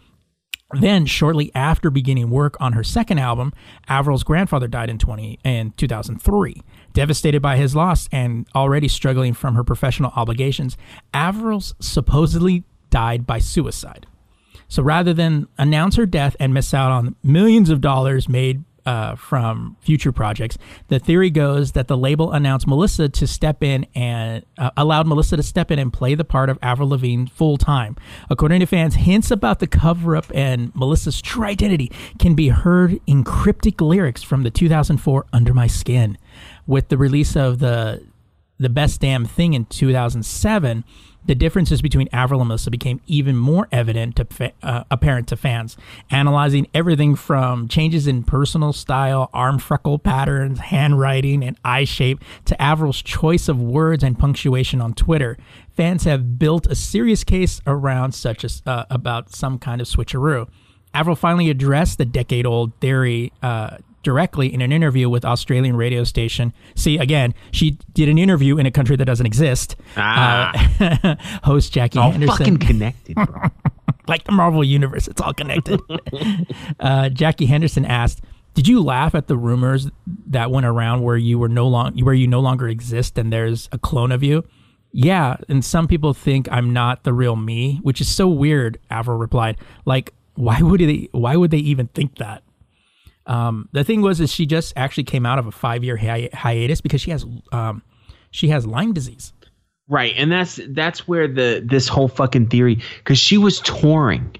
Then, 0.80 1.06
shortly 1.06 1.52
after 1.54 1.92
beginning 1.92 2.30
work 2.30 2.58
on 2.60 2.74
her 2.74 2.84
second 2.84 3.20
album, 3.20 3.54
Avril's 3.88 4.24
grandfather 4.24 4.68
died 4.68 4.90
in 4.90 4.98
20 4.98 5.40
in 5.44 5.72
2003. 5.72 6.62
Devastated 6.94 7.42
by 7.42 7.58
his 7.58 7.76
loss 7.76 8.10
and 8.12 8.48
already 8.56 8.88
struggling 8.88 9.34
from 9.34 9.56
her 9.56 9.64
professional 9.64 10.12
obligations, 10.16 10.78
Avril's 11.14 11.76
supposedly 11.80 12.64
died 12.90 13.28
by 13.28 13.40
suicide. 13.40 14.08
So 14.68 14.82
rather 14.82 15.14
than 15.14 15.48
announce 15.58 15.96
her 15.98 16.06
death 16.06 16.36
and 16.40 16.54
miss 16.54 16.74
out 16.74 16.92
on 16.92 17.16
millions 17.22 17.70
of 17.70 17.82
dollars 17.82 18.28
made 18.28 18.64
uh, 18.86 19.16
from 19.16 19.78
future 19.82 20.12
projects, 20.12 20.58
the 20.88 21.00
theory 21.00 21.30
goes 21.30 21.72
that 21.74 21.88
the 21.88 21.98
label 21.98 22.32
announced 22.32 22.68
Melissa 22.68 23.10
to 23.10 23.28
step 23.28 23.64
in 23.64 23.86
and 23.96 24.46
uh, 24.58 24.72
allowed 24.76 25.08
Melissa 25.08 25.38
to 25.38 25.44
step 25.44 25.72
in 25.72 25.80
and 25.80 25.92
play 25.92 26.16
the 26.16 26.26
part 26.26 26.50
of 26.50 26.60
Avril 26.62 26.90
Lavigne 26.90 27.28
full 27.28 27.58
time. 27.58 27.96
According 28.30 28.60
to 28.60 28.66
fans, 28.66 28.96
hints 28.96 29.32
about 29.32 29.60
the 29.60 29.68
cover 29.68 30.16
up 30.16 30.26
and 30.34 30.76
Melissa's 30.76 31.22
true 31.22 31.46
identity 31.46 31.92
can 32.20 32.36
be 32.36 32.50
heard 32.50 33.00
in 33.08 33.24
cryptic 33.24 33.82
lyrics 33.82 34.24
from 34.24 34.44
the 34.44 34.52
2004 34.52 35.26
Under 35.32 35.54
My 35.54 35.68
Skin. 35.68 36.18
With 36.66 36.90
the 36.90 36.98
release 36.98 37.36
of 37.36 37.60
the 37.60 38.04
the 38.60 38.70
best 38.70 39.02
damn 39.02 39.26
thing 39.26 39.54
in 39.54 39.66
2007 39.66 40.86
The 41.26 41.36
differences 41.36 41.82
between 41.82 42.10
Avril 42.12 42.42
and 42.42 42.50
Melissa 42.50 42.70
became 42.70 43.02
even 43.08 43.38
more 43.38 43.68
evident 43.72 44.18
to 44.18 44.26
fa- 44.26 44.52
uh, 44.62 44.84
apparent 44.92 45.28
to 45.30 45.38
fans, 45.38 45.78
analyzing 46.10 46.68
everything 46.74 47.16
from 47.16 47.68
changes 47.68 48.08
in 48.08 48.24
personal 48.24 48.74
style, 48.74 49.30
arm 49.34 49.58
freckle 49.60 50.00
patterns, 50.00 50.60
handwriting, 50.60 51.44
and 51.44 51.58
eye 51.64 51.86
shape 51.86 52.20
to 52.46 52.62
Avril's 52.62 53.02
choice 53.02 53.48
of 53.48 53.62
words 53.62 54.04
and 54.04 54.20
punctuation 54.20 54.82
on 54.82 54.94
Twitter. 54.94 55.38
Fans 55.76 56.04
have 56.04 56.38
built 56.38 56.68
a 56.68 56.76
serious 56.76 57.24
case 57.24 57.62
around 57.66 58.14
such 58.14 58.44
as 58.44 58.62
uh, 58.66 58.86
about 58.90 59.34
some 59.34 59.58
kind 59.58 59.82
of 59.82 59.88
switcheroo. 59.88 60.48
Avril 60.94 61.16
finally 61.16 61.50
addressed 61.50 61.98
the 61.98 62.06
decade-old 62.06 62.74
theory 62.80 63.32
uh, 63.42 63.78
directly 64.04 64.54
in 64.54 64.62
an 64.62 64.72
interview 64.72 65.10
with 65.10 65.26
Australian 65.26 65.76
radio 65.76 66.04
station. 66.04 66.54
See, 66.76 66.98
again, 66.98 67.34
she 67.52 67.78
did 67.94 68.10
an 68.10 68.18
interview 68.18 68.58
in 68.58 68.66
a 68.66 68.72
country 68.72 68.96
that 68.98 69.06
doesn't 69.06 69.26
exist. 69.26 69.76
Ah. 69.98 70.52
Uh, 70.80 71.16
host 71.44 71.74
Jackie 71.74 72.00
all 72.00 72.12
Henderson, 72.12 72.38
fucking 72.38 72.58
connected, 72.58 73.16
bro. 73.16 73.26
like 74.08 74.26
the 74.26 74.32
Marvel 74.32 74.64
universe, 74.64 75.08
it's 75.08 75.22
all 75.22 75.34
connected. 75.34 75.80
uh, 76.80 77.10
Jackie 77.10 77.46
Henderson 77.46 77.86
asked, 77.86 78.22
"Did 78.54 78.68
you 78.68 78.82
laugh 78.82 79.16
at 79.16 79.28
the 79.28 79.38
rumors 79.38 79.90
that 80.28 80.52
went 80.52 80.66
around 80.66 81.02
where 81.02 81.18
you 81.18 81.40
were 81.40 81.50
no 81.50 81.68
long 81.68 81.98
where 82.00 82.14
you 82.14 82.28
no 82.28 82.42
longer 82.42 82.68
exist 82.68 83.18
and 83.18 83.32
there's 83.32 83.70
a 83.72 83.80
clone 83.80 84.12
of 84.12 84.22
you?" 84.22 84.44
Yeah, 84.96 85.38
and 85.50 85.66
some 85.66 85.88
people 85.88 86.14
think 86.14 86.48
I'm 86.52 86.72
not 86.72 87.04
the 87.04 87.14
real 87.14 87.36
me, 87.36 87.80
which 87.82 88.00
is 88.00 88.14
so 88.14 88.28
weird. 88.28 88.80
Avril 88.92 89.18
replied, 89.18 89.58
"Like, 89.86 90.14
why 90.36 90.62
would 90.62 90.80
they? 90.80 91.10
Why 91.12 91.36
would 91.36 91.52
they 91.52 91.58
even 91.58 91.88
think 91.88 92.18
that?" 92.18 92.44
Um, 93.26 93.70
the 93.72 93.84
thing 93.84 94.02
was, 94.02 94.20
is 94.20 94.32
she 94.32 94.46
just 94.46 94.74
actually 94.76 95.06
came 95.06 95.26
out 95.26 95.40
of 95.40 95.48
a 95.48 95.52
five 95.52 95.84
year 95.84 95.96
hi- 95.96 96.30
hiatus 96.34 96.82
because 96.82 97.02
she 97.02 97.12
has 97.12 97.26
um, 97.52 97.82
she 98.32 98.50
has 98.50 98.66
Lyme 98.66 98.94
disease. 98.94 99.34
Right, 99.88 100.14
and 100.18 100.32
that's 100.32 100.60
that's 100.70 101.08
where 101.08 101.28
the 101.28 101.64
this 101.66 101.88
whole 101.88 102.08
fucking 102.08 102.48
theory 102.48 102.80
because 103.00 103.20
she 103.20 103.38
was 103.38 103.60
touring, 103.62 104.36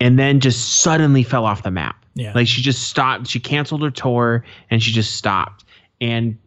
and 0.00 0.18
then 0.18 0.40
just 0.40 0.80
suddenly 0.80 1.22
fell 1.22 1.44
off 1.44 1.62
the 1.62 1.70
map. 1.70 2.04
Yeah. 2.14 2.32
like 2.34 2.46
she 2.46 2.62
just 2.62 2.88
stopped. 2.88 3.26
She 3.26 3.40
canceled 3.40 3.82
her 3.82 3.90
tour 3.90 4.44
and 4.70 4.82
she 4.82 4.92
just 4.92 5.16
stopped. 5.16 5.64
And 6.00 6.38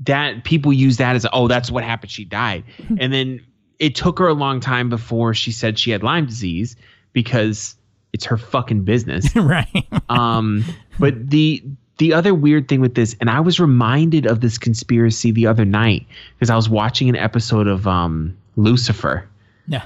that 0.00 0.44
people 0.44 0.72
use 0.72 0.96
that 0.96 1.14
as 1.14 1.26
oh 1.32 1.46
that's 1.46 1.70
what 1.70 1.84
happened. 1.84 2.10
She 2.10 2.24
died, 2.24 2.64
and 2.98 3.12
then 3.12 3.40
it 3.78 3.94
took 3.94 4.18
her 4.18 4.28
a 4.28 4.34
long 4.34 4.60
time 4.60 4.88
before 4.88 5.34
she 5.34 5.52
said 5.52 5.78
she 5.78 5.90
had 5.90 6.02
Lyme 6.02 6.26
disease 6.26 6.76
because 7.12 7.76
it's 8.14 8.24
her 8.24 8.38
fucking 8.38 8.84
business. 8.84 9.34
right. 9.36 9.86
Um, 10.08 10.64
but 10.98 11.30
the 11.30 11.62
the 11.98 12.14
other 12.14 12.32
weird 12.34 12.68
thing 12.68 12.80
with 12.80 12.94
this, 12.94 13.14
and 13.20 13.28
I 13.28 13.40
was 13.40 13.60
reminded 13.60 14.24
of 14.24 14.40
this 14.40 14.56
conspiracy 14.56 15.30
the 15.32 15.46
other 15.46 15.64
night 15.64 16.06
because 16.34 16.48
I 16.48 16.56
was 16.56 16.68
watching 16.68 17.08
an 17.08 17.16
episode 17.16 17.66
of 17.66 17.86
um, 17.86 18.36
Lucifer. 18.56 19.28
yeah. 19.66 19.84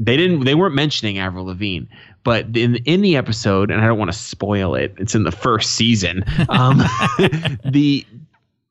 They 0.00 0.16
didn't. 0.16 0.44
They 0.44 0.56
weren't 0.56 0.74
mentioning 0.74 1.18
Avril 1.18 1.46
Lavigne, 1.46 1.86
but 2.24 2.56
in 2.56 2.76
in 2.84 3.00
the 3.00 3.16
episode, 3.16 3.70
and 3.70 3.80
I 3.80 3.86
don't 3.86 3.98
want 3.98 4.12
to 4.12 4.18
spoil 4.18 4.74
it. 4.74 4.92
It's 4.98 5.14
in 5.14 5.22
the 5.22 5.30
first 5.30 5.76
season. 5.76 6.24
Um, 6.48 6.78
the 7.64 8.04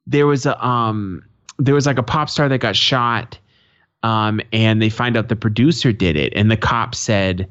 there 0.05 0.27
was 0.27 0.45
a 0.45 0.65
um 0.65 1.23
there 1.59 1.73
was 1.73 1.85
like 1.85 1.97
a 1.97 2.03
pop 2.03 2.29
star 2.29 2.49
that 2.49 2.57
got 2.57 2.75
shot, 2.75 3.37
um, 4.03 4.41
and 4.51 4.81
they 4.81 4.89
find 4.89 5.15
out 5.15 5.29
the 5.29 5.37
producer 5.37 5.93
did 5.93 6.17
it, 6.17 6.33
and 6.35 6.51
the 6.51 6.57
cop 6.57 6.93
said, 6.93 7.49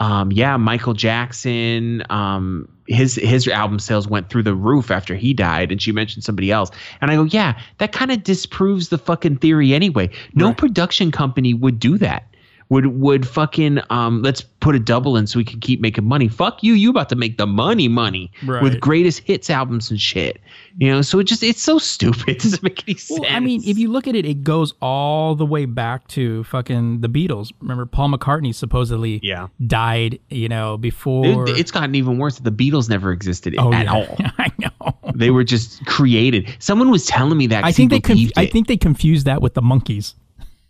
um, 0.00 0.32
yeah, 0.32 0.56
Michael 0.56 0.94
Jackson, 0.94 2.02
um, 2.10 2.68
his 2.86 3.14
his 3.14 3.48
album 3.48 3.78
sales 3.78 4.06
went 4.08 4.28
through 4.28 4.42
the 4.42 4.54
roof 4.54 4.90
after 4.90 5.14
he 5.14 5.32
died, 5.32 5.70
and 5.72 5.80
she 5.80 5.92
mentioned 5.92 6.24
somebody 6.24 6.50
else, 6.50 6.70
and 7.00 7.10
I 7.10 7.14
go, 7.14 7.24
yeah, 7.24 7.58
that 7.78 7.92
kind 7.92 8.10
of 8.10 8.22
disproves 8.24 8.88
the 8.88 8.98
fucking 8.98 9.36
theory 9.38 9.72
anyway. 9.72 10.10
No 10.34 10.48
Right. 10.48 10.56
production 10.56 11.10
company 11.10 11.54
would 11.54 11.78
do 11.78 11.96
that. 11.98 12.26
Would 12.70 12.86
would 12.86 13.28
fucking 13.28 13.80
um 13.90 14.22
let's 14.22 14.40
put 14.42 14.74
a 14.74 14.78
double 14.78 15.16
in 15.18 15.26
so 15.26 15.38
we 15.38 15.44
can 15.44 15.60
keep 15.60 15.80
making 15.80 16.04
money. 16.04 16.28
Fuck 16.28 16.62
you, 16.62 16.72
you 16.72 16.88
about 16.90 17.08
to 17.10 17.16
make 17.16 17.36
the 17.36 17.46
money 17.46 17.86
money 17.88 18.32
Right. 18.46 18.62
with 18.62 18.80
greatest 18.80 19.20
hits 19.20 19.50
albums 19.50 19.90
and 19.90 20.00
shit. 20.00 20.40
You 20.78 20.90
know, 20.90 21.02
so 21.02 21.18
it 21.18 21.24
just 21.24 21.42
it's 21.42 21.60
so 21.62 21.78
stupid. 21.92 22.28
It 22.28 22.38
doesn't 22.40 22.62
make 22.62 22.82
any 22.88 22.96
sense. 22.96 23.20
Well, 23.20 23.30
I 23.30 23.40
mean, 23.40 23.62
if 23.66 23.76
you 23.78 23.90
look 23.92 24.08
at 24.08 24.14
it, 24.16 24.24
it 24.24 24.42
goes 24.42 24.72
all 24.80 25.34
the 25.34 25.44
way 25.46 25.66
back 25.66 26.08
to 26.08 26.42
fucking 26.44 27.00
the 27.02 27.08
Beatles. 27.08 27.52
Remember, 27.60 27.84
Paul 27.86 28.10
McCartney 28.10 28.54
supposedly 28.54 29.20
Yeah. 29.22 29.48
died, 29.66 30.18
you 30.30 30.48
know, 30.48 30.78
before. 30.78 31.46
It, 31.48 31.58
it's 31.58 31.70
gotten 31.70 31.94
even 31.94 32.18
worse. 32.18 32.38
that 32.38 32.44
The 32.56 32.70
Beatles 32.70 32.88
never 32.88 33.12
existed 33.12 33.54
oh, 33.58 33.72
at 33.72 33.84
yeah. 33.84 33.92
all. 33.92 34.16
I 34.38 34.50
know. 34.58 35.12
They 35.14 35.30
were 35.30 35.44
just 35.44 35.84
created. 35.86 36.48
Someone 36.58 36.90
was 36.90 37.04
telling 37.06 37.36
me 37.38 37.46
that. 37.48 37.62
I 37.62 37.68
'cause 37.68 37.76
think 37.76 37.90
they 37.90 38.00
conf- 38.00 38.32
I 38.36 38.46
think 38.46 38.66
they 38.68 38.76
confused 38.78 39.26
that 39.26 39.42
with 39.42 39.54
the 39.54 39.62
Monkees. 39.62 40.14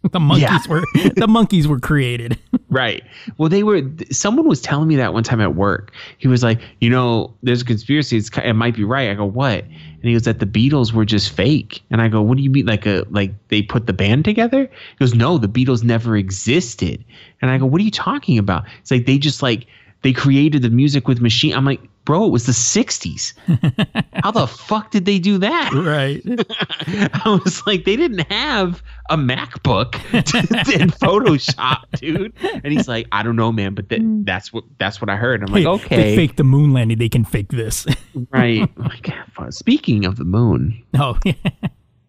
the 0.13 0.19
Monkees 0.19 0.41
Yeah. 0.41 0.59
were 0.69 0.81
the 0.95 1.27
Monkees 1.27 1.67
were 1.67 1.81
created. 1.81 2.39
right. 2.69 3.03
Well, 3.39 3.49
they 3.49 3.63
were. 3.63 3.83
Someone 4.11 4.47
was 4.47 4.61
telling 4.61 4.87
me 4.89 4.97
that 4.97 5.13
one 5.15 5.23
time 5.23 5.41
at 5.41 5.55
work. 5.55 5.93
He 6.19 6.29
was 6.29 6.43
like, 6.43 6.61
you 6.81 6.91
know, 6.91 7.33
there's 7.43 7.63
a 7.63 7.65
conspiracy. 7.65 8.17
It's, 8.19 8.31
it 8.39 8.53
might 8.53 8.75
be 8.77 8.85
right. 8.85 9.11
I 9.11 9.15
go, 9.15 9.25
what? 9.25 9.65
And 9.65 10.03
he 10.03 10.13
goes 10.13 10.23
that 10.23 10.39
the 10.41 10.47
Beatles 10.47 10.93
were 10.93 11.05
just 11.05 11.31
fake. 11.31 11.83
And 11.91 12.03
I 12.03 12.09
go, 12.09 12.21
what 12.21 12.37
do 12.37 12.43
you 12.43 12.51
mean? 12.51 12.67
Like 12.67 12.87
a 12.87 13.05
like 13.11 13.33
they 13.49 13.63
put 13.63 13.87
the 13.87 13.93
band 13.95 14.25
together? 14.25 14.63
He 14.65 14.97
goes, 14.99 15.15
no, 15.15 15.39
the 15.39 15.49
Beatles 15.49 15.83
never 15.83 16.17
existed. 16.17 17.03
And 17.41 17.51
I 17.51 17.59
go, 17.59 17.67
what 17.67 17.81
are 17.81 17.85
you 17.85 17.91
talking 17.91 18.39
about? 18.39 18.65
It's 18.81 18.91
like 18.91 19.07
they 19.07 19.19
just 19.19 19.43
like 19.43 19.67
they 20.03 20.13
created 20.13 20.61
the 20.63 20.71
music 20.71 21.09
with 21.09 21.21
machine. 21.23 21.55
I'm 21.55 21.65
like, 21.65 21.81
bro, 22.05 22.27
it 22.27 22.31
was 22.31 22.47
the 22.47 22.53
'60s. 22.53 23.35
How 24.23 24.31
the 24.31 24.47
fuck 24.47 24.91
did 24.91 25.05
they 25.05 25.19
do 25.19 25.39
that? 25.39 25.73
right. 25.73 26.23
I 27.25 27.41
was 27.45 27.67
like, 27.67 27.85
they 27.85 27.97
didn't 27.97 28.31
have 28.31 28.83
a 29.11 29.17
MacBook 29.17 29.95
in 30.81 30.91
Photoshop, 30.91 31.85
dude. 31.99 32.33
And 32.43 32.73
he's 32.73 32.89
like, 32.89 33.07
I 33.13 33.23
don't 33.23 33.37
know, 33.37 33.53
man, 33.53 33.75
but 33.75 33.89
that, 33.89 34.01
hmm. 34.01 34.25
that's 34.25 34.53
what 34.53 34.65
that's 34.79 35.01
what 35.01 35.11
I 35.11 35.17
heard. 35.17 35.43
I'm 35.43 35.53
like, 35.53 35.65
They 35.65 35.69
okay, 35.69 36.17
faked 36.17 36.37
the 36.37 36.45
moon 36.45 36.73
landing. 36.73 36.99
They 36.99 37.09
can 37.09 37.25
fake 37.25 37.51
this. 37.51 37.87
right. 38.31 38.69
Like, 38.79 39.13
speaking 39.51 40.05
of 40.05 40.17
the 40.17 40.25
moon, 40.25 40.83
oh, 40.95 41.19
yeah. 41.25 41.35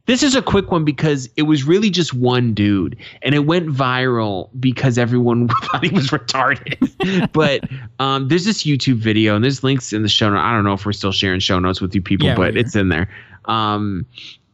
This 0.06 0.22
is 0.22 0.36
a 0.36 0.41
quick 0.41 0.72
one 0.72 0.86
because 0.86 1.30
it 1.36 1.43
was 1.43 1.64
really 1.64 1.89
just 1.89 2.14
one 2.14 2.53
dude, 2.53 2.95
and 3.22 3.34
it 3.34 3.45
went 3.45 3.68
viral 3.68 4.49
because 4.60 4.97
everyone 4.97 5.47
thought 5.64 5.84
he 5.84 5.89
was 5.89 6.08
retarded. 6.08 7.32
but 7.34 7.64
um, 7.99 8.28
there's 8.28 8.45
this 8.45 8.64
YouTube 8.64 8.97
video, 8.97 9.36
and 9.36 9.43
there's 9.43 9.64
links 9.64 9.93
in 9.93 10.03
the 10.03 10.10
show 10.10 10.30
notes. 10.30 10.41
I 10.43 10.51
don't 10.53 10.64
know 10.64 10.74
if 10.74 10.86
we're 10.86 10.93
still 10.93 11.12
sharing 11.12 11.39
show 11.39 11.60
notes 11.60 11.82
with 11.82 11.95
you 11.95 12.01
people, 12.01 12.28
Yeah, 12.28 12.36
but 12.36 12.56
it's 12.56 12.76
in 12.76 12.89
there. 12.89 13.10
Um, 13.45 14.06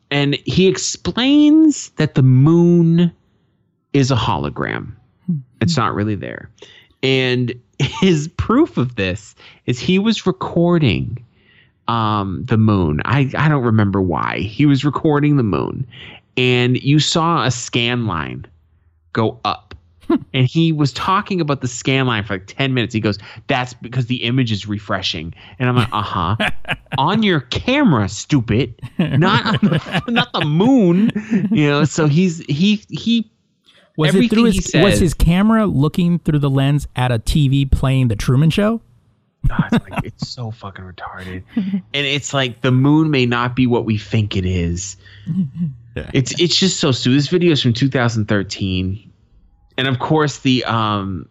and 0.10 0.36
he 0.46 0.68
explains 0.68 1.90
that 1.92 2.16
the 2.16 2.24
moon 2.24 3.12
is 3.94 4.12
a 4.12 4.16
hologram. 4.16 4.94
It's 5.62 5.78
not 5.78 5.94
really 5.94 6.16
there. 6.16 6.50
And 7.04 7.54
his 7.80 8.28
proof 8.30 8.78
of 8.78 8.96
this 8.96 9.36
is 9.66 9.80
he 9.80 10.00
was 10.00 10.26
recording 10.26 11.18
um, 11.88 12.44
the 12.46 12.58
moon. 12.58 13.02
I, 13.06 13.32
I 13.38 13.50
don't 13.50 13.64
remember 13.64 14.02
why. 14.02 14.40
He 14.40 14.66
was 14.66 14.86
recording 14.86 15.38
the 15.38 15.44
moon, 15.44 15.88
and 16.38 16.82
you 16.82 17.00
saw 17.00 17.46
a 17.46 17.52
scan 17.52 18.08
line 18.08 18.46
go 19.14 19.40
up. 19.44 19.76
and 20.34 20.46
he 20.46 20.72
was 20.72 20.94
talking 20.94 21.40
about 21.42 21.62
the 21.62 21.68
scan 21.68 22.06
line 22.06 22.24
for 22.24 22.36
like 22.36 22.48
10 22.48 22.74
minutes. 22.74 22.94
He 22.94 23.00
goes, 23.00 23.18
That's 23.48 23.74
because 23.74 24.08
the 24.08 24.24
image 24.24 24.52
is 24.52 24.68
refreshing. 24.68 25.34
And 25.60 25.70
I'm 25.70 25.76
like, 25.76 25.90
Uh 25.92 26.02
huh. 26.02 26.36
on 26.98 27.24
your 27.24 27.42
camera, 27.42 28.10
stupid. 28.10 28.80
Not 28.98 29.46
on 29.46 29.70
the, 29.70 30.04
not 30.08 30.32
the 30.34 30.46
moon. 30.46 31.12
You 31.52 31.70
know, 31.70 31.86
so 31.86 32.08
he's, 32.08 32.40
he, 32.46 32.84
he, 32.90 33.32
Was 33.98 34.14
it 34.16 34.30
through 34.30 34.46
his 34.46 34.72
was 34.74 35.00
his 35.00 35.14
camera 35.14 35.66
looking 35.66 36.20
through 36.20 36.40
the 36.40 36.50
lens 36.50 36.88
at 36.96 37.12
a 37.12 37.20
TV 37.20 37.70
playing 37.70 38.10
the 38.10 38.16
Truman 38.16 38.50
Show? 38.50 38.82
It's, 39.44 39.90
like, 39.90 39.94
it's 40.04 40.30
so 40.30 40.52
fucking 40.52 40.86
retarded. 40.86 41.44
And 41.56 41.84
it's 41.94 42.34
like 42.34 42.62
the 42.62 42.72
moon 42.72 43.12
may 43.12 43.26
not 43.26 43.56
be 43.56 43.68
what 43.68 43.86
we 43.86 43.98
think 43.98 44.36
it 44.36 44.46
is. 44.46 44.98
It's 46.14 46.40
it's 46.40 46.56
just 46.56 46.80
so 46.80 46.92
stupid. 46.92 47.18
This 47.18 47.28
video 47.28 47.52
is 47.52 47.62
from 47.62 47.74
2013. 47.74 49.12
And 49.78 49.88
of 49.88 50.00
course 50.00 50.40
the 50.40 50.64
um 50.66 51.28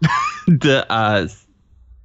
the 0.46 0.86
uh 0.90 1.28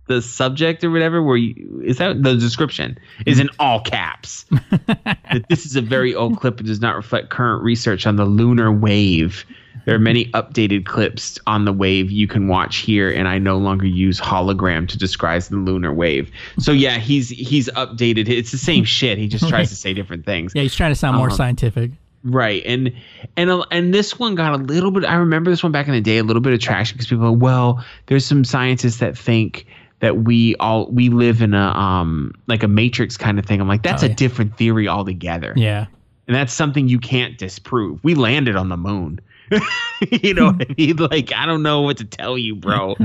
the 0.08 0.22
subject 0.22 0.84
or 0.84 0.90
whatever 0.90 1.22
where 1.22 1.38
you 1.38 1.82
is 1.86 1.98
that 1.98 2.24
the 2.24 2.36
description 2.36 2.98
is 3.26 3.40
in 3.40 3.50
all 3.60 3.82
caps. 3.82 4.46
that 4.88 5.46
this 5.50 5.66
is 5.66 5.76
a 5.76 5.82
very 5.82 6.16
old 6.16 6.40
clip 6.40 6.58
and 6.60 6.68
does 6.68 6.82
not 6.82 6.96
reflect 6.96 7.30
current 7.30 7.64
research 7.64 8.08
on 8.08 8.16
the 8.16 8.26
lunar 8.26 8.72
wave. 8.72 9.46
There 9.86 9.96
are 9.96 10.00
many 10.00 10.26
updated 10.32 10.86
clips 10.86 11.40
on 11.48 11.66
the 11.66 11.74
wave 11.74 12.12
you 12.12 12.28
can 12.28 12.48
watch 12.48 12.78
here, 12.78 13.12
and 13.12 13.28
I 13.28 13.38
no 13.40 13.58
longer 13.58 13.86
use 13.86 14.20
hologram 14.20 14.88
to 14.90 14.98
describe 14.98 15.42
the 15.44 15.56
lunar 15.58 15.94
wave. 15.94 16.30
So 16.60 16.72
yeah, 16.72 16.98
he's 16.98 17.30
he's 17.30 17.70
updated. 17.70 18.28
It's 18.30 18.52
the 18.52 18.58
same 18.58 18.84
shit. 18.84 19.18
He 19.18 19.28
just 19.28 19.48
tries 19.50 19.70
to 19.70 19.76
say 19.84 19.94
different 19.94 20.26
things. 20.26 20.54
Yeah, 20.56 20.64
he's 20.64 20.76
trying 20.76 20.92
to 20.92 20.96
sound 20.96 21.18
more 21.18 21.28
Uh-huh. 21.28 21.38
scientific. 21.38 21.92
Right, 22.24 22.62
and 22.66 22.92
and 23.38 23.50
and 23.72 23.94
this 23.94 24.20
one 24.20 24.36
got 24.36 24.54
a 24.54 24.58
little 24.64 24.92
bit. 24.92 25.06
I 25.06 25.16
remember 25.16 25.50
this 25.50 25.64
one 25.64 25.72
back 25.72 25.88
in 25.88 25.94
the 25.94 26.02
day, 26.02 26.18
a 26.18 26.24
little 26.24 26.42
bit 26.42 26.52
of 26.54 26.60
traction 26.60 26.96
because 26.98 27.08
people, 27.08 27.26
are, 27.26 27.32
well, 27.32 27.84
there's 28.08 28.26
some 28.26 28.44
scientists 28.44 28.98
that 28.98 29.18
think 29.18 29.66
that 30.02 30.24
we 30.24 30.56
all 30.58 30.88
we 30.92 31.08
live 31.10 31.42
in 31.42 31.54
a 31.54 31.68
um 31.70 32.34
like 32.48 32.62
a 32.64 32.68
matrix 32.68 33.16
kind 33.16 33.40
of 33.40 33.46
thing. 33.46 33.62
I'm 33.62 33.68
like, 33.70 33.84
that's 33.84 34.04
Oh, 34.04 34.08
a 34.08 34.10
yeah. 34.10 34.16
different 34.16 34.58
theory 34.58 34.88
altogether, 34.90 35.54
Yeah. 35.56 35.86
and 36.28 36.36
that's 36.36 36.54
something 36.54 36.90
you 36.90 37.00
can't 37.00 37.38
disprove. 37.38 38.04
We 38.04 38.16
landed 38.16 38.58
on 38.58 38.68
the 38.68 38.78
moon. 38.78 39.22
you 40.24 40.34
know 40.34 40.52
what 40.52 40.70
I 40.70 40.74
mean? 40.78 40.96
Like, 40.98 41.34
I 41.34 41.46
don't 41.46 41.64
know 41.64 41.82
what 41.82 41.98
to 41.98 42.06
tell 42.06 42.38
you, 42.38 42.56
bro. 42.56 42.96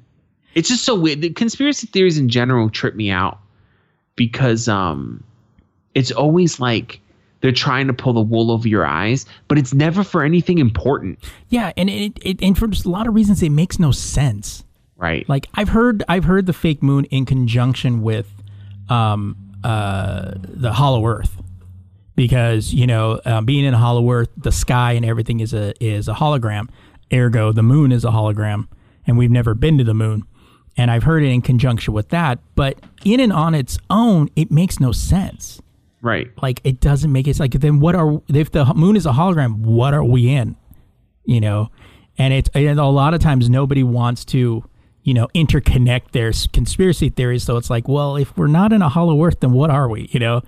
it's 0.54 0.68
just 0.68 0.84
so 0.84 0.94
weird. 0.94 1.20
The 1.20 1.30
conspiracy 1.30 1.86
theories 1.86 2.18
in 2.18 2.28
general 2.28 2.70
trip 2.70 2.94
me 2.94 3.10
out 3.10 3.38
because 4.16 4.68
um 4.68 5.22
it's 5.94 6.10
always 6.10 6.60
like 6.60 7.00
they're 7.40 7.52
trying 7.52 7.88
to 7.88 7.92
pull 7.92 8.12
the 8.12 8.20
wool 8.20 8.50
over 8.50 8.68
your 8.68 8.86
eyes, 8.86 9.26
but 9.48 9.58
it's 9.58 9.74
never 9.74 10.04
for 10.04 10.22
anything 10.22 10.58
important. 10.58 11.18
Yeah, 11.48 11.72
and 11.76 11.90
it, 11.90 12.18
it 12.22 12.42
and 12.42 12.56
for 12.56 12.68
just 12.68 12.84
a 12.84 12.90
lot 12.90 13.08
of 13.08 13.14
reasons 13.14 13.42
it 13.42 13.50
makes 13.50 13.78
no 13.78 13.90
sense. 13.90 14.64
Right. 14.96 15.28
Like 15.28 15.48
I've 15.54 15.70
heard 15.70 16.04
I've 16.08 16.24
heard 16.24 16.46
the 16.46 16.52
fake 16.52 16.82
moon 16.82 17.04
in 17.06 17.26
conjunction 17.26 18.02
with 18.02 18.30
um 18.88 19.36
uh 19.64 20.32
the 20.36 20.72
hollow 20.72 21.06
earth 21.06 21.40
because 22.22 22.72
you 22.72 22.86
know 22.86 23.20
um, 23.24 23.44
being 23.44 23.64
in 23.64 23.74
a 23.74 23.78
hollow 23.78 24.08
earth 24.08 24.28
the 24.36 24.52
sky 24.52 24.92
and 24.92 25.04
everything 25.04 25.40
is 25.40 25.52
a 25.52 25.74
is 25.84 26.06
a 26.06 26.12
hologram. 26.12 26.68
Ergo 27.12 27.50
the 27.50 27.64
moon 27.64 27.90
is 27.90 28.04
a 28.04 28.10
hologram 28.10 28.68
and 29.08 29.18
we've 29.18 29.32
never 29.32 29.54
been 29.54 29.76
to 29.78 29.82
the 29.82 29.92
moon. 29.92 30.22
And 30.76 30.88
I've 30.88 31.02
heard 31.02 31.24
it 31.24 31.26
in 31.26 31.42
conjunction 31.42 31.92
with 31.92 32.10
that 32.10 32.38
but 32.54 32.78
in 33.04 33.18
and 33.18 33.32
on 33.32 33.56
its 33.56 33.76
own 33.90 34.28
it 34.36 34.52
makes 34.52 34.78
no 34.78 34.92
sense. 34.92 35.60
Right. 36.00 36.30
like 36.40 36.60
it 36.62 36.78
doesn't 36.78 37.10
make 37.10 37.26
it 37.26 37.40
like 37.40 37.54
then 37.54 37.80
what 37.80 37.96
are 37.96 38.22
if 38.28 38.52
the 38.52 38.66
moon 38.72 38.94
is 38.94 39.04
a 39.04 39.12
hologram 39.12 39.56
what 39.56 39.92
are 39.92 40.04
we 40.04 40.28
in? 40.28 40.54
You 41.24 41.40
know? 41.40 41.70
And 42.18 42.32
it's 42.32 42.48
and 42.54 42.78
a 42.78 42.86
lot 42.86 43.14
of 43.14 43.20
times 43.20 43.50
nobody 43.50 43.82
wants 43.82 44.24
to 44.26 44.64
you 45.02 45.12
know 45.12 45.26
interconnect 45.34 46.12
their 46.12 46.30
conspiracy 46.52 47.08
theories. 47.08 47.42
So 47.42 47.56
it's 47.56 47.68
like 47.68 47.88
well 47.88 48.14
if 48.14 48.36
we're 48.36 48.46
not 48.46 48.72
in 48.72 48.80
a 48.80 48.88
hollow 48.88 49.24
earth 49.24 49.40
then 49.40 49.50
what 49.50 49.70
are 49.70 49.88
we? 49.88 50.08
You 50.12 50.20
know 50.20 50.42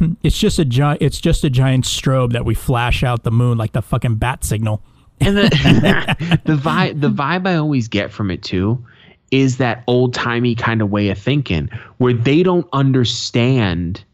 it's 0.22 0.38
just 0.38 0.58
a 0.58 0.64
giant 0.64 1.02
it's 1.02 1.20
just 1.20 1.44
a 1.44 1.50
giant 1.50 1.84
strobe 1.84 2.32
that 2.32 2.44
we 2.44 2.54
flash 2.54 3.02
out 3.02 3.22
the 3.24 3.30
moon 3.30 3.58
like 3.58 3.72
the 3.72 3.82
fucking 3.82 4.16
bat 4.16 4.44
signal 4.44 4.82
And 5.20 5.36
the 5.36 6.38
the 6.44 6.56
vibe 6.56 7.00
the 7.00 7.10
vibe 7.10 7.46
I 7.46 7.56
always 7.56 7.88
get 7.88 8.10
from 8.10 8.30
it 8.30 8.42
too 8.42 8.84
is 9.30 9.56
that 9.56 9.82
old 9.86 10.12
timey 10.14 10.54
kind 10.54 10.82
of 10.82 10.90
way 10.90 11.08
of 11.08 11.18
thinking 11.18 11.68
where 11.98 12.12
they 12.12 12.42
don't 12.42 12.68
understand 12.72 14.04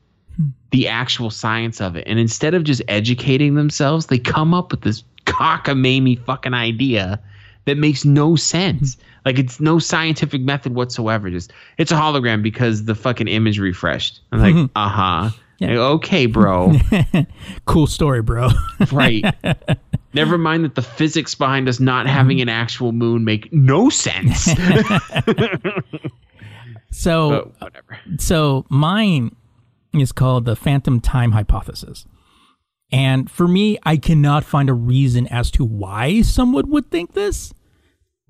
the 0.71 0.87
actual 0.87 1.31
science 1.31 1.81
of 1.81 1.97
it. 1.97 2.05
And 2.07 2.19
instead 2.19 2.55
of 2.55 2.63
just 2.63 2.83
educating 2.89 3.55
themselves, 3.55 4.07
they 4.07 4.19
come 4.19 4.55
up 4.55 4.71
with 4.71 4.83
this 4.83 5.03
cockamamie 5.27 6.25
fucking 6.25 6.55
idea 6.55 7.21
that 7.65 7.77
makes 7.77 8.05
no 8.05 8.37
sense. 8.37 8.97
Like 9.25 9.39
it's 9.39 9.61
no 9.61 9.79
scientific 9.79 10.41
method 10.43 10.75
whatsoever. 10.75 11.31
Just 11.31 11.53
it's 11.79 11.91
a 11.91 11.97
hologram 11.97 12.43
because 12.43 12.85
the 12.85 12.95
fucking 12.95 13.29
image 13.29 13.59
refreshed. 13.59 14.21
I'm 14.33 14.41
like, 14.41 14.71
uh 14.77 14.89
huh. 14.89 15.31
Okay, 15.63 16.27
bro. 16.27 16.75
cool 17.65 17.87
story 17.87 18.23
bro 18.23 18.49
Right. 18.93 19.25
Never 20.15 20.39
mind 20.39 20.65
that 20.65 20.75
the 20.75 20.83
physics 20.83 21.35
behind 21.35 21.69
us 21.69 21.81
not 21.81 22.07
having 22.07 22.41
an 22.41 22.49
actual 22.49 22.93
moon 22.93 23.25
make 23.25 23.53
no 23.53 23.91
sense. 23.91 24.45
so 26.91 27.31
but 27.31 27.61
whatever. 27.61 27.99
So 28.19 28.65
mine 28.69 29.35
is 29.95 30.13
called 30.13 30.45
the 30.45 30.57
phantom 30.57 31.01
time 31.01 31.33
hypothesis. 31.33 32.07
And 32.91 33.31
for 33.31 33.47
me, 33.47 33.79
I 33.83 33.99
cannot 33.99 34.45
find 34.45 34.71
a 34.71 34.75
reason 34.75 35.27
as 35.27 35.51
to 35.53 35.65
why 35.65 36.23
someone 36.23 36.71
would 36.71 36.91
think 36.91 37.13
this, 37.13 37.53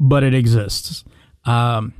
but 0.00 0.24
it 0.24 0.34
exists. 0.34 1.04
Um, 1.44 1.94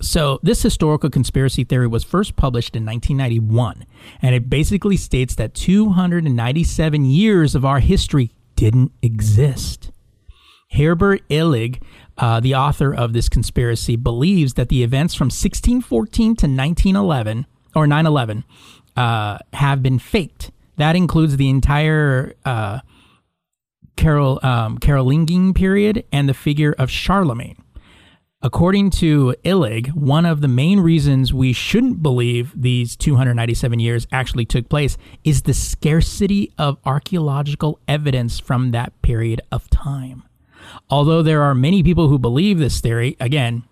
so, 0.00 0.40
this 0.42 0.62
historical 0.62 1.08
conspiracy 1.08 1.62
theory 1.62 1.86
was 1.86 2.02
first 2.02 2.34
published 2.34 2.74
in 2.74 2.84
1991, 2.84 3.86
and 4.20 4.34
it 4.34 4.50
basically 4.50 4.96
states 4.96 5.36
that 5.36 5.54
297 5.54 7.04
years 7.04 7.54
of 7.54 7.64
our 7.64 7.78
history 7.78 8.32
didn't 8.56 8.90
exist. 9.02 9.92
Herbert 10.72 11.22
Illig, 11.28 11.80
uh, 12.18 12.40
the 12.40 12.56
author 12.56 12.92
of 12.92 13.12
this 13.12 13.28
conspiracy, 13.28 13.94
believes 13.94 14.54
that 14.54 14.68
the 14.68 14.82
events 14.82 15.14
from 15.14 15.26
1614 15.26 16.36
to 16.36 16.46
1911 16.46 17.46
or 17.76 17.86
9/11 17.86 18.42
uh, 18.96 19.38
have 19.52 19.80
been 19.80 20.00
faked. 20.00 20.50
That 20.76 20.96
includes 20.96 21.36
the 21.36 21.48
entire 21.48 22.34
uh, 22.44 22.80
Carol 23.96 24.40
um, 24.42 24.78
Carolingian 24.78 25.54
period 25.54 26.04
and 26.10 26.28
the 26.28 26.34
figure 26.34 26.74
of 26.78 26.90
Charlemagne. 26.90 27.63
According 28.44 28.90
to 28.90 29.34
Illig, 29.42 29.94
one 29.94 30.26
of 30.26 30.42
the 30.42 30.48
main 30.48 30.80
reasons 30.80 31.32
we 31.32 31.54
shouldn't 31.54 32.02
believe 32.02 32.52
these 32.54 32.94
297 32.94 33.80
years 33.80 34.06
actually 34.12 34.44
took 34.44 34.68
place 34.68 34.98
is 35.24 35.42
the 35.42 35.54
scarcity 35.54 36.52
of 36.58 36.76
archaeological 36.84 37.80
evidence 37.88 38.38
from 38.38 38.72
that 38.72 39.00
period 39.00 39.40
of 39.50 39.70
time. 39.70 40.24
Although 40.90 41.22
there 41.22 41.40
are 41.40 41.54
many 41.54 41.82
people 41.82 42.08
who 42.08 42.18
believe 42.18 42.58
this 42.58 42.82
theory, 42.82 43.16
again, 43.18 43.62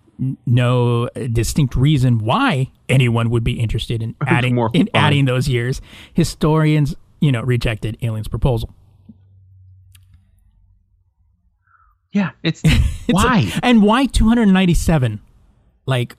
no 0.47 1.11
distinct 1.31 1.77
reason 1.77 2.19
why 2.19 2.71
anyone 2.89 3.29
would 3.29 3.45
be 3.45 3.61
interested 3.61 4.03
in 4.03 4.15
adding 4.27 4.55
more 4.55 4.71
in 4.73 4.89
adding 4.95 5.27
those 5.27 5.49
years. 5.49 5.83
Historians, 6.15 6.95
you 7.21 7.31
know, 7.31 7.43
rejected 7.43 7.99
aliens' 8.01 8.27
proposal. 8.27 8.75
Yeah, 12.13 12.31
it's, 12.43 12.63
It's 12.65 12.85
why? 13.09 13.51
a- 13.57 13.65
and 13.65 13.83
why 13.83 14.07
297? 14.07 15.21
Like, 15.87 16.17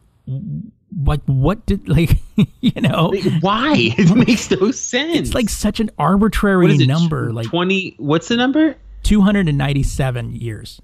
like 1.05 1.21
what 1.25 1.65
did 1.65 1.87
like 1.97 2.17
you 2.61 2.81
know? 2.81 3.13
Why? 3.41 3.73
It 3.97 4.15
makes 4.15 4.51
no 4.51 4.71
sense. 4.71 5.17
It's 5.17 5.33
like 5.33 5.49
such 5.49 5.79
an 5.79 5.89
arbitrary 5.97 6.75
it? 6.75 6.87
number, 6.87 7.31
like 7.31 7.47
20 7.47 7.95
what's 7.97 8.27
the 8.27 8.37
number? 8.37 8.75
297 9.03 10.33
years. 10.33 10.81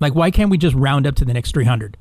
Like, 0.00 0.14
why 0.14 0.30
can't 0.32 0.50
we 0.50 0.58
just 0.58 0.74
round 0.74 1.06
up 1.06 1.14
to 1.16 1.24
the 1.24 1.32
next 1.32 1.54
300? 1.54 1.96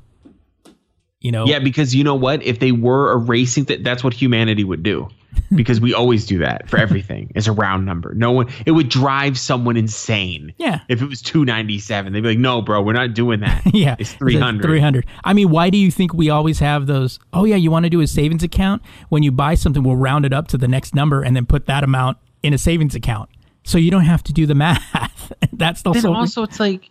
You 1.19 1.31
know? 1.31 1.45
Yeah, 1.45 1.59
because 1.59 1.93
you 1.93 2.03
know 2.03 2.15
what? 2.15 2.41
If 2.41 2.57
they 2.59 2.71
were 2.71 3.11
erasing 3.13 3.65
that, 3.65 3.83
that's 3.83 4.03
what 4.03 4.13
humanity 4.13 4.63
would 4.63 4.81
do. 4.81 5.07
Because 5.55 5.81
we 5.81 5.93
always 5.93 6.25
do 6.25 6.37
that 6.39 6.69
for 6.69 6.77
everything. 6.77 7.29
It's 7.35 7.45
a 7.47 7.51
round 7.51 7.85
number. 7.85 8.13
No 8.13 8.31
one. 8.31 8.47
It 8.65 8.71
would 8.71 8.87
drive 8.87 9.37
someone 9.37 9.75
insane. 9.75 10.53
Yeah. 10.57 10.79
If 10.87 11.01
it 11.01 11.07
was 11.09 11.21
two 11.21 11.43
ninety 11.43 11.77
seven, 11.77 12.13
they'd 12.13 12.21
be 12.21 12.29
like, 12.29 12.37
"No, 12.37 12.61
bro, 12.61 12.81
we're 12.81 12.93
not 12.93 13.13
doing 13.13 13.41
that. 13.41 13.61
Yeah, 13.73 13.97
it's 13.99 14.13
three 14.13 14.37
hundred. 14.39 14.63
300. 14.63 15.05
I 15.25 15.33
mean, 15.33 15.49
why 15.49 15.69
do 15.69 15.77
you 15.77 15.91
think 15.91 16.13
we 16.13 16.29
always 16.29 16.59
have 16.59 16.87
those? 16.87 17.19
Oh, 17.33 17.43
yeah, 17.43 17.57
you 17.57 17.69
want 17.69 17.83
to 17.85 17.89
do 17.89 17.99
a 17.99 18.07
savings 18.07 18.43
account? 18.43 18.81
When 19.09 19.23
you 19.23 19.31
buy 19.33 19.55
something, 19.55 19.83
we'll 19.83 19.97
round 19.97 20.25
it 20.25 20.31
up 20.31 20.47
to 20.49 20.57
the 20.57 20.69
next 20.69 20.95
number 20.95 21.21
and 21.21 21.35
then 21.35 21.45
put 21.45 21.65
that 21.65 21.83
amount 21.83 22.17
in 22.43 22.53
a 22.53 22.57
savings 22.57 22.95
account. 22.95 23.29
So 23.63 23.77
you 23.77 23.91
don't 23.91 24.05
have 24.05 24.23
to 24.23 24.33
do 24.33 24.45
the 24.45 24.55
math. 24.55 25.33
That's 25.53 25.81
the 25.81 25.91
Then 25.91 26.03
whole. 26.03 26.15
also, 26.15 26.43
it's 26.43 26.59
like, 26.61 26.89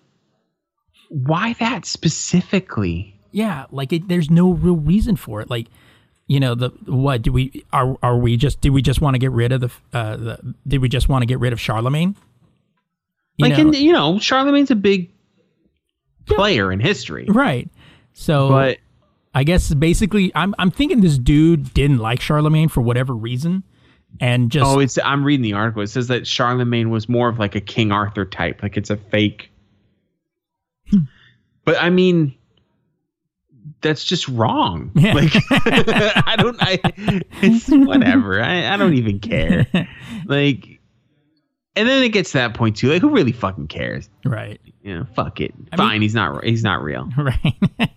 why 1.08 1.54
that 1.54 1.86
specifically? 1.86 3.16
yeah, 3.32 3.66
like 3.70 3.92
it, 3.92 4.08
there's 4.08 4.28
no 4.30 4.50
real 4.52 4.76
reason 4.76 5.16
for 5.16 5.40
it. 5.40 5.48
Like, 5.48 5.68
you 6.30 6.38
know, 6.38 6.54
the 6.54 6.68
what 6.86 7.22
do 7.22 7.32
we 7.32 7.64
are 7.72 7.96
are 8.04 8.16
we 8.16 8.36
just 8.36 8.60
did 8.60 8.70
we 8.70 8.82
just 8.82 9.00
want 9.00 9.14
to 9.14 9.18
get 9.18 9.32
rid 9.32 9.50
of 9.50 9.62
the 9.62 9.70
uh 9.92 10.16
the 10.16 10.54
did 10.64 10.80
we 10.80 10.88
just 10.88 11.08
want 11.08 11.22
to 11.22 11.26
get 11.26 11.40
rid 11.40 11.52
of 11.52 11.60
Charlemagne? 11.60 12.14
You 13.36 13.48
like, 13.48 13.54
know? 13.54 13.62
and 13.62 13.74
you 13.74 13.92
know, 13.92 14.20
Charlemagne's 14.20 14.70
a 14.70 14.76
big 14.76 15.10
player 16.26 16.70
in 16.70 16.78
history, 16.78 17.26
right. 17.28 17.68
So 18.12 18.48
but 18.48 18.78
I 19.34 19.42
guess 19.42 19.74
basically, 19.74 20.30
I'm 20.36 20.54
I'm 20.56 20.70
thinking 20.70 21.00
this 21.00 21.18
dude 21.18 21.74
didn't 21.74 21.98
like 21.98 22.20
Charlemagne 22.20 22.68
for 22.68 22.80
whatever 22.80 23.12
reason, 23.12 23.64
and 24.20 24.52
just 24.52 24.70
oh, 24.70 24.78
it's. 24.78 25.00
I'm 25.04 25.24
reading 25.24 25.42
the 25.42 25.54
article. 25.54 25.82
It 25.82 25.88
says 25.88 26.06
that 26.08 26.28
Charlemagne 26.28 26.90
was 26.90 27.08
more 27.08 27.28
of 27.28 27.40
like 27.40 27.56
a 27.56 27.60
King 27.60 27.90
Arthur 27.90 28.24
type. 28.24 28.62
Like 28.62 28.76
it's 28.76 28.90
a 28.90 28.96
fake. 28.96 29.50
Hmm. 30.90 30.98
But 31.64 31.82
I 31.82 31.90
mean, 31.90 32.36
that's 33.82 34.04
just 34.04 34.28
wrong. 34.28 34.90
Yeah. 34.94 35.14
Like 35.14 35.32
I 35.50 36.34
don't. 36.38 36.56
I. 36.60 36.78
It's 37.42 37.68
whatever. 37.68 38.42
I. 38.42 38.72
I 38.72 38.76
don't 38.76 38.94
even 38.94 39.18
care. 39.20 39.66
Like, 40.26 40.80
and 41.76 41.88
then 41.88 42.02
it 42.02 42.10
gets 42.10 42.32
to 42.32 42.38
that 42.38 42.54
point 42.54 42.76
too. 42.76 42.88
Like, 42.92 43.00
who 43.02 43.10
really 43.10 43.32
fucking 43.32 43.68
cares? 43.68 44.08
right, 44.24 44.60
You 44.82 44.98
know, 44.98 45.06
fuck 45.16 45.40
it. 45.40 45.52
I 45.72 45.76
Fine, 45.76 45.92
mean- 45.94 46.02
he's 46.02 46.14
not. 46.14 46.44
He's 46.44 46.62
not 46.62 46.82
real. 46.82 47.08
right. 47.16 47.54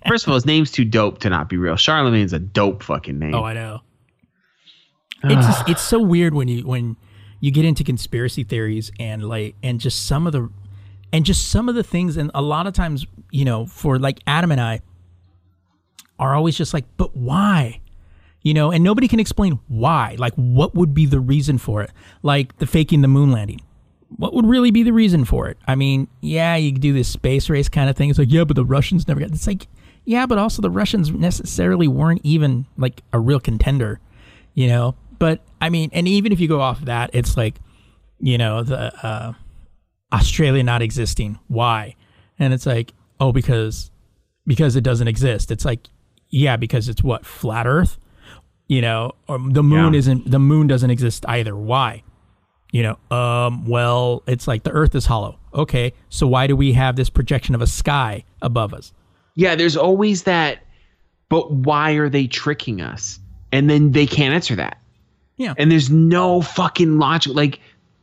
First 0.07 0.25
of 0.25 0.29
all, 0.29 0.35
his 0.35 0.45
name's 0.45 0.71
too 0.71 0.85
dope 0.85 1.19
to 1.19 1.29
not 1.29 1.49
be 1.49 1.57
real. 1.57 1.75
Charlemagne's 1.75 2.33
a 2.33 2.39
dope 2.39 2.81
fucking 2.81 3.19
name. 3.19 3.35
oh, 3.35 3.43
I 3.43 3.53
know. 3.53 3.81
It's 5.25 5.45
just, 5.47 5.69
it's 5.69 5.81
so 5.81 5.99
weird 6.01 6.33
when 6.33 6.47
you 6.47 6.65
when 6.67 6.97
you 7.39 7.51
get 7.51 7.65
into 7.65 7.83
conspiracy 7.83 8.43
theories 8.43 8.91
and 8.99 9.23
like 9.23 9.55
and 9.63 9.79
just 9.79 10.05
some 10.05 10.27
of 10.27 10.33
the 10.33 10.49
and 11.11 11.23
just 11.25 11.49
some 11.49 11.69
of 11.69 11.75
the 11.75 11.83
things 11.83 12.17
and 12.17 12.29
a 12.33 12.41
lot 12.41 12.67
of 12.67 12.73
times 12.73 13.05
you 13.31 13.45
know 13.45 13.65
for 13.65 13.99
like 13.99 14.19
Adam 14.27 14.51
and 14.51 14.59
I 14.59 14.81
are 16.23 16.35
always 16.35 16.57
just 16.57 16.73
like 16.73 16.85
but 16.97 17.15
why? 17.15 17.79
You 18.41 18.53
know 18.53 18.71
and 18.71 18.83
nobody 18.83 19.07
can 19.07 19.19
explain 19.19 19.59
why. 19.67 20.15
Like 20.17 20.33
what 20.35 20.75
would 20.75 20.93
be 20.93 21.05
the 21.05 21.19
reason 21.19 21.57
for 21.57 21.81
it? 21.81 21.91
Like 22.21 22.57
the 22.57 22.67
faking 22.67 23.01
the 23.01 23.07
moon 23.07 23.31
landing. 23.31 23.61
What 24.15 24.33
would 24.33 24.45
really 24.45 24.71
be 24.71 24.83
the 24.83 24.93
reason 24.93 25.25
for 25.25 25.47
it? 25.47 25.57
I 25.67 25.75
mean 25.75 26.07
yeah 26.21 26.55
you 26.55 26.71
do 26.71 26.93
this 26.93 27.07
space 27.07 27.49
race 27.49 27.69
kind 27.69 27.89
of 27.89 27.95
thing. 27.95 28.09
It's 28.09 28.19
like 28.19 28.31
yeah 28.31 28.43
but 28.43 28.55
the 28.55 28.65
russians 28.65 29.07
never 29.07 29.19
got 29.19 29.31
it's 29.31 29.47
like 29.47 29.67
yeah 30.05 30.25
but 30.25 30.37
also 30.37 30.61
the 30.61 30.69
russians 30.69 31.11
necessarily 31.11 31.87
weren't 31.87 32.21
even 32.23 32.65
like 32.77 33.01
a 33.13 33.19
real 33.19 33.39
contender 33.39 33.99
you 34.53 34.67
know? 34.67 34.95
But 35.19 35.41
i 35.61 35.69
mean 35.69 35.89
and 35.93 36.07
even 36.07 36.31
if 36.31 36.39
you 36.39 36.47
go 36.47 36.59
off 36.59 36.81
that 36.81 37.09
it's 37.13 37.37
like 37.37 37.55
you 38.19 38.37
know 38.37 38.63
the 38.63 38.93
uh 39.05 39.33
Australia 40.13 40.63
not 40.63 40.81
existing. 40.81 41.39
Why? 41.47 41.95
And 42.37 42.53
it's 42.53 42.65
like, 42.65 42.93
oh, 43.19 43.31
because 43.31 43.89
because 44.45 44.75
it 44.75 44.83
doesn't 44.83 45.07
exist. 45.07 45.51
It's 45.51 45.65
like, 45.65 45.87
yeah, 46.33 46.57
because 46.57 46.89
it's 46.89 47.03
what 47.03 47.25
flat 47.25 47.67
Earth, 47.67 47.97
you 48.67 48.81
know, 48.81 49.11
or 49.27 49.37
the 49.39 49.63
moon 49.63 49.93
Yeah. 49.93 49.99
isn't. 49.99 50.29
The 50.31 50.39
moon 50.39 50.67
doesn't 50.67 50.89
exist 50.89 51.25
either. 51.27 51.55
Why? 51.55 52.03
You 52.71 52.81
know, 53.09 53.15
um, 53.15 53.65
well, 53.67 54.23
it's 54.25 54.47
like 54.47 54.63
the 54.63 54.71
Earth 54.71 54.95
is 54.95 55.05
hollow. 55.05 55.37
Okay, 55.53 55.93
so 56.09 56.25
why 56.27 56.47
do 56.47 56.55
we 56.55 56.73
have 56.73 56.95
this 56.95 57.09
projection 57.09 57.53
of 57.53 57.61
a 57.61 57.67
sky 57.67 58.23
above 58.41 58.73
us? 58.73 58.91
Yeah, 59.35 59.55
there's 59.55 59.77
always 59.77 60.23
that. 60.23 60.59
But 61.29 61.51
why 61.51 61.91
are 61.93 62.09
they 62.09 62.27
tricking 62.27 62.81
us? 62.81 63.19
And 63.51 63.69
then 63.69 63.91
they 63.91 64.05
can't 64.07 64.33
answer 64.33 64.55
that. 64.55 64.77
Yeah. 65.37 65.53
And 65.57 65.71
there's 65.71 65.89
no 65.91 66.41
fucking 66.41 66.97
logic. 66.99 67.33
Like 67.35 67.59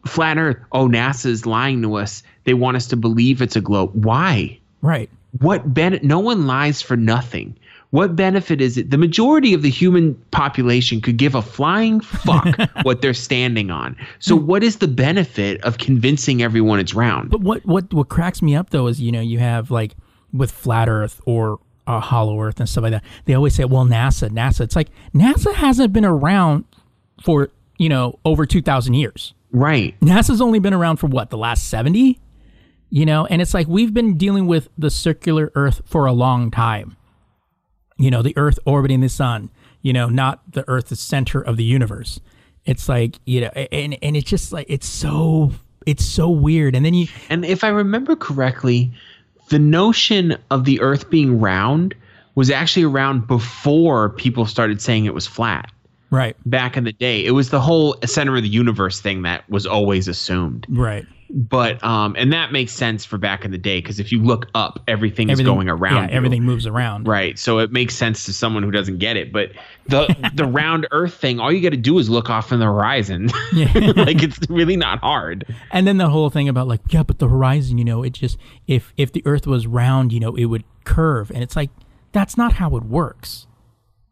flat 0.07 0.39
Earth. 0.39 0.57
Oh, 0.73 0.89
NASA's 0.89 1.47
lying 1.47 1.83
to 1.83 1.95
us. 1.97 2.23
They 2.45 2.55
want 2.55 2.77
us 2.77 2.87
to 2.89 2.97
believe 2.97 3.43
it's 3.43 3.57
a 3.57 3.61
globe. 3.61 3.91
Why? 4.05 4.59
Right. 4.83 5.11
What 5.41 5.73
ben? 5.75 5.99
No 6.03 6.19
one 6.19 6.47
lies 6.47 6.81
for 6.83 6.97
nothing. 6.97 7.57
What 7.91 8.15
benefit 8.15 8.61
is 8.61 8.79
it? 8.79 8.91
The 8.91 8.99
majority 8.99 9.53
of 9.53 9.63
the 9.63 9.71
human 9.71 10.15
population 10.31 11.01
could 11.01 11.17
give 11.17 11.35
a 11.35 11.43
flying 11.43 12.01
fuck 12.01 12.57
what 12.83 13.03
they're 13.03 13.15
standing 13.15 13.71
on. 13.71 13.97
So, 14.21 14.37
what 14.37 14.63
is 14.63 14.77
the 14.77 14.87
benefit 14.87 15.61
of 15.63 15.79
convincing 15.79 16.41
everyone 16.41 16.79
it's 16.79 16.95
round? 16.95 17.31
But 17.31 17.41
what 17.41 17.67
what 17.67 17.93
what 17.93 18.09
cracks 18.09 18.43
me 18.43 18.55
up 18.55 18.71
though 18.71 18.87
is 18.87 19.01
you 19.01 19.11
know 19.11 19.21
you 19.21 19.41
have 19.41 19.73
like 19.73 19.97
with 20.33 20.53
flat 20.53 20.89
Earth 20.89 21.21
or 21.27 21.59
uh, 21.89 21.99
hollow 21.99 22.41
Earth 22.41 22.61
and 22.61 22.69
stuff 22.69 22.83
like 22.83 22.93
that. 22.93 23.05
They 23.25 23.35
always 23.35 23.55
say, 23.55 23.65
well, 23.65 23.85
NASA, 23.85 24.29
NASA. 24.31 24.61
It's 24.61 24.77
like 24.77 24.89
NASA 25.13 25.53
hasn't 25.53 25.93
been 25.93 26.05
around 26.05 26.65
for 27.23 27.51
you 27.77 27.89
know 27.89 28.21
over 28.25 28.47
two 28.47 28.63
thousand 28.63 28.95
years. 28.95 29.35
Right. 29.53 29.99
NASA's 30.01 30.41
only 30.41 30.61
been 30.61 30.75
around 30.75 30.99
for 30.99 31.09
what 31.09 31.31
the 31.31 31.39
last 31.39 31.69
seventy. 31.69 32.21
You 32.93 33.07
know, 33.07 33.27
and 33.27 33.41
it's 33.41 33.55
like 33.55 33.69
we've 33.69 33.95
been 33.95 34.17
dealing 34.17 34.47
with 34.47 34.69
the 34.77 34.91
circular 34.91 35.53
Earth 35.55 35.83
for 35.85 36.07
a 36.07 36.13
long 36.13 36.51
time. 36.51 36.97
You 38.01 38.11
know, 38.11 38.23
the 38.23 38.37
Earth 38.37 38.59
orbiting 38.65 39.01
the 39.01 39.09
sun. 39.09 39.51
You 39.83 39.93
know, 39.93 40.09
not 40.09 40.41
the 40.51 40.69
Earth, 40.69 40.89
the 40.89 40.97
center 40.97 41.41
of 41.41 41.57
the 41.57 41.65
universe. 41.65 42.21
It's 42.65 42.89
like 42.89 43.19
you 43.25 43.43
know, 43.43 43.49
and 43.49 43.97
and 44.03 44.17
it's 44.17 44.29
just 44.29 44.53
like 44.53 44.67
it's 44.69 44.87
so 44.87 45.53
it's 45.87 46.05
so 46.05 46.29
weird. 46.29 46.75
And 46.75 46.85
then 46.85 46.95
you 46.95 47.09
And 47.29 47.45
if 47.45 47.65
I 47.65 47.69
remember 47.69 48.17
correctly, 48.17 48.93
the 49.49 49.59
notion 49.59 50.37
of 50.51 50.65
the 50.65 50.81
Earth 50.81 51.11
being 51.11 51.41
round 51.41 51.95
was 52.35 52.51
actually 52.51 52.85
around 52.85 53.27
before 53.27 54.11
people 54.11 54.47
started 54.47 54.81
saying 54.81 55.05
it 55.05 55.15
was 55.15 55.27
flat. 55.27 55.71
right. 56.11 56.37
Back 56.47 56.77
in 56.77 56.85
the 56.85 56.93
day, 56.93 57.25
it 57.25 57.33
was 57.33 57.51
the 57.51 57.61
whole 57.61 57.97
center 58.05 58.37
of 58.37 58.43
the 58.43 58.49
universe 58.49 59.01
thing 59.01 59.23
that 59.23 59.49
was 59.51 59.67
always 59.67 60.09
assumed. 60.09 60.67
Right. 60.69 61.07
But 61.33 61.83
um, 61.85 62.17
and 62.19 62.33
that 62.33 62.51
makes 62.51 62.73
sense 62.73 63.05
for 63.05 63.17
back 63.17 63.45
in 63.45 63.53
the 63.53 63.59
day 63.59 63.79
because 63.79 64.01
if 64.01 64.11
you 64.11 64.21
look 64.21 64.49
up, 64.55 64.83
everything, 64.89 65.31
is 65.31 65.41
going 65.41 65.69
around. 65.69 65.95
Yeah, 65.95 66.11
you. 66.11 66.17
everything 66.17 66.43
moves 66.43 66.67
around. 66.67 67.07
Right. 67.07 67.39
So 67.39 67.59
it 67.61 67.71
makes 67.71 67.95
sense 67.95 68.25
to 68.25 68.33
someone 68.33 68.65
who 68.65 68.73
doesn't 68.73 68.99
get 68.99 69.17
it. 69.17 69.33
But 69.33 69.53
the 69.87 70.31
the 70.35 70.45
round 70.45 70.89
Earth 70.91 71.15
thing, 71.15 71.39
all 71.39 71.53
you 71.53 71.63
got 71.63 71.71
to 71.71 71.77
do 71.77 71.99
is 71.99 72.11
look 72.11 72.31
off 72.31 72.51
in 72.51 72.59
the 72.59 72.65
horizon. 72.65 73.27
like 73.53 74.23
it's 74.23 74.39
really 74.51 74.77
not 74.77 74.99
hard. 74.99 75.47
And 75.71 75.87
then 75.87 75.99
the 75.99 76.09
whole 76.09 76.31
thing 76.31 76.49
about 76.49 76.67
like, 76.67 76.81
yeah, 76.91 77.05
but 77.05 77.21
the 77.21 77.29
horizon, 77.29 77.79
you 77.79 77.85
know, 77.85 78.03
it 78.03 78.11
just 78.11 78.37
if 78.67 78.93
if 78.97 79.13
the 79.13 79.23
Earth 79.25 79.47
was 79.47 79.69
round, 79.69 80.13
you 80.13 80.19
know, 80.19 80.35
it 80.35 80.47
would 80.47 80.65
curve, 80.85 81.31
and 81.31 81.45
it's 81.45 81.55
like 81.55 81.71
that's 82.11 82.37
not 82.37 82.55
how 82.55 82.77
it 82.77 82.83
works. 82.83 83.47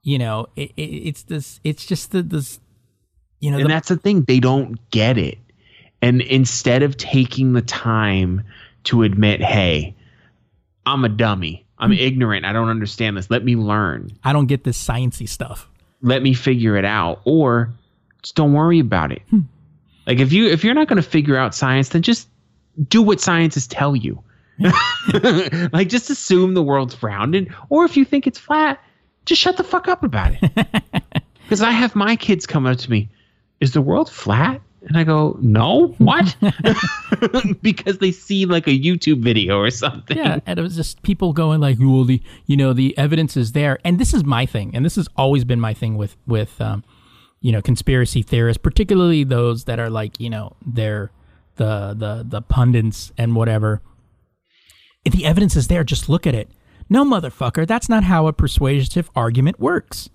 You 0.02 0.18
know, 0.18 0.46
it, 0.54 0.70
it, 0.76 0.82
it's 0.82 1.22
this. 1.24 1.58
It's 1.64 1.84
just 1.84 2.12
the 2.12 2.22
this. 2.22 2.60
You 3.40 3.50
know, 3.50 3.58
And 3.58 3.66
the, 3.66 3.68
that's 3.68 3.88
the 3.88 3.96
thing, 3.96 4.22
they 4.22 4.40
don't 4.40 4.78
get 4.90 5.16
it. 5.16 5.38
And 6.00 6.20
instead 6.20 6.82
of 6.82 6.96
taking 6.96 7.52
the 7.52 7.62
time 7.62 8.42
to 8.84 9.02
admit, 9.02 9.40
hey, 9.40 9.94
I'm 10.86 11.04
a 11.04 11.08
dummy. 11.08 11.66
I'm 11.78 11.90
hmm. 11.90 11.98
ignorant. 11.98 12.44
I 12.44 12.52
don't 12.52 12.68
understand 12.68 13.16
this. 13.16 13.30
Let 13.30 13.44
me 13.44 13.56
learn. 13.56 14.10
I 14.24 14.32
don't 14.32 14.46
get 14.46 14.64
this 14.64 14.82
sciency 14.82 15.28
stuff. 15.28 15.68
Let 16.02 16.22
me 16.22 16.34
figure 16.34 16.76
it 16.76 16.84
out. 16.84 17.20
Or 17.24 17.72
just 18.22 18.34
don't 18.34 18.52
worry 18.52 18.78
about 18.78 19.12
it. 19.12 19.22
Hmm. 19.30 19.40
Like 20.06 20.20
if 20.20 20.32
you 20.32 20.48
if 20.48 20.64
you're 20.64 20.74
not 20.74 20.88
going 20.88 21.02
to 21.02 21.08
figure 21.08 21.36
out 21.36 21.54
science, 21.54 21.90
then 21.90 22.02
just 22.02 22.28
do 22.88 23.02
what 23.02 23.20
scientists 23.20 23.66
tell 23.66 23.94
you. 23.94 24.22
like 25.72 25.88
just 25.88 26.10
assume 26.10 26.54
the 26.54 26.62
world's 26.62 27.00
round 27.02 27.34
and 27.34 27.54
or 27.68 27.84
if 27.84 27.96
you 27.96 28.04
think 28.04 28.26
it's 28.26 28.38
flat, 28.38 28.80
just 29.26 29.40
shut 29.40 29.56
the 29.56 29.64
fuck 29.64 29.88
up 29.88 30.02
about 30.02 30.32
it. 30.40 30.66
Because 31.48 31.62
I 31.62 31.70
have 31.70 31.96
my 31.96 32.14
kids 32.14 32.46
come 32.46 32.66
up 32.66 32.76
to 32.76 32.90
me, 32.90 33.08
is 33.58 33.72
the 33.72 33.80
world 33.80 34.10
flat? 34.10 34.60
And 34.82 34.96
I 34.96 35.04
go, 35.04 35.36
no, 35.40 35.88
what? 35.98 36.36
because 37.62 37.98
they 37.98 38.12
see 38.12 38.46
like 38.46 38.66
a 38.66 38.78
YouTube 38.78 39.22
video 39.22 39.58
or 39.58 39.70
something. 39.70 40.16
Yeah, 40.16 40.38
and 40.46 40.58
it 40.58 40.62
was 40.62 40.76
just 40.76 41.02
people 41.02 41.32
going 41.32 41.60
like, 41.60 41.78
"Well, 41.80 42.04
the 42.04 42.22
you 42.46 42.56
know 42.56 42.72
the 42.72 42.96
evidence 42.96 43.36
is 43.36 43.52
there," 43.52 43.78
and 43.84 43.98
this 43.98 44.14
is 44.14 44.24
my 44.24 44.46
thing, 44.46 44.70
and 44.74 44.84
this 44.84 44.94
has 44.96 45.08
always 45.16 45.44
been 45.44 45.60
my 45.60 45.74
thing 45.74 45.96
with 45.96 46.16
with 46.26 46.60
um, 46.60 46.84
you 47.40 47.50
know 47.50 47.60
conspiracy 47.60 48.22
theorists, 48.22 48.60
particularly 48.62 49.24
those 49.24 49.64
that 49.64 49.80
are 49.80 49.90
like 49.90 50.20
you 50.20 50.30
know 50.30 50.54
they're 50.64 51.10
the 51.56 51.94
the 51.96 52.24
the 52.26 52.42
pundits 52.42 53.12
and 53.18 53.34
whatever. 53.34 53.82
If 55.04 55.12
the 55.12 55.26
evidence 55.26 55.56
is 55.56 55.68
there, 55.68 55.84
just 55.84 56.08
look 56.08 56.26
at 56.26 56.34
it. 56.34 56.50
No, 56.88 57.04
motherfucker, 57.04 57.66
that's 57.66 57.88
not 57.88 58.04
how 58.04 58.26
a 58.26 58.32
persuasive 58.32 59.10
argument 59.14 59.60
works. 59.60 60.08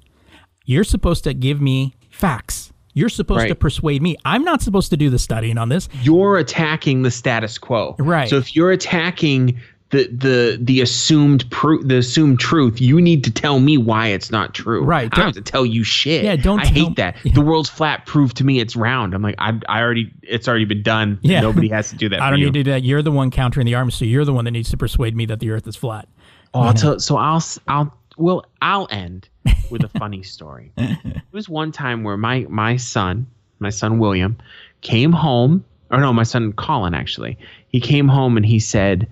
You're 0.66 0.84
supposed 0.84 1.24
to 1.26 1.34
give 1.34 1.62
me 1.62 1.96
facts. 2.10 2.73
You're 2.94 3.10
supposed 3.10 3.48
to 3.48 3.56
persuade 3.56 4.02
me. 4.02 4.16
I'm 4.26 4.44
not 4.44 4.62
supposed 4.62 4.90
to 4.92 4.98
do 4.98 5.10
the 5.10 5.20
studying 5.20 5.58
on 5.58 5.70
this. 5.70 5.90
You're 6.02 6.38
attacking 6.38 7.02
the 7.02 7.12
status 7.12 7.58
quo. 7.58 7.96
Right. 7.98 8.30
So 8.30 8.38
if 8.38 8.56
you're 8.56 8.72
attacking 8.72 9.60
the 9.94 10.08
the 10.08 10.58
the 10.60 10.82
assumed 10.82 11.50
proof 11.52 11.88
the 11.88 11.98
assumed 11.98 12.40
truth, 12.40 12.82
you 12.82 13.00
need 13.00 13.24
to 13.24 13.32
tell 13.32 13.60
me 13.60 13.78
why 13.78 14.08
it's 14.08 14.32
not 14.32 14.54
true. 14.56 14.84
Right, 14.84 15.10
I 15.12 15.16
don't 15.16 15.26
have 15.26 15.36
to 15.36 15.42
tell 15.42 15.66
you 15.66 15.84
shit. 15.84 16.24
Yeah, 16.24 16.36
don't 16.36 16.62
I 16.62 16.66
hate 16.66 16.96
that. 16.96 17.16
The 17.24 17.42
world's 17.42 17.70
flat. 17.70 18.06
Prove 18.08 18.34
to 18.36 18.44
me 18.44 18.60
it's 18.60 18.76
round. 18.76 19.14
I'm 19.14 19.22
like, 19.22 19.36
I 19.38 19.60
I 19.70 19.82
already 19.82 20.12
it's 20.24 20.48
already 20.48 20.66
been 20.66 20.82
done. 20.82 21.20
Yeah. 21.22 21.42
Nobody 21.42 21.70
has 21.70 21.92
to 21.92 21.96
do 21.96 22.10
that. 22.10 22.22
I 22.24 22.32
don't 22.32 22.40
you. 22.40 22.46
need 22.46 22.54
to 22.54 22.64
do 22.64 22.72
that. 22.72 22.84
You're 22.84 23.04
the 23.04 23.12
one 23.12 23.30
countering 23.30 23.68
the 23.68 23.76
arms, 23.76 23.94
so 23.94 24.04
you're 24.04 24.26
the 24.26 24.34
one 24.34 24.46
that 24.46 24.52
needs 24.52 24.72
to 24.72 24.78
persuade 24.78 25.16
me 25.16 25.28
that 25.28 25.40
the 25.40 25.52
Earth 25.52 25.68
is 25.68 25.76
flat. 25.76 26.08
Oh, 26.56 26.72
tell, 26.74 27.00
so 27.00 27.18
I'll 27.18 27.44
I'll 27.68 27.96
well 28.18 28.46
I'll 28.62 28.88
end 28.90 29.30
with 29.70 29.84
a 29.84 29.90
funny 29.90 30.24
story. 30.24 30.72
it 30.78 31.22
was 31.32 31.50
one 31.50 31.72
time 31.72 32.04
where 32.04 32.18
my 32.18 32.46
my 32.50 32.78
son, 32.78 33.28
my 33.60 33.70
son 33.70 34.00
William, 34.00 34.38
came 34.82 35.12
home, 35.12 35.66
or 35.92 36.00
no, 36.00 36.14
my 36.14 36.24
son 36.24 36.54
Colin 36.54 36.94
actually. 36.94 37.38
He 37.68 37.80
came 37.80 38.08
home 38.08 38.38
and 38.38 38.46
he 38.46 38.60
said, 38.60 39.08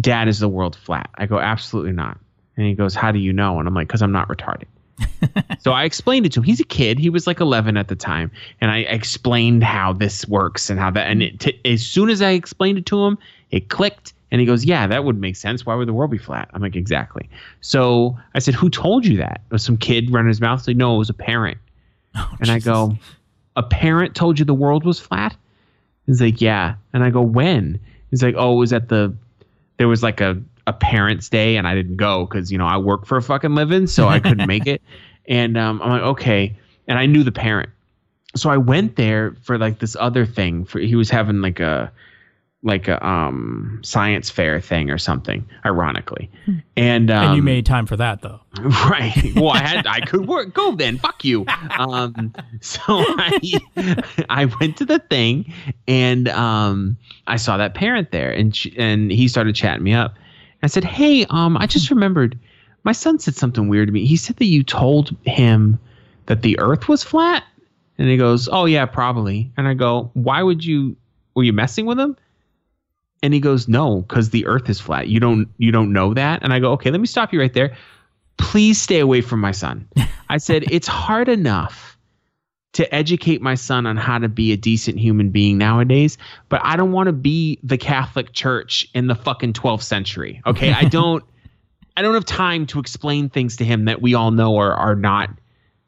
"Dad, 0.00 0.28
is 0.28 0.38
the 0.38 0.48
world 0.48 0.76
flat?" 0.76 1.10
I 1.16 1.26
go, 1.26 1.38
"Absolutely 1.38 1.92
not." 1.92 2.18
And 2.56 2.66
he 2.66 2.74
goes, 2.74 2.94
"How 2.94 3.12
do 3.12 3.18
you 3.18 3.32
know?" 3.32 3.58
And 3.58 3.68
I'm 3.68 3.74
like, 3.74 3.88
"Cause 3.88 4.02
I'm 4.02 4.12
not 4.12 4.28
retarded." 4.28 4.66
So 5.60 5.72
I 5.72 5.84
explained 5.84 6.26
it 6.26 6.32
to 6.32 6.40
him. 6.40 6.44
He's 6.44 6.60
a 6.60 6.64
kid. 6.64 6.98
He 6.98 7.10
was 7.10 7.26
like 7.26 7.40
11 7.40 7.76
at 7.76 7.88
the 7.88 7.96
time, 7.96 8.30
and 8.60 8.70
I 8.70 8.78
explained 8.78 9.64
how 9.64 9.92
this 9.92 10.26
works 10.26 10.70
and 10.70 10.78
how 10.78 10.90
that. 10.90 11.08
And 11.08 11.22
it 11.22 11.40
t- 11.40 11.60
as 11.64 11.84
soon 11.86 12.10
as 12.10 12.22
I 12.22 12.30
explained 12.30 12.78
it 12.78 12.86
to 12.86 13.04
him, 13.04 13.18
it 13.50 13.68
clicked. 13.68 14.12
And 14.30 14.40
he 14.40 14.46
goes, 14.46 14.64
"Yeah, 14.64 14.86
that 14.86 15.04
would 15.04 15.20
make 15.20 15.36
sense. 15.36 15.66
Why 15.66 15.74
would 15.74 15.86
the 15.86 15.92
world 15.92 16.10
be 16.10 16.18
flat?" 16.18 16.48
I'm 16.54 16.62
like, 16.62 16.74
"Exactly." 16.74 17.28
So 17.60 18.18
I 18.34 18.38
said, 18.38 18.54
"Who 18.54 18.70
told 18.70 19.04
you 19.04 19.18
that?" 19.18 19.42
Was 19.50 19.62
some 19.62 19.76
kid 19.76 20.10
running 20.10 20.28
his 20.28 20.40
mouth? 20.40 20.66
Like, 20.66 20.76
"No, 20.76 20.94
it 20.94 20.98
was 20.98 21.10
a 21.10 21.14
parent." 21.14 21.58
Oh, 22.14 22.36
and 22.40 22.50
I 22.50 22.58
go, 22.58 22.98
"A 23.56 23.62
parent 23.62 24.14
told 24.14 24.38
you 24.38 24.44
the 24.44 24.52
world 24.54 24.84
was 24.84 25.00
flat?" 25.00 25.34
He's 26.06 26.20
like, 26.20 26.40
"Yeah." 26.40 26.74
And 26.92 27.02
I 27.02 27.10
go, 27.10 27.22
"When?" 27.22 27.78
He's 28.10 28.22
like, 28.22 28.34
"Oh, 28.36 28.52
it 28.52 28.56
was 28.56 28.72
at 28.72 28.88
the 28.88 29.14
there 29.78 29.88
was 29.88 30.02
like 30.02 30.20
a 30.20 30.40
a 30.66 30.72
parents' 30.72 31.28
day, 31.28 31.56
and 31.56 31.66
I 31.66 31.74
didn't 31.74 31.96
go 31.96 32.26
because 32.26 32.52
you 32.52 32.58
know 32.58 32.66
I 32.66 32.76
work 32.76 33.06
for 33.06 33.16
a 33.16 33.22
fucking 33.22 33.54
living, 33.54 33.86
so 33.86 34.08
I 34.08 34.20
couldn't 34.20 34.46
make 34.46 34.66
it." 34.66 34.82
And 35.32 35.56
um, 35.56 35.80
I'm 35.80 35.90
like, 35.90 36.02
"Okay," 36.02 36.54
and 36.86 36.98
I 36.98 37.06
knew 37.06 37.24
the 37.24 37.32
parent, 37.32 37.70
so 38.36 38.50
I 38.50 38.58
went 38.58 38.96
there 38.96 39.34
for 39.42 39.56
like 39.56 39.78
this 39.78 39.96
other 39.98 40.26
thing. 40.26 40.66
For 40.66 40.78
he 40.78 40.94
was 40.94 41.08
having 41.08 41.40
like 41.40 41.58
a 41.58 41.90
like 42.62 42.86
a 42.86 43.04
um 43.04 43.80
science 43.82 44.28
fair 44.28 44.60
thing 44.60 44.90
or 44.90 44.98
something, 44.98 45.48
ironically, 45.64 46.30
and 46.76 47.10
um, 47.10 47.28
and 47.28 47.36
you 47.36 47.42
made 47.42 47.64
time 47.64 47.86
for 47.86 47.96
that, 47.96 48.20
though. 48.20 48.40
Right. 48.60 49.32
Well, 49.34 49.52
I 49.52 49.66
had 49.66 49.86
I 49.86 50.00
could 50.00 50.28
work. 50.28 50.52
Go 50.52 50.76
then. 50.76 50.98
Fuck 50.98 51.24
you. 51.24 51.46
Um. 51.78 52.34
So 52.60 52.82
I 52.86 53.40
I 54.28 54.44
went 54.60 54.76
to 54.76 54.84
the 54.84 54.98
thing, 54.98 55.50
and 55.88 56.28
um 56.28 56.98
I 57.26 57.36
saw 57.36 57.56
that 57.56 57.72
parent 57.72 58.10
there, 58.10 58.30
and 58.30 58.54
she, 58.54 58.76
and 58.76 59.10
he 59.10 59.28
started 59.28 59.54
chatting 59.54 59.82
me 59.82 59.94
up. 59.94 60.14
I 60.62 60.66
said, 60.66 60.84
"Hey, 60.84 61.24
um, 61.30 61.56
I 61.56 61.66
just 61.66 61.88
remembered, 61.88 62.38
my 62.84 62.92
son 62.92 63.18
said 63.18 63.34
something 63.34 63.68
weird 63.68 63.88
to 63.88 63.92
me. 63.92 64.06
He 64.06 64.16
said 64.16 64.36
that 64.36 64.46
you 64.46 64.62
told 64.62 65.16
him 65.24 65.78
that 66.26 66.42
the 66.42 66.58
Earth 66.58 66.88
was 66.88 67.02
flat." 67.02 67.44
And 67.98 68.08
he 68.08 68.16
goes, 68.16 68.48
"Oh 68.50 68.64
yeah, 68.64 68.86
probably." 68.86 69.52
And 69.56 69.68
I 69.68 69.74
go, 69.74 70.10
"Why 70.14 70.42
would 70.42 70.64
you? 70.64 70.96
Were 71.34 71.44
you 71.44 71.52
messing 71.52 71.86
with 71.86 71.98
him?" 71.98 72.16
And 73.22 73.32
he 73.32 73.40
goes, 73.40 73.68
"No, 73.68 74.02
because 74.02 74.30
the 74.30 74.46
Earth 74.46 74.68
is 74.68 74.80
flat. 74.80 75.08
You 75.08 75.20
don't 75.20 75.48
you 75.58 75.70
don't 75.70 75.92
know 75.92 76.14
that." 76.14 76.42
And 76.42 76.52
I 76.52 76.58
go, 76.58 76.72
"Okay, 76.72 76.90
let 76.90 77.00
me 77.00 77.06
stop 77.06 77.32
you 77.32 77.40
right 77.40 77.52
there. 77.52 77.76
Please 78.36 78.80
stay 78.80 79.00
away 79.00 79.20
from 79.20 79.40
my 79.40 79.52
son." 79.52 79.88
I 80.28 80.38
said, 80.38 80.64
"It's 80.70 80.88
hard 80.88 81.28
enough 81.28 81.92
to 82.72 82.94
educate 82.94 83.42
my 83.42 83.54
son 83.54 83.86
on 83.86 83.96
how 83.96 84.18
to 84.18 84.28
be 84.28 84.52
a 84.52 84.56
decent 84.56 84.98
human 84.98 85.30
being 85.30 85.58
nowadays, 85.58 86.16
but 86.48 86.60
I 86.64 86.76
don't 86.76 86.92
want 86.92 87.08
to 87.08 87.12
be 87.12 87.58
the 87.62 87.76
Catholic 87.76 88.32
Church 88.32 88.88
in 88.94 89.06
the 89.06 89.14
fucking 89.14 89.52
12th 89.52 89.82
century. 89.82 90.40
Okay? 90.46 90.72
I 90.72 90.84
don't 90.88 91.22
I 91.96 92.02
don't 92.02 92.14
have 92.14 92.24
time 92.24 92.66
to 92.66 92.80
explain 92.80 93.28
things 93.28 93.56
to 93.56 93.64
him 93.64 93.84
that 93.86 94.00
we 94.00 94.14
all 94.14 94.30
know 94.30 94.56
are 94.56 94.72
are 94.72 94.94
not 94.94 95.30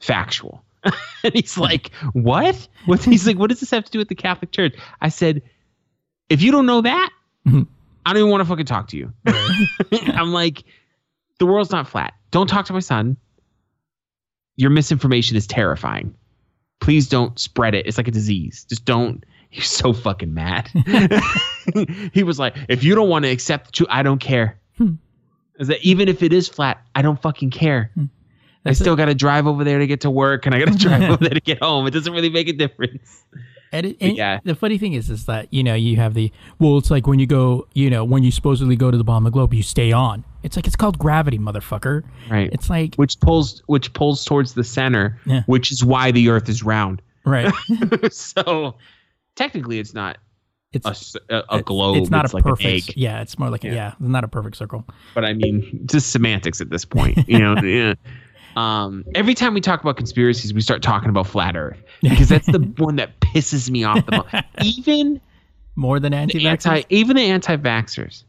factual. 0.01 0.65
and 1.25 1.35
he's 1.35 1.55
hmm. 1.55 1.63
like, 1.63 1.91
"What?" 2.13 2.69
What 2.87 3.03
he's 3.03 3.27
like, 3.27 3.39
"What 3.39 3.51
does 3.51 3.61
this 3.61 3.71
have 3.71 3.85
to 3.85 3.91
do 3.91 3.99
with 3.99 4.09
the 4.09 4.15
Catholic 4.15 4.51
Church?" 4.51 4.75
I 5.01 5.09
said, 5.09 5.43
"If 6.29 6.43
you 6.43 6.53
don't 6.53 6.67
know 6.67 6.83
that, 6.83 7.11
hmm. 7.47 7.63
I 8.05 8.13
don't 8.13 8.21
even 8.21 8.31
want 8.31 8.43
to 8.43 8.49
fucking 8.49 8.67
talk 8.67 8.89
to 8.89 8.97
you." 8.97 9.13
I'm 9.93 10.33
like, 10.33 10.65
"The 11.39 11.47
world's 11.47 11.71
not 11.71 11.89
flat. 11.89 12.15
Don't 12.31 12.47
talk 12.47 12.67
to 12.67 12.73
my 12.73 12.81
son. 12.81 13.17
Your 14.57 14.71
misinformation 14.71 15.37
is 15.37 15.47
terrifying. 15.47 16.15
Please 16.81 17.09
don't 17.09 17.39
spread 17.39 17.75
it. 17.75 17.87
It's 17.87 17.97
like 17.97 18.09
a 18.09 18.13
disease. 18.13 18.67
Just 18.69 18.85
don't." 18.85 19.25
He's 19.49 19.69
so 19.69 19.93
fucking 19.93 20.35
mad. 20.35 20.69
he 22.13 22.25
was 22.25 22.39
like, 22.41 22.57
"If 22.69 22.83
you 22.83 22.95
don't 22.97 23.09
want 23.09 23.25
to 23.25 23.31
accept 23.31 23.67
the 23.67 23.73
truth, 23.73 23.89
I 23.91 24.03
don't 24.03 24.19
care." 24.19 24.59
Hmm. 24.77 24.95
Is 25.59 25.69
that 25.69 25.81
even 25.83 26.09
if 26.09 26.23
it 26.23 26.33
is 26.33 26.49
flat, 26.49 26.83
I 26.95 27.03
don't 27.03 27.21
fucking 27.21 27.51
care. 27.51 27.91
Hmm. 27.95 28.05
I 28.67 28.71
That's 28.71 28.79
still 28.81 28.97
got 28.97 29.07
to 29.07 29.15
drive 29.15 29.47
over 29.47 29.63
there 29.63 29.79
to 29.79 29.87
get 29.87 30.01
to 30.03 30.11
work, 30.11 30.47
and 30.47 30.55
I 30.55 30.59
got 30.59 30.73
to 30.73 30.79
drive 30.89 31.03
over 31.03 31.17
there 31.23 31.35
to 31.35 31.41
get 31.41 31.63
home. 31.63 31.87
It 31.87 31.91
doesn't 31.91 32.13
really 32.13 32.31
make 32.31 32.49
a 32.49 32.53
difference. 32.55 33.23
And, 33.73 33.87
it, 33.87 33.97
and 34.01 34.17
Yeah. 34.17 34.41
the 34.43 34.55
funny 34.55 34.79
thing 34.79 34.95
is, 34.95 35.11
is 35.11 35.27
that 35.27 35.49
you 35.53 35.63
know 35.63 35.75
you 35.75 35.97
have 35.97 36.15
the 36.15 36.33
well, 36.59 36.79
it's 36.79 36.91
like 36.91 37.07
when 37.07 37.19
you 37.19 37.27
go, 37.27 37.67
you 37.75 37.91
know, 37.91 38.05
when 38.05 38.23
you 38.23 38.31
supposedly 38.31 38.75
go 38.77 38.91
to 38.91 38.97
the 38.97 39.05
bottom 39.05 39.27
of 39.27 39.33
the 39.33 39.35
globe, 39.35 39.53
you 39.53 39.63
stay 39.63 39.93
on. 39.93 40.25
It's 40.43 40.57
like 40.57 40.67
it's 40.67 40.77
called 40.77 40.99
gravity, 40.99 41.39
motherfucker. 41.39 42.05
Right. 42.31 42.49
It's 42.53 42.71
like 42.71 42.95
which 42.97 43.19
pulls 43.21 43.63
which 43.67 43.93
pulls 43.93 44.25
towards 44.25 44.55
the 44.55 44.65
center, 44.65 45.19
Yeah. 45.27 45.43
which 45.47 45.71
is 45.73 45.85
why 45.85 46.11
the 46.13 46.29
Earth 46.31 46.49
is 46.49 46.63
round. 46.63 47.03
right. 47.27 47.53
so 48.13 48.77
technically, 49.37 49.79
it's 49.79 49.93
not 49.95 50.19
It's 50.75 51.17
a 51.31 51.63
globe. 51.63 51.99
It's 51.99 52.11
not 52.11 52.31
a 52.31 52.35
like 52.37 52.45
perfect. 52.45 52.97
Yeah, 52.97 53.21
it's 53.23 53.39
more 53.39 53.51
like 53.51 53.65
a, 53.65 53.69
Yeah. 53.69 53.75
yeah, 53.75 53.89
it's 53.93 54.01
not 54.01 54.25
a 54.25 54.29
perfect 54.29 54.57
circle. 54.57 54.85
But 55.15 55.25
I 55.25 55.33
mean, 55.33 55.81
just 55.87 56.11
semantics 56.11 56.61
at 56.61 56.71
this 56.71 56.85
point. 56.85 57.29
You 57.29 57.39
know. 57.39 57.57
yeah. 57.63 57.95
Um, 58.57 59.05
every 59.15 59.35
time 59.35 59.53
we 59.55 59.61
talk 59.61 59.81
about 59.83 59.97
conspiracies, 59.97 60.55
we 60.55 60.61
start 60.61 60.81
talking 60.83 61.09
about 61.09 61.27
flat 61.27 61.57
Earth 61.57 61.79
because 62.03 62.29
that's 62.29 62.47
the 62.47 62.61
one 62.79 62.97
that 62.97 63.19
pisses 63.21 63.69
me 63.71 63.83
off 63.85 64.05
the 64.07 64.13
most. 64.33 64.45
Even 64.63 65.21
More 65.77 65.99
than 65.99 66.15
anti 66.15 66.85
even 66.89 67.17
the 67.17 67.23
anti-vaxxers 67.23 68.23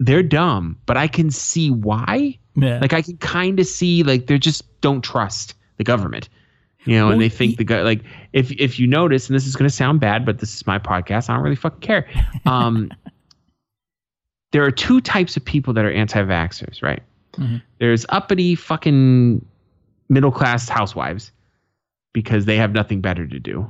they're 0.00 0.22
dumb 0.24 0.76
but 0.86 0.96
i 0.96 1.06
can 1.06 1.30
see 1.30 1.70
why 1.70 2.36
Yeah. 2.56 2.78
like 2.80 2.92
i 2.92 3.00
can 3.02 3.16
kind 3.18 3.60
of 3.60 3.66
see 3.66 4.02
like 4.02 4.26
they 4.26 4.38
just 4.38 4.64
don't 4.80 5.02
trust 5.02 5.54
the 5.76 5.84
government 5.84 6.28
you 6.84 6.96
know 6.98 7.10
and 7.10 7.20
they 7.20 7.28
think 7.28 7.52
y- 7.52 7.56
the 7.58 7.64
guy 7.64 7.82
like 7.82 8.02
if 8.32 8.50
if 8.52 8.78
you 8.78 8.86
notice 8.86 9.28
and 9.28 9.36
this 9.36 9.46
is 9.46 9.56
going 9.56 9.68
to 9.68 9.74
sound 9.74 10.00
bad 10.00 10.24
but 10.26 10.38
this 10.38 10.54
is 10.54 10.66
my 10.66 10.78
podcast 10.78 11.28
i 11.30 11.34
don't 11.34 11.42
really 11.42 11.56
fucking 11.56 11.80
care 11.80 12.06
um 12.46 12.90
there 14.52 14.62
are 14.64 14.70
two 14.70 15.00
types 15.00 15.36
of 15.36 15.44
people 15.44 15.72
that 15.74 15.84
are 15.84 15.92
anti-vaxxers 15.92 16.82
right 16.82 17.02
Mhm. 17.38 17.62
there's 17.78 18.06
uppity 18.10 18.54
fucking 18.54 19.44
middle 20.08 20.30
class 20.30 20.68
housewives 20.68 21.32
because 22.12 22.44
they 22.44 22.56
have 22.56 22.72
nothing 22.72 23.00
better 23.00 23.26
to 23.26 23.40
do 23.40 23.68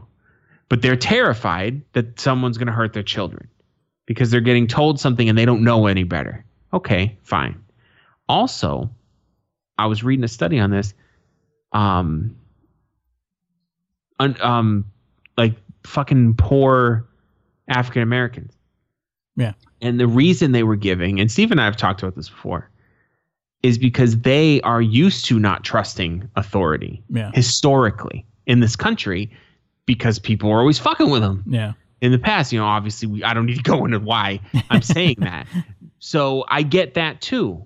but 0.68 0.82
they're 0.82 0.96
terrified 0.96 1.80
that 1.94 2.18
someone's 2.20 2.58
going 2.58 2.66
to 2.66 2.72
hurt 2.74 2.92
their 2.92 3.02
children 3.02 3.48
because 4.06 4.30
they're 4.30 4.40
getting 4.42 4.66
told 4.66 4.98
something 5.00 5.28
and 5.30 5.38
they 5.38 5.44
don't 5.46 5.62
know 5.62 5.86
any 5.86 6.02
better. 6.04 6.44
Okay, 6.72 7.16
fine. 7.22 7.62
Also, 8.28 8.90
I 9.78 9.86
was 9.86 10.02
reading 10.02 10.24
a 10.24 10.28
study 10.28 10.58
on 10.58 10.70
this. 10.70 10.92
Um, 11.72 12.36
um, 14.20 14.84
like 15.36 15.54
fucking 15.84 16.34
poor 16.34 17.06
African 17.68 18.02
Americans. 18.02 18.52
Yeah. 19.36 19.52
And 19.80 19.98
the 19.98 20.06
reason 20.06 20.52
they 20.52 20.62
were 20.62 20.76
giving, 20.76 21.20
and 21.20 21.30
Steve 21.30 21.50
and 21.50 21.60
I 21.60 21.64
have 21.64 21.76
talked 21.76 22.02
about 22.02 22.14
this 22.14 22.28
before, 22.28 22.70
is 23.62 23.78
because 23.78 24.20
they 24.20 24.60
are 24.60 24.82
used 24.82 25.24
to 25.26 25.38
not 25.38 25.64
trusting 25.64 26.28
authority 26.36 27.02
yeah. 27.08 27.30
historically 27.34 28.26
in 28.46 28.60
this 28.60 28.76
country 28.76 29.30
because 29.86 30.18
people 30.18 30.50
were 30.50 30.60
always 30.60 30.78
fucking 30.78 31.10
with 31.10 31.22
them 31.22 31.42
Yeah. 31.46 31.72
in 32.00 32.12
the 32.12 32.18
past. 32.18 32.52
You 32.52 32.60
know, 32.60 32.66
obviously, 32.66 33.08
we, 33.08 33.24
I 33.24 33.34
don't 33.34 33.46
need 33.46 33.56
to 33.56 33.62
go 33.62 33.84
into 33.84 33.98
why 33.98 34.40
I'm 34.70 34.82
saying 34.96 35.16
that. 35.20 35.46
So 35.98 36.44
I 36.48 36.62
get 36.62 36.94
that 36.94 37.20
too. 37.20 37.64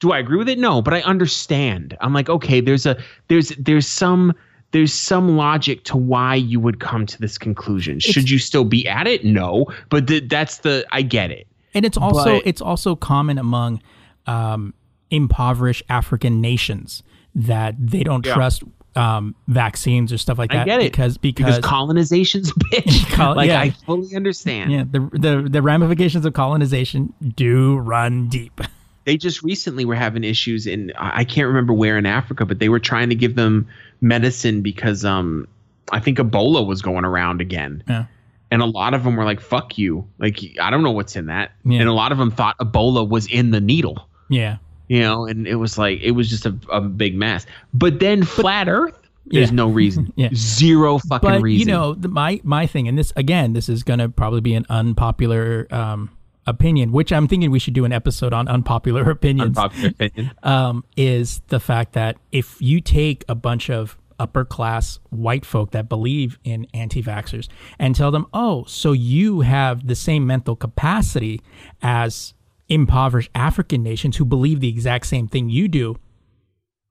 Do 0.00 0.12
I 0.12 0.18
agree 0.18 0.38
with 0.38 0.48
it? 0.48 0.58
No, 0.58 0.82
but 0.82 0.94
I 0.94 1.02
understand. 1.02 1.96
I'm 2.00 2.12
like, 2.12 2.28
okay, 2.28 2.60
there's 2.60 2.86
a 2.86 3.00
there's 3.28 3.50
there's 3.58 3.86
some 3.86 4.32
there's 4.72 4.92
some 4.92 5.36
logic 5.36 5.84
to 5.84 5.96
why 5.96 6.34
you 6.34 6.58
would 6.60 6.80
come 6.80 7.06
to 7.06 7.18
this 7.20 7.38
conclusion. 7.38 8.00
Should 8.00 8.28
you 8.30 8.38
still 8.38 8.64
be 8.64 8.86
at 8.88 9.06
it? 9.06 9.24
No, 9.24 9.66
but 9.90 10.06
th- 10.08 10.24
that's 10.28 10.58
the 10.58 10.84
I 10.92 11.02
get 11.02 11.30
it. 11.30 11.46
And 11.74 11.84
it's 11.86 11.96
also 11.96 12.36
But- 12.38 12.46
it's 12.46 12.60
also 12.60 12.96
common 12.96 13.38
among 13.38 13.80
um, 14.26 14.74
impoverished 15.10 15.82
African 15.88 16.40
nations 16.40 17.02
that 17.34 17.74
they 17.78 18.02
don't 18.02 18.24
Yeah. 18.26 18.34
trust 18.34 18.62
um, 18.94 19.34
vaccines 19.48 20.12
or 20.12 20.18
stuff 20.18 20.36
like 20.36 20.50
that. 20.50 20.60
I 20.60 20.64
get 20.66 20.80
it. 20.82 20.92
because 20.92 21.16
because, 21.16 21.56
Because 21.56 21.64
colonization's 21.64 22.50
a 22.50 22.54
bitch. 22.54 23.10
Col- 23.12 23.34
like 23.36 23.48
yeah. 23.48 23.60
I 23.60 23.70
fully 23.70 24.14
understand. 24.14 24.70
yeah 24.70 24.84
the, 24.90 25.00
the 25.12 25.48
the 25.48 25.62
ramifications 25.62 26.26
of 26.26 26.34
colonization 26.34 27.14
do 27.36 27.76
run 27.78 28.28
deep. 28.28 28.60
they 29.04 29.16
just 29.16 29.42
recently 29.42 29.84
were 29.84 29.94
having 29.94 30.24
issues 30.24 30.66
in 30.66 30.92
I 30.96 31.24
can't 31.24 31.48
remember 31.48 31.72
where 31.72 31.98
in 31.98 32.06
Africa, 32.06 32.44
but 32.46 32.58
they 32.58 32.68
were 32.68 32.78
trying 32.80 33.08
to 33.08 33.14
give 33.14 33.34
them 33.34 33.66
medicine 34.00 34.62
because 34.62 35.04
um 35.04 35.46
I 35.90 36.00
think 36.00 36.18
Ebola 36.18 36.66
was 36.66 36.80
going 36.82 37.04
around 37.04 37.40
again. 37.40 37.82
Yeah. 37.88 38.06
And 38.50 38.60
a 38.62 38.66
lot 38.66 38.92
of 38.94 39.02
them 39.04 39.16
were 39.16 39.24
like, 39.24 39.40
"Fuck 39.40 39.78
you!" 39.78 40.06
Like 40.18 40.38
I 40.60 40.70
don't 40.70 40.82
know 40.82 40.90
what's 40.90 41.16
in 41.16 41.26
that. 41.26 41.52
Yeah. 41.64 41.80
And 41.80 41.88
a 41.88 41.92
lot 41.92 42.12
of 42.12 42.18
them 42.18 42.30
thought 42.30 42.56
Ebola 42.58 43.08
was 43.08 43.26
in 43.26 43.50
the 43.50 43.60
needle. 43.60 44.06
Yeah. 44.28 44.58
You 44.88 45.00
know, 45.00 45.24
and 45.26 45.46
it 45.46 45.56
was 45.56 45.78
like 45.78 46.00
it 46.02 46.10
was 46.12 46.28
just 46.28 46.44
a, 46.46 46.54
a 46.70 46.80
big 46.80 47.14
mess. 47.14 47.46
But 47.72 47.98
then 48.00 48.24
flat 48.24 48.68
Earth, 48.68 48.98
there's 49.26 49.48
Yeah. 49.50 49.54
no 49.56 49.68
reason, 49.70 50.12
Yeah. 50.16 50.28
zero 50.34 50.98
fucking 50.98 51.28
but 51.30 51.40
reason. 51.42 51.60
you 51.66 51.72
know 51.74 51.94
the, 51.94 52.08
my 52.08 52.40
my 52.44 52.66
thing 52.66 52.88
and 52.88 52.98
this 52.98 53.12
again 53.16 53.54
this 53.54 53.68
is 53.70 53.82
going 53.84 54.00
to 54.00 54.08
probably 54.10 54.40
be 54.42 54.54
an 54.54 54.66
unpopular 54.68 55.66
um, 55.70 56.10
opinion 56.46 56.90
which 56.92 57.12
i'm 57.12 57.28
thinking 57.28 57.50
we 57.50 57.58
should 57.58 57.74
do 57.74 57.84
an 57.84 57.92
episode 57.92 58.32
on 58.32 58.48
unpopular 58.48 59.08
opinions 59.10 59.56
unpopular 59.56 59.88
opinion. 59.90 60.30
um, 60.42 60.84
is 60.96 61.40
the 61.48 61.60
fact 61.60 61.92
that 61.92 62.16
if 62.32 62.56
you 62.60 62.80
take 62.80 63.24
a 63.28 63.34
bunch 63.34 63.70
of 63.70 63.96
upper 64.18 64.44
class 64.44 64.98
white 65.10 65.44
folk 65.44 65.70
that 65.72 65.88
believe 65.88 66.38
in 66.44 66.66
anti-vaxxers 66.74 67.48
and 67.78 67.94
tell 67.94 68.10
them 68.10 68.26
oh 68.32 68.64
so 68.66 68.92
you 68.92 69.40
have 69.40 69.86
the 69.86 69.94
same 69.94 70.26
mental 70.26 70.54
capacity 70.56 71.40
as 71.80 72.34
impoverished 72.68 73.30
african 73.34 73.82
nations 73.82 74.16
who 74.16 74.24
believe 74.24 74.60
the 74.60 74.68
exact 74.68 75.06
same 75.06 75.26
thing 75.28 75.48
you 75.48 75.66
do 75.68 75.96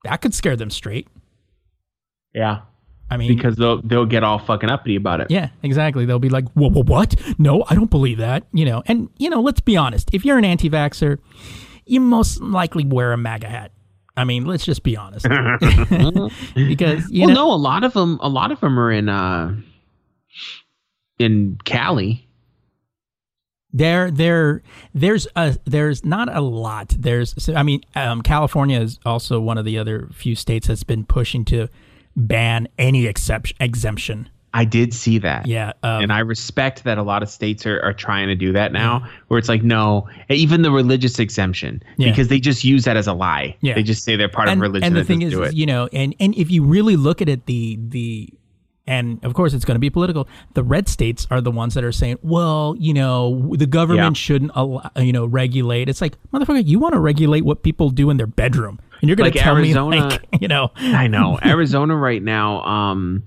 that 0.04 0.18
could 0.22 0.34
scare 0.34 0.56
them 0.56 0.70
straight 0.70 1.08
Yeah, 2.34 2.62
i 3.12 3.18
mean 3.18 3.36
because 3.36 3.56
they'll 3.58 3.82
they'll 3.84 4.06
get 4.08 4.24
all 4.24 4.40
fucking 4.40 4.70
uppity 4.70 4.96
about 4.96 5.22
it. 5.22 5.28
Yeah, 5.30 5.50
exactly. 5.62 6.06
They'll 6.06 6.18
be 6.18 6.30
like, 6.30 6.50
"Whoa, 6.54 6.70
whoa, 6.70 6.84
what? 6.84 7.14
No, 7.38 7.64
I 7.70 7.76
don't 7.76 7.92
believe 7.92 8.18
that." 8.18 8.46
You 8.54 8.66
know, 8.66 8.82
and 8.88 9.10
you 9.18 9.30
know, 9.30 9.42
let's 9.42 9.62
be 9.62 9.78
honest. 9.78 10.10
If 10.14 10.26
you're 10.26 10.38
an 10.40 10.46
anti-vaxer, 10.46 11.20
you 11.86 12.00
most 12.00 12.42
likely 12.42 12.86
wear 12.86 13.14
a 13.14 13.18
MAGA 13.18 13.48
hat. 13.48 13.72
I 14.18 14.24
mean, 14.24 14.46
let's 14.46 14.66
just 14.66 14.84
be 14.84 14.98
honest, 14.98 15.26
because 16.56 17.10
you 17.10 17.26
well, 17.26 17.30
know, 17.30 17.48
no, 17.48 17.52
a 17.54 17.56
lot 17.56 17.84
of 17.84 17.94
them, 17.94 18.20
a 18.22 18.30
lot 18.30 18.52
of 18.52 18.60
them 18.60 18.80
are 18.80 18.92
in 18.92 19.08
uh, 19.08 19.56
in 21.20 21.58
Cali. 21.66 22.28
there, 23.74 24.12
there, 24.12 24.62
there's 24.94 25.28
a, 25.36 25.58
there's 25.66 26.04
not 26.04 26.34
a 26.36 26.42
lot. 26.42 26.90
There's, 26.98 27.42
so, 27.42 27.54
I 27.56 27.64
mean, 27.64 27.82
um, 27.96 28.22
California 28.22 28.80
is 28.82 29.00
also 29.06 29.40
one 29.40 29.58
of 29.58 29.66
the 29.66 29.78
other 29.78 30.10
few 30.12 30.36
states 30.36 30.68
that's 30.68 30.84
been 30.84 31.06
pushing 31.06 31.46
to 31.46 31.70
ban 32.16 32.68
any 32.78 33.06
exception 33.08 33.58
exemption. 33.60 34.30
I 34.54 34.66
did 34.66 34.94
see 34.94 35.18
that. 35.20 35.48
Yeah, 35.48 35.72
um, 35.82 36.04
and 36.04 36.12
I 36.12 36.20
respect 36.20 36.84
that 36.84 36.98
a 36.98 37.04
lot 37.04 37.24
of 37.24 37.30
states 37.30 37.66
are, 37.66 37.82
are 37.84 37.94
trying 37.94 38.28
to 38.28 38.36
do 38.36 38.52
that 38.52 38.74
now, 38.74 39.08
where 39.30 39.38
it's 39.38 39.48
like, 39.48 39.64
no, 39.64 40.10
even 40.28 40.62
the 40.62 40.72
religious 40.72 41.20
exemption, 41.20 41.82
Yeah. 41.98 42.10
because 42.10 42.28
they 42.28 42.42
just 42.42 42.66
use 42.66 42.84
that 42.84 42.98
as 42.98 43.08
a 43.08 43.14
lie. 43.14 43.56
Yeah. 43.62 43.76
They 43.76 43.84
just 43.84 44.04
say 44.04 44.18
they're 44.18 44.28
part 44.28 44.50
and, 44.50 44.58
of 44.58 44.62
religion 44.62 44.88
and 44.88 44.96
the 44.96 45.06
thing 45.06 45.22
is, 45.22 45.34
is, 45.34 45.54
you 45.54 45.66
know, 45.66 45.88
and 45.94 46.14
and 46.20 46.36
if 46.36 46.52
you 46.52 46.66
really 46.66 46.98
look 46.98 47.22
at 47.22 47.30
it, 47.30 47.46
the 47.46 47.80
the 47.82 48.28
and 48.86 49.24
of 49.24 49.34
course 49.36 49.54
it's 49.54 49.64
going 49.64 49.76
to 49.76 49.80
be 49.80 49.90
political. 49.90 50.28
The 50.54 50.64
red 50.64 50.90
states 50.90 51.28
are 51.32 51.40
the 51.40 51.52
ones 51.52 51.76
that 51.76 51.86
are 51.86 51.92
saying, 51.94 52.18
well, 52.22 52.76
you 52.78 52.94
know, 52.94 53.54
the 53.56 53.68
government 53.68 54.18
Yeah. 54.18 54.22
shouldn't, 54.22 54.52
allow, 54.54 54.90
you 54.98 55.14
know, 55.14 55.26
regulate. 55.28 55.88
It's 55.88 56.02
like, 56.02 56.18
motherfucker, 56.34 56.66
you 56.66 56.78
want 56.78 56.94
to 56.96 57.00
regulate 57.00 57.46
what 57.46 57.64
people 57.64 57.90
do 57.90 58.10
in 58.10 58.18
their 58.18 58.28
bedroom, 58.28 58.82
and 59.02 59.10
you're 59.10 59.16
going 59.16 59.26
Like 59.26 59.34
to 59.34 59.40
tell 59.40 59.58
Arizona- 59.58 59.90
me, 59.96 60.02
like, 60.02 60.22
you 60.42 60.48
know, 60.48 60.72
I 60.78 61.08
know 61.08 61.40
Arizona 61.46 61.96
right 61.96 62.22
now. 62.22 62.62
Um, 62.64 63.24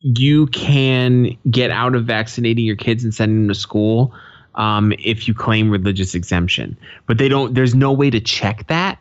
you 0.00 0.46
can 0.48 1.36
get 1.50 1.70
out 1.70 1.94
of 1.94 2.04
vaccinating 2.04 2.64
your 2.64 2.76
kids 2.76 3.04
and 3.04 3.14
sending 3.14 3.42
them 3.42 3.48
to 3.48 3.54
school 3.54 4.12
um, 4.54 4.92
if 4.98 5.26
you 5.26 5.34
claim 5.34 5.70
religious 5.70 6.14
exemption, 6.14 6.76
but 7.06 7.18
they 7.18 7.28
don't. 7.28 7.54
There's 7.54 7.74
no 7.74 7.92
way 7.92 8.10
to 8.10 8.20
check 8.20 8.66
that. 8.68 8.98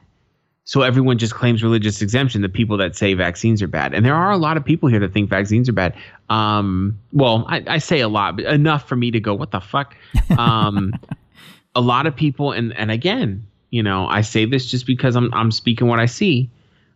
So 0.66 0.82
everyone 0.82 1.18
just 1.18 1.36
claims 1.36 1.62
religious 1.62 2.02
exemption. 2.02 2.42
The 2.42 2.48
people 2.48 2.78
that 2.78 2.96
say 2.96 3.14
vaccines 3.16 3.62
are 3.62 3.68
bad, 3.68 3.94
and 3.94 4.06
there 4.06 4.16
are 4.16 4.32
a 4.32 4.38
lot 4.38 4.56
of 4.56 4.64
people 4.64 4.88
here 4.88 5.00
that 5.00 5.12
think 5.12 5.30
vaccines 5.30 5.68
are 5.68 5.74
bad. 5.74 5.94
Um, 6.30 6.98
well, 7.12 7.46
I, 7.50 7.64
I 7.68 7.78
say 7.80 8.00
a 8.00 8.08
lot, 8.08 8.38
but 8.38 8.46
enough 8.46 8.88
for 8.88 8.96
me 8.96 9.12
to 9.12 9.20
go, 9.20 9.34
"What 9.34 9.52
the 9.52 9.60
fuck?" 9.60 9.96
Um, 10.38 10.94
a 11.76 11.82
lot 11.82 12.08
of 12.08 12.16
people, 12.16 12.54
and 12.54 12.74
and 12.78 12.92
again, 12.92 13.46
you 13.74 13.82
know, 13.82 14.06
I 14.08 14.22
say 14.22 14.46
this 14.46 14.70
just 14.70 14.86
because 14.86 15.16
I'm 15.16 15.34
I'm 15.34 15.50
speaking 15.50 15.88
what 15.88 16.00
I 16.00 16.06
see. 16.06 16.52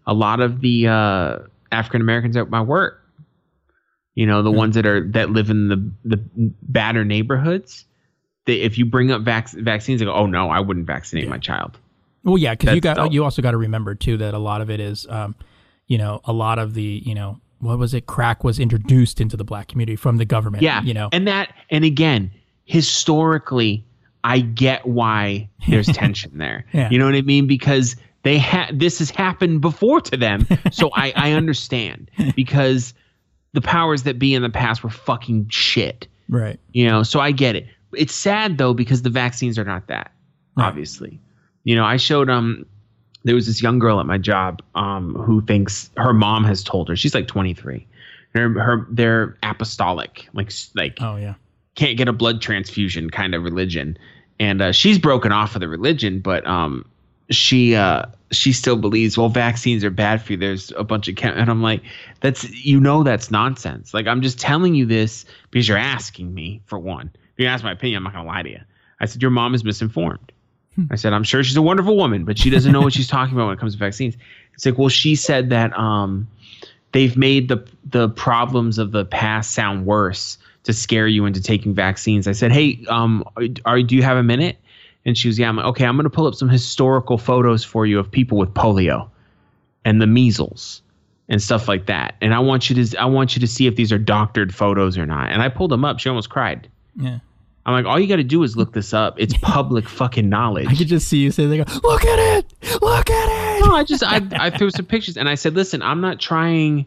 A 0.05 0.13
lot 0.13 0.41
of 0.41 0.61
the 0.61 0.88
uh, 0.88 1.39
African 1.71 2.01
Americans 2.01 2.38
at 2.38 2.51
my 2.51 2.61
work, 2.61 3.03
you 4.13 4.28
know, 4.28 4.43
the 4.43 4.51
ones 4.51 4.75
that 4.75 4.86
are 4.86 5.03
that 5.09 5.32
live 5.32 5.49
in 5.49 5.69
the 5.69 5.91
the 6.05 6.23
badder 6.61 7.03
neighborhoods, 7.03 7.86
they, 8.45 8.61
if 8.61 8.78
you 8.78 8.86
bring 8.86 9.09
up 9.09 9.23
vac- 9.23 9.49
vaccines, 9.53 10.01
they 10.01 10.05
go, 10.05 10.13
"Oh 10.13 10.28
no, 10.28 10.51
I 10.51 10.59
wouldn't 10.59 10.86
vaccinate 10.86 11.23
Yeah. 11.23 11.32
my 11.32 11.39
child." 11.39 11.80
Well, 12.23 12.38
yeah, 12.38 12.53
because 12.53 12.75
you 12.75 12.82
got 12.82 12.97
dope. 12.97 13.11
you 13.11 13.23
also 13.23 13.41
got 13.41 13.51
to 13.51 13.57
remember 13.57 13.95
too 13.95 14.17
that 14.17 14.36
a 14.36 14.38
lot 14.39 14.61
of 14.61 14.69
it 14.69 14.80
is, 14.80 15.07
um, 15.09 15.34
you 15.88 15.97
know, 15.97 16.21
a 16.25 16.34
lot 16.34 16.59
of 16.59 16.75
the 16.75 17.01
you 17.03 17.15
know 17.15 17.41
what 17.57 17.80
was 17.80 17.95
it? 17.95 18.05
Crack 18.05 18.43
was 18.43 18.59
introduced 18.59 19.19
into 19.19 19.36
the 19.36 19.43
black 19.43 19.67
community 19.67 19.95
from 19.95 20.17
the 20.17 20.25
government. 20.25 20.61
Yeah, 20.61 20.84
you 20.84 20.93
know, 20.93 21.09
and 21.11 21.28
that, 21.28 21.55
and 21.71 21.84
again, 21.84 22.30
historically, 22.65 23.84
I 24.28 24.39
get 24.39 24.86
why 24.86 25.49
there's 25.69 25.88
tension 25.93 26.38
there. 26.38 26.65
Yeah. 26.73 26.89
You 26.89 26.99
know 26.99 27.05
what 27.05 27.15
I 27.15 27.21
mean? 27.21 27.47
Because 27.47 27.95
they 28.23 28.38
had 28.38 28.78
this 28.78 28.99
has 28.99 29.09
happened 29.09 29.61
before 29.61 30.01
to 30.01 30.17
them, 30.17 30.45
so 30.71 30.89
I 30.93 31.13
I 31.15 31.32
understand 31.41 32.11
because 32.36 32.93
the 33.53 33.61
powers 33.61 34.03
that 34.03 34.19
be 34.19 34.34
in 34.34 34.41
the 34.41 34.49
past 34.49 34.84
were 34.84 34.89
fucking 34.89 35.47
shit. 35.49 36.07
right? 36.28 36.59
You 36.73 36.88
know, 36.88 37.03
so 37.03 37.21
I 37.21 37.32
get 37.32 37.55
it. 37.55 37.67
It's 37.95 38.13
sad 38.13 38.57
though 38.57 38.73
because 38.73 39.01
the 39.01 39.09
vaccines 39.09 39.57
are 39.57 39.63
not 39.63 39.88
that. 39.88 40.11
Right. 40.57 40.67
Obviously, 40.67 41.21
you 41.63 41.75
know, 41.75 41.86
I 41.86 41.97
showed 41.97 42.30
um. 42.30 42.65
There 43.23 43.36
was 43.36 43.47
this 43.47 43.61
young 43.61 43.80
girl 43.80 43.99
at 43.99 44.05
my 44.05 44.17
job 44.17 44.61
um, 44.75 45.13
who 45.13 45.41
thinks 45.41 45.89
her 45.97 46.13
mom 46.13 46.45
has 46.45 46.63
told 46.63 46.88
her 46.88 46.95
she's 46.95 47.13
like 47.13 47.28
23. 47.28 47.86
Her, 48.34 48.49
her 48.59 48.88
they're 48.89 49.38
apostolic, 49.43 50.28
like 50.34 50.51
like 50.75 50.97
Oh 51.01 51.15
yeah, 51.17 51.34
can't 51.75 51.97
get 51.97 52.07
a 52.07 52.13
blood 52.13 52.41
transfusion 52.41 53.09
kind 53.09 53.36
of 53.36 53.43
religion, 53.43 53.97
and 54.39 54.61
uh, 54.61 54.71
she's 54.71 54.99
broken 54.99 55.31
off 55.31 55.55
of 55.55 55.61
the 55.61 55.67
religion, 55.67 56.19
but 56.19 56.45
um, 56.45 56.85
she 57.29 57.75
uh, 57.75 58.05
she 58.31 58.53
still 58.53 58.75
believes 58.75 59.17
well 59.17 59.29
vaccines 59.29 59.83
are 59.83 59.89
bad 59.89 60.21
for 60.21 60.33
you. 60.33 60.38
There's 60.38 60.71
a 60.77 60.83
bunch 60.83 61.07
of 61.07 61.15
chem-, 61.15 61.38
and 61.38 61.49
I'm 61.49 61.61
like, 61.61 61.81
that's 62.21 62.49
you 62.49 62.79
know 62.79 63.03
that's 63.03 63.31
nonsense. 63.31 63.93
Like 63.93 64.07
I'm 64.07 64.21
just 64.21 64.39
telling 64.39 64.75
you 64.75 64.85
this 64.85 65.25
because 65.51 65.67
you're 65.67 65.77
asking 65.77 66.33
me 66.33 66.61
for 66.65 66.79
one. 66.79 67.11
If 67.13 67.43
you 67.43 67.47
ask 67.47 67.63
my 67.63 67.71
opinion, 67.71 67.97
I'm 67.97 68.03
not 68.03 68.13
gonna 68.13 68.27
lie 68.27 68.43
to 68.43 68.49
you. 68.49 68.61
I 68.99 69.05
said 69.05 69.21
your 69.21 69.31
mom 69.31 69.53
is 69.53 69.63
misinformed. 69.63 70.31
I 70.91 70.95
said 70.95 71.11
I'm 71.11 71.23
sure 71.23 71.43
she's 71.43 71.57
a 71.57 71.61
wonderful 71.61 71.97
woman, 71.97 72.23
but 72.23 72.38
she 72.38 72.51
doesn't 72.51 72.71
know 72.71 72.81
what 72.81 72.93
she's 72.93 73.07
talking 73.07 73.33
about 73.33 73.47
when 73.47 73.57
it 73.57 73.59
comes 73.59 73.73
to 73.73 73.79
vaccines. 73.79 74.15
It's 74.53 74.65
like 74.65 74.77
well 74.77 74.89
she 74.89 75.15
said 75.15 75.49
that 75.49 75.77
um, 75.77 76.27
they've 76.91 77.17
made 77.17 77.49
the 77.49 77.67
the 77.85 78.09
problems 78.09 78.77
of 78.77 78.91
the 78.91 79.05
past 79.05 79.51
sound 79.51 79.85
worse 79.85 80.38
to 80.63 80.73
scare 80.73 81.07
you 81.07 81.25
into 81.25 81.41
taking 81.41 81.73
vaccines. 81.73 82.27
I 82.27 82.33
said, 82.33 82.51
"Hey, 82.51 82.83
um, 82.89 83.23
are 83.65 83.81
do 83.81 83.95
you 83.95 84.03
have 84.03 84.17
a 84.17 84.23
minute?" 84.23 84.57
And 85.05 85.17
she 85.17 85.27
was, 85.27 85.39
"Yeah." 85.39 85.49
I'm 85.49 85.55
like, 85.55 85.65
"Okay, 85.67 85.85
I'm 85.85 85.95
going 85.95 86.03
to 86.03 86.09
pull 86.09 86.27
up 86.27 86.35
some 86.35 86.49
historical 86.49 87.17
photos 87.17 87.63
for 87.63 87.85
you 87.85 87.99
of 87.99 88.11
people 88.11 88.37
with 88.37 88.53
polio 88.53 89.09
and 89.85 90.01
the 90.01 90.07
measles 90.07 90.81
and 91.29 91.41
stuff 91.41 91.67
like 91.67 91.85
that. 91.87 92.15
And 92.21 92.33
I 92.33 92.39
want 92.39 92.69
you 92.69 92.83
to 92.83 92.97
I 92.99 93.05
want 93.05 93.35
you 93.35 93.39
to 93.41 93.47
see 93.47 93.67
if 93.67 93.75
these 93.75 93.91
are 93.91 93.97
doctored 93.97 94.53
photos 94.53 94.97
or 94.97 95.05
not." 95.05 95.31
And 95.31 95.41
I 95.41 95.49
pulled 95.49 95.71
them 95.71 95.85
up. 95.85 95.99
She 95.99 96.09
almost 96.09 96.29
cried. 96.29 96.69
yeah. 96.95 97.19
I'm 97.65 97.73
like, 97.73 97.85
"All 97.85 97.99
you 97.99 98.07
got 98.07 98.15
to 98.15 98.23
do 98.23 98.43
is 98.43 98.55
look 98.55 98.71
this 98.71 98.93
up. 98.93 99.15
It's 99.19 99.35
public 99.41 99.87
fucking 99.89 100.29
knowledge." 100.29 100.67
I 100.67 100.75
could 100.75 100.87
just 100.87 101.07
see 101.07 101.17
you 101.17 101.31
say, 101.31 101.45
"They 101.47 101.57
go, 101.57 101.65
look 101.83 102.05
at 102.05 102.37
it, 102.37 102.81
look 102.81 103.09
at 103.09 103.29
it." 103.29 103.47
no, 103.65 103.75
I 103.75 103.83
just 103.83 104.03
I 104.03 104.21
I 104.31 104.49
threw 104.49 104.69
some 104.69 104.85
pictures 104.85 105.17
and 105.17 105.27
I 105.27 105.35
said, 105.35 105.55
listen, 105.55 105.81
I'm 105.81 105.99
not 105.99 106.19
trying 106.19 106.85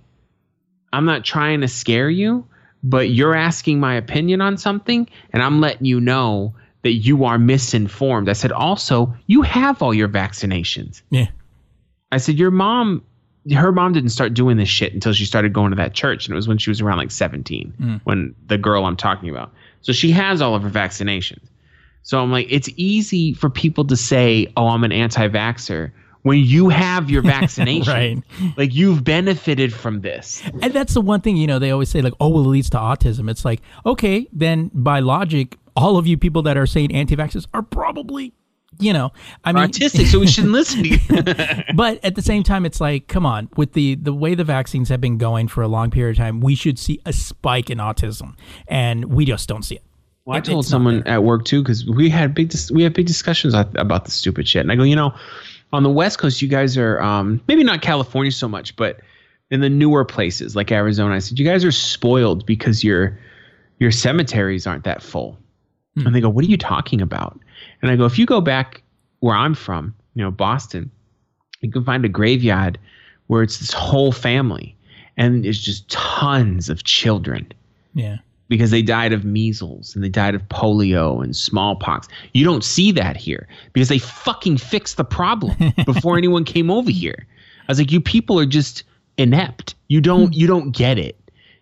I'm 0.93 1.05
not 1.05 1.25
trying 1.25 1.61
to 1.61 1.69
scare 1.69 2.09
you, 2.09 2.47
but 2.83 3.11
you're 3.11 3.35
asking 3.35 3.81
my 3.81 3.95
opinion 3.95 4.41
on 4.41 4.57
something, 4.57 5.09
and 5.33 5.43
I'm 5.43 5.61
letting 5.61 5.87
you 5.87 6.01
know 6.01 6.55
that 6.83 6.93
you 6.93 7.25
are 7.25 7.39
misinformed. 7.39 8.29
I 8.29 8.33
said, 8.33 8.53
also, 8.53 9.15
you 9.27 9.43
have 9.43 9.83
all 9.83 9.93
your 9.93 10.09
vaccinations. 10.09 11.03
Yeah, 11.11 11.29
I 12.11 12.19
said, 12.19 12.37
your 12.37 12.51
mom 12.51 13.05
her 13.53 13.73
mom 13.73 13.93
didn't 13.93 14.11
start 14.11 14.35
doing 14.35 14.57
this 14.57 14.69
shit 14.69 14.93
until 14.93 15.13
she 15.13 15.25
started 15.25 15.53
going 15.53 15.71
to 15.71 15.77
that 15.77 15.95
church, 15.95 16.27
and 16.27 16.33
it 16.33 16.37
was 16.37 16.47
when 16.47 16.59
she 16.59 16.71
was 16.71 16.81
around 16.81 16.99
like 16.99 17.11
17, 17.11 17.75
mm. 17.81 18.01
when 18.05 18.35
the 18.47 18.59
girl 18.59 18.85
I'm 18.85 18.97
talking 18.97 19.31
about. 19.31 19.53
So 19.81 19.93
she 19.93 20.11
has 20.11 20.43
all 20.43 20.55
of 20.55 20.63
her 20.63 20.71
vaccinations. 20.71 21.43
So 22.03 22.21
I'm 22.21 22.31
like, 22.31 22.47
it's 22.51 22.69
easy 22.77 23.35
for 23.35 23.51
people 23.51 23.87
to 23.87 23.97
say, 23.97 24.53
"Oh, 24.57 24.69
I'm 24.69 24.85
an 24.85 24.93
anti-vaxxer," 24.93 25.93
when 26.23 26.39
you 26.39 26.69
have 26.69 27.11
your 27.11 27.23
vaccination. 27.37 27.93
right. 28.41 28.57
Like 28.57 28.75
you've 28.75 29.05
benefited 29.05 29.73
from 29.73 30.01
this. 30.01 30.43
And 30.63 30.73
that's 30.73 30.95
the 30.95 31.01
one 31.01 31.21
thing 31.21 31.37
you 31.37 31.47
know 31.47 31.59
they 31.59 31.71
always 31.71 31.89
say 31.89 32.03
like, 32.03 32.15
"Oh, 32.21 32.29
well, 32.29 32.45
it 32.45 32.49
leads 32.49 32.71
to 32.71 32.79
autism." 32.79 33.31
It's 33.31 33.45
like, 33.45 33.61
okay, 33.87 34.29
then 34.33 34.71
by 34.75 35.01
logic, 35.01 35.57
all 35.77 35.97
of 35.97 36.07
you 36.07 36.17
people 36.19 36.43
that 36.43 36.57
are 36.57 36.67
saying 36.67 36.93
anti-vaxxers 36.93 37.47
are 37.55 37.63
probably, 37.63 38.33
you 38.79 38.93
know, 38.93 39.13
I 39.45 39.53
mean, 39.53 39.65
Autistic, 39.69 40.07
so 40.07 40.19
we 40.19 40.27
shouldn't 40.35 40.53
listen 40.53 40.83
to 40.83 40.89
you. 40.89 40.99
but 41.75 42.05
at 42.05 42.17
the 42.17 42.23
same 42.23 42.43
time 42.43 42.67
it's 42.67 42.81
like 42.81 43.07
come 43.09 43.25
on 43.25 43.49
with 43.57 43.73
the 43.73 43.95
the 43.95 44.13
way 44.13 44.35
the 44.35 44.45
vaccines 44.45 44.89
have 44.89 45.01
been 45.01 45.17
going 45.19 45.49
for 45.49 45.63
a 45.63 45.69
long 45.69 45.91
period 45.91 46.13
of 46.13 46.17
time 46.19 46.41
we 46.41 46.55
should 46.55 46.79
see 46.79 47.01
a 47.07 47.13
spike 47.13 47.71
in 47.71 47.79
autism 47.79 48.35
and 48.69 49.07
we 49.07 49.25
just 49.25 49.49
don't 49.49 49.63
see 49.65 49.77
it 49.77 49.83
Well, 50.25 50.37
I 50.37 50.41
told 50.41 50.67
someone 50.67 51.03
at 51.07 51.23
work 51.25 51.45
too 51.45 51.63
because 51.63 51.87
we 51.87 52.11
had 52.11 52.35
big 52.35 52.49
dis- 52.51 52.71
we 52.71 52.83
had 52.83 52.93
big 52.95 53.07
discussions 53.07 53.55
about 53.55 54.05
the 54.05 54.11
stupid 54.11 54.47
shit, 54.49 54.63
and 54.63 54.73
I 54.73 54.77
go, 54.77 54.83
you 54.83 54.97
know, 54.97 55.15
on 55.73 55.83
the 55.83 55.91
West 55.91 56.19
Coast, 56.19 56.43
you 56.43 56.49
guys 56.49 56.77
are 56.77 57.01
um, 57.01 57.41
maybe 57.47 57.63
not 57.63 57.83
California 57.83 58.33
so 58.33 58.49
much, 58.49 58.75
but 58.77 59.01
in 59.51 59.61
the 59.61 59.69
newer 59.69 60.05
places 60.05 60.55
like 60.55 60.71
Arizona, 60.71 61.15
I 61.15 61.19
said 61.19 61.39
you 61.39 61.45
guys 61.45 61.65
are 61.65 61.73
spoiled 61.73 62.47
because 62.47 62.85
your 62.85 63.19
your 63.79 63.91
cemeteries 63.91 64.67
aren't 64.67 64.85
that 64.85 65.03
full, 65.03 65.39
and 65.97 66.15
they 66.15 66.21
go, 66.21 66.29
what 66.29 66.45
are 66.45 66.49
you 66.49 66.59
talking 66.59 67.01
about? 67.01 67.39
And 67.83 67.91
I 67.91 67.97
go, 67.97 68.05
if 68.05 68.19
you 68.19 68.27
go 68.27 68.41
back 68.41 68.83
where 69.21 69.35
I'm 69.35 69.55
from, 69.55 69.95
you 70.15 70.23
know, 70.23 70.31
Boston, 70.31 70.91
you 71.61 71.71
can 71.71 71.85
find 71.85 72.05
a 72.05 72.09
graveyard 72.09 72.79
where 73.29 73.43
it's 73.43 73.59
this 73.59 73.73
whole 73.73 74.13
family, 74.13 74.77
and 75.17 75.47
it's 75.47 75.59
just 75.59 75.89
tons 75.91 76.69
of 76.69 76.85
children. 76.85 77.51
Yeah 77.95 78.19
because 78.51 78.73
they 78.73 78.83
died 78.83 79.13
of 79.13 79.25
measles 79.25 79.95
and 79.95 80.05
they 80.05 80.09
died 80.09 80.35
of 80.35 80.43
polio 80.49 81.23
and 81.23 81.35
smallpox. 81.37 82.09
You 82.35 82.45
don't 82.45 82.65
see 82.65 82.91
that 82.93 83.17
here 83.17 83.49
because 83.73 83.89
they 83.89 83.99
fucking 83.99 84.59
fixed 84.59 84.97
the 84.99 85.05
problem 85.05 85.73
before 85.87 86.19
anyone 86.19 86.45
came 86.45 86.69
over 86.71 86.91
here. 86.91 87.27
I 87.63 87.71
was 87.71 87.79
like, 87.79 87.93
you 87.93 88.01
people 88.01 88.39
are 88.41 88.45
just 88.45 88.83
inept. 89.17 89.77
You 89.89 90.01
don't 90.03 90.27
hmm. 90.27 90.33
you 90.33 90.47
don't 90.47 90.73
get 90.73 90.99
it. 90.99 91.17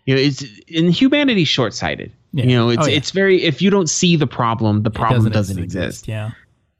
You 0.06 0.14
know, 0.14 0.20
it's 0.20 0.42
in 0.66 0.90
humanity 0.90 1.44
short 1.44 1.74
sighted. 1.74 2.10
Yeah. 2.32 2.44
You 2.44 2.56
know, 2.56 2.70
it's 2.70 2.82
Oh, 2.82 2.88
yeah. 2.88 2.96
it's 2.96 3.10
very 3.10 3.42
if 3.42 3.60
you 3.60 3.68
don't 3.70 3.88
see 3.90 4.16
the 4.16 4.26
problem, 4.26 4.82
the 4.82 4.90
problem 4.90 5.30
doesn't, 5.30 5.58
exist. 5.58 6.08
yeah 6.08 6.30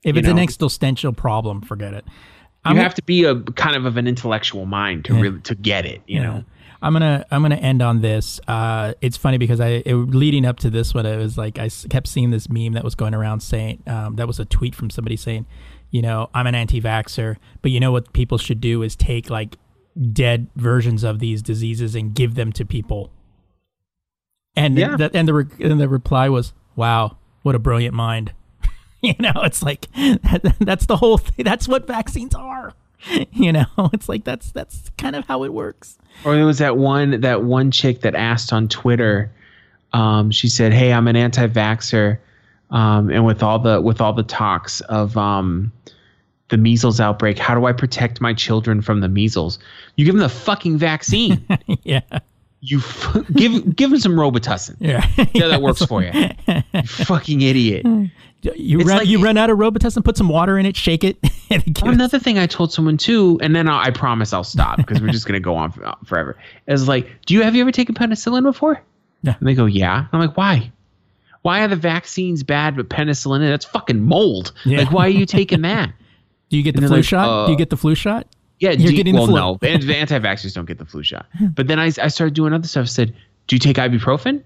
if 0.03 0.15
You 0.15 0.19
it's 0.19 0.29
an 0.29 0.39
existential 0.39 1.11
problem 1.11 1.61
forget 1.61 1.93
it 1.93 2.05
You 2.07 2.11
I'm- 2.65 2.77
have 2.77 2.95
to 2.95 3.03
be 3.03 3.25
a 3.25 3.35
kind 3.35 3.75
of 3.75 3.85
of 3.85 3.97
an 3.97 4.07
intellectual 4.07 4.65
mind 4.65 5.05
to 5.05 5.13
really 5.13 5.39
to 5.41 5.53
get 5.55 5.85
it. 5.85 6.01
You 6.07 6.19
know. 6.21 6.43
I'm 6.81 6.93
gonna 6.93 7.25
I'm 7.29 7.41
gonna 7.41 7.55
end 7.55 7.81
on 7.81 8.01
this. 8.01 8.39
Uh, 8.47 8.93
it's 9.01 9.17
funny 9.17 9.37
because 9.37 9.59
I 9.59 9.83
it, 9.85 9.93
leading 9.93 10.45
up 10.45 10.59
to 10.59 10.69
this 10.69 10.93
one, 10.93 11.05
it 11.05 11.17
was 11.17 11.37
like 11.37 11.59
I 11.59 11.69
kept 11.89 12.07
seeing 12.07 12.31
this 12.31 12.49
meme 12.49 12.73
that 12.73 12.83
was 12.83 12.95
going 12.95 13.13
around 13.13 13.41
saying 13.41 13.83
um, 13.87 14.15
that 14.15 14.27
was 14.27 14.39
a 14.39 14.45
tweet 14.45 14.73
from 14.75 14.89
somebody 14.89 15.17
saying, 15.17 15.45
you 15.91 16.01
know, 16.01 16.29
I'm 16.33 16.47
an 16.47 16.55
anti-vaxer, 16.55 17.35
but 17.61 17.71
you 17.71 17.79
know 17.79 17.91
what 17.91 18.13
people 18.13 18.37
should 18.37 18.61
do 18.61 18.81
is 18.81 18.95
take 18.95 19.29
like 19.29 19.57
dead 20.13 20.47
versions 20.55 21.03
of 21.03 21.19
these 21.19 21.41
diseases 21.41 21.95
and 21.95 22.13
give 22.15 22.35
them 22.35 22.53
to 22.53 22.63
people. 22.65 23.11
And 24.55 24.77
Yeah. 24.77 24.95
the, 24.95 25.11
and 25.13 25.27
the 25.27 25.33
re- 25.33 25.45
and 25.59 25.79
the 25.79 25.89
reply 25.89 26.29
was, 26.29 26.53
"Wow, 26.75 27.17
what 27.43 27.55
a 27.55 27.59
brilliant 27.59 27.93
mind." 27.95 28.31
you 29.01 29.15
know, 29.19 29.31
it's 29.37 29.61
like 29.63 29.91
that, 29.95 30.55
that's 30.59 30.85
the 30.85 30.97
whole 30.97 31.17
thing. 31.17 31.43
That's 31.43 31.67
what 31.67 31.87
vaccines 31.87 32.33
are. 32.35 32.73
You 33.31 33.53
know, 33.53 33.65
it's 33.93 34.09
like 34.09 34.23
that's 34.23 34.51
that's 34.51 34.91
kind 34.97 35.15
of 35.15 35.25
how 35.25 35.43
it 35.43 35.53
works. 35.53 35.97
Or 36.25 36.35
there 36.35 36.45
was 36.45 36.57
that 36.57 36.77
one 36.77 37.21
that 37.21 37.43
one 37.43 37.71
chick 37.71 38.01
that 38.01 38.15
asked 38.15 38.51
on 38.51 38.67
Twitter. 38.67 39.31
Um, 39.93 40.31
she 40.31 40.49
said, 40.49 40.73
"Hey, 40.73 40.91
I'm 40.93 41.07
an 41.07 41.15
anti-vaxxer, 41.15 42.19
um, 42.69 43.09
and 43.09 43.25
with 43.25 43.41
all 43.41 43.59
the 43.59 43.81
with 43.81 44.01
all 44.01 44.13
the 44.13 44.23
talks 44.23 44.81
of 44.81 45.17
um, 45.17 45.71
the 46.49 46.57
measles 46.57 46.99
outbreak, 46.99 47.37
how 47.39 47.55
do 47.55 47.65
I 47.65 47.73
protect 47.73 48.21
my 48.21 48.33
children 48.33 48.81
from 48.81 48.99
the 49.01 49.07
measles? 49.09 49.57
You 49.95 50.05
give 50.05 50.15
them 50.15 50.21
the 50.21 50.29
fucking 50.29 50.77
vaccine. 50.77 51.45
yeah. 51.83 52.01
you 52.61 52.79
f- 52.79 53.17
give 53.33 53.75
give 53.75 53.89
them 53.91 53.99
some 53.99 54.13
Robitussin. 54.13 54.75
Yeah. 54.79 55.07
Yeah, 55.33 55.47
that 55.47 55.61
works 55.61 55.83
for 55.85 56.03
you. 56.03 56.11
You 56.73 56.81
fucking 56.83 57.41
idiot. 57.41 57.85
You 58.41 58.79
It's 58.79 58.87
run 58.87 58.97
like- 58.99 59.07
you 59.07 59.21
run 59.21 59.37
out 59.37 59.49
of 59.49 59.57
Robitussin, 59.57 60.03
put 60.03 60.15
some 60.17 60.29
water 60.29 60.57
in 60.57 60.65
it, 60.65 60.75
shake 60.77 61.03
it, 61.03 61.17
and 61.49 61.61
it- 61.67 61.81
Another 61.81 62.19
thing 62.19 62.37
I 62.37 62.47
told 62.47 62.71
someone 62.71 62.97
too, 62.97 63.37
and 63.41 63.55
then 63.55 63.67
I'll, 63.67 63.79
I 63.79 63.91
promise 63.91 64.31
I'll 64.33 64.43
stop 64.45 64.77
because 64.77 65.01
we're 65.01 65.09
just 65.09 65.25
gonna 65.27 65.39
go 65.39 65.55
on 65.55 65.71
for, 65.71 65.93
forever. 66.05 66.37
Is 66.67 66.87
like, 66.87 67.07
do 67.25 67.33
you 67.33 67.41
have 67.43 67.55
you 67.55 67.61
ever 67.61 67.71
taken 67.71 67.95
penicillin 67.95 68.43
before? 68.43 68.81
Yeah. 69.23 69.35
And 69.39 69.47
they 69.47 69.53
go, 69.55 69.65
yeah. 69.65 70.05
I'm 70.13 70.19
like, 70.21 70.37
why? 70.37 70.71
Why 71.41 71.61
are 71.63 71.67
the 71.67 71.75
vaccines 71.75 72.43
bad 72.43 72.75
but 72.77 72.89
penicillin? 72.89 73.39
That's 73.47 73.65
fucking 73.65 74.01
mold. 74.01 74.53
Yeah. 74.65 74.79
Like, 74.79 74.91
why 74.91 75.05
are 75.05 75.09
you 75.09 75.25
taking 75.25 75.61
that? 75.63 75.91
Do 76.49 76.57
you 76.57 76.63
get 76.63 76.75
the 76.75 76.77
And 76.77 76.83
they're 76.83 76.89
flu 76.89 76.97
like, 76.97 77.05
shot? 77.05 77.45
Do 77.45 77.51
you 77.51 77.55
uh, 77.55 77.57
get 77.57 77.69
the 77.69 77.77
flu 77.77 77.93
shot? 77.95 78.25
Yeah, 78.59 78.71
You're 78.71 78.91
do- 78.91 78.95
getting 78.97 79.15
the 79.15 79.21
well, 79.21 79.27
flu. 79.27 79.35
no, 79.35 79.57
the 79.61 79.85
the 79.85 79.95
anti-vaxxers 79.95 80.53
don't 80.53 80.65
get 80.65 80.77
the 80.79 80.85
flu 80.85 81.01
shot. 81.03 81.27
But 81.55 81.67
then 81.67 81.79
I, 81.79 81.85
I 82.01 82.07
started 82.09 82.33
doing 82.33 82.51
other 82.53 82.67
stuff. 82.67 82.83
I 82.83 82.85
said, 82.87 83.15
"Do 83.47 83.55
you 83.55 83.59
take 83.59 83.77
ibuprofen? 83.77 84.43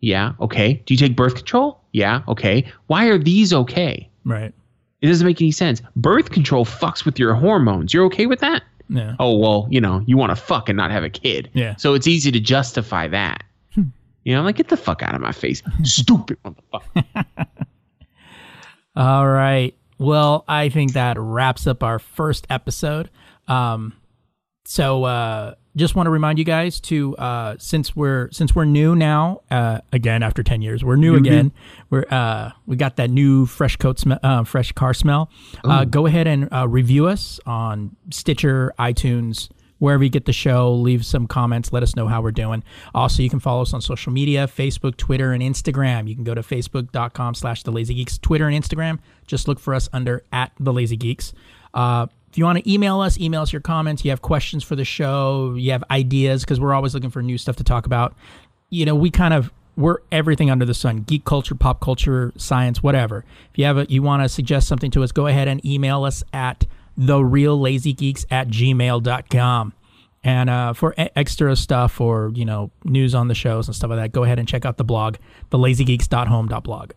Yeah, 0.00 0.32
okay. 0.40 0.82
Do 0.84 0.92
you 0.92 0.98
take 0.98 1.16
birth 1.16 1.36
control? 1.36 1.80
Yeah, 1.96 2.20
okay. 2.28 2.70
Why 2.88 3.06
are 3.06 3.16
these 3.16 3.54
okay? 3.54 4.06
Right. 4.26 4.52
It 5.00 5.06
doesn't 5.06 5.26
make 5.26 5.40
any 5.40 5.50
sense. 5.50 5.80
Birth 5.96 6.30
control 6.30 6.66
fucks 6.66 7.06
with 7.06 7.18
your 7.18 7.32
hormones. 7.32 7.94
You're 7.94 8.04
okay 8.04 8.26
with 8.26 8.40
that? 8.40 8.64
Yeah. 8.90 9.16
Oh 9.18 9.38
well, 9.38 9.66
you 9.70 9.80
know, 9.80 10.04
you 10.06 10.18
want 10.18 10.28
to 10.28 10.36
fuck 10.36 10.68
and 10.68 10.76
not 10.76 10.90
have 10.90 11.04
a 11.04 11.08
kid. 11.08 11.48
Yeah. 11.54 11.74
So 11.76 11.94
it's 11.94 12.06
easy 12.06 12.30
to 12.32 12.38
justify 12.38 13.08
that. 13.08 13.44
You 13.74 14.34
know, 14.34 14.40
I'm 14.40 14.44
like, 14.44 14.56
get 14.56 14.68
the 14.68 14.76
fuck 14.76 15.02
out 15.02 15.14
of 15.14 15.22
my 15.22 15.32
face, 15.32 15.62
stupid 15.84 16.36
motherfucker. 16.44 17.24
All 18.96 19.26
right. 19.26 19.74
Well, 19.98 20.44
I 20.46 20.68
think 20.68 20.92
that 20.92 21.16
wraps 21.18 21.66
up 21.66 21.82
our 21.82 21.98
first 21.98 22.46
episode. 22.50 23.08
Um, 23.48 23.94
so 24.66 25.04
uh, 25.04 25.54
just 25.76 25.94
want 25.94 26.06
to 26.06 26.10
remind 26.10 26.38
you 26.38 26.44
guys 26.44 26.80
to 26.80 27.16
uh, 27.16 27.56
since 27.58 27.94
we're 27.94 28.30
since 28.32 28.54
we're 28.54 28.64
new 28.64 28.96
now 28.96 29.42
uh, 29.50 29.80
again 29.92 30.22
after 30.22 30.42
ten 30.42 30.62
years 30.62 30.82
we're 30.82 30.96
new 30.96 31.14
again 31.14 31.52
we're 31.90 32.06
uh, 32.10 32.50
we 32.66 32.76
got 32.76 32.96
that 32.96 33.10
new 33.10 33.46
fresh 33.46 33.76
coat 33.76 33.98
smell 33.98 34.18
uh, 34.22 34.44
fresh 34.44 34.72
car 34.72 34.94
smell. 34.94 35.30
Uh, 35.64 35.84
go 35.84 36.06
ahead 36.06 36.26
and 36.26 36.48
uh, 36.52 36.66
review 36.68 37.06
us 37.06 37.38
on 37.46 37.94
Stitcher, 38.10 38.72
iTunes. 38.78 39.48
Wherever 39.78 40.02
you 40.02 40.08
get 40.08 40.24
the 40.24 40.32
show, 40.32 40.72
leave 40.72 41.04
some 41.04 41.26
comments. 41.26 41.70
Let 41.70 41.82
us 41.82 41.94
know 41.94 42.08
how 42.08 42.22
we're 42.22 42.32
doing. 42.32 42.64
Also, 42.94 43.22
you 43.22 43.28
can 43.28 43.40
follow 43.40 43.60
us 43.60 43.74
on 43.74 43.82
social 43.82 44.10
media, 44.10 44.46
Facebook, 44.46 44.96
Twitter, 44.96 45.32
and 45.32 45.42
Instagram. 45.42 46.08
You 46.08 46.14
can 46.14 46.24
go 46.24 46.34
to 46.34 46.40
facebook.com 46.40 47.34
slash 47.34 47.62
the 47.62 47.70
lazy 47.70 47.92
geeks, 47.92 48.16
Twitter 48.16 48.48
and 48.48 48.64
Instagram. 48.64 49.00
Just 49.26 49.48
look 49.48 49.60
for 49.60 49.74
us 49.74 49.90
under 49.92 50.24
at 50.32 50.52
the 50.58 50.72
lazy 50.72 50.96
geeks. 50.96 51.34
Uh, 51.74 52.06
if 52.36 52.38
you 52.38 52.44
want 52.44 52.62
to 52.62 52.70
email 52.70 53.00
us, 53.00 53.18
email 53.18 53.40
us 53.40 53.50
your 53.50 53.62
comments. 53.62 54.04
You 54.04 54.10
have 54.10 54.20
questions 54.20 54.62
for 54.62 54.76
the 54.76 54.84
show, 54.84 55.54
you 55.54 55.72
have 55.72 55.82
ideas, 55.90 56.44
because 56.44 56.60
we're 56.60 56.74
always 56.74 56.92
looking 56.92 57.08
for 57.08 57.22
new 57.22 57.38
stuff 57.38 57.56
to 57.56 57.64
talk 57.64 57.86
about. 57.86 58.14
You 58.68 58.84
know, 58.84 58.94
we 58.94 59.10
kind 59.10 59.32
of 59.32 59.50
we're 59.74 60.00
everything 60.12 60.50
under 60.50 60.66
the 60.66 60.74
sun 60.74 60.98
geek 60.98 61.24
culture 61.24 61.54
pop 61.54 61.80
culture 61.80 62.34
science 62.36 62.82
whatever 62.82 63.24
if 63.50 63.58
you 63.58 63.64
have 63.64 63.78
a 63.78 63.86
you 63.90 64.02
want 64.02 64.22
to 64.22 64.28
suggest 64.28 64.68
something 64.68 64.90
to 64.90 65.02
us 65.02 65.12
go 65.12 65.26
ahead 65.26 65.48
and 65.48 65.64
email 65.66 66.04
us 66.04 66.24
at 66.32 66.64
the 66.96 67.22
real 67.22 67.60
lazy 67.60 67.92
geeks 67.92 68.24
at 68.30 68.48
gmail.com 68.48 69.74
and 70.24 70.48
uh, 70.48 70.72
for 70.72 70.94
extra 70.96 71.54
stuff 71.54 72.00
or 72.00 72.32
you 72.34 72.46
know 72.46 72.70
news 72.84 73.14
on 73.14 73.28
the 73.28 73.34
shows 73.34 73.68
and 73.68 73.76
stuff 73.76 73.90
like 73.90 73.98
that 73.98 74.12
go 74.12 74.24
ahead 74.24 74.38
and 74.38 74.48
check 74.48 74.64
out 74.64 74.78
the 74.78 74.84
blog 74.84 75.16
thelazygeeks.home.blog 75.50 76.92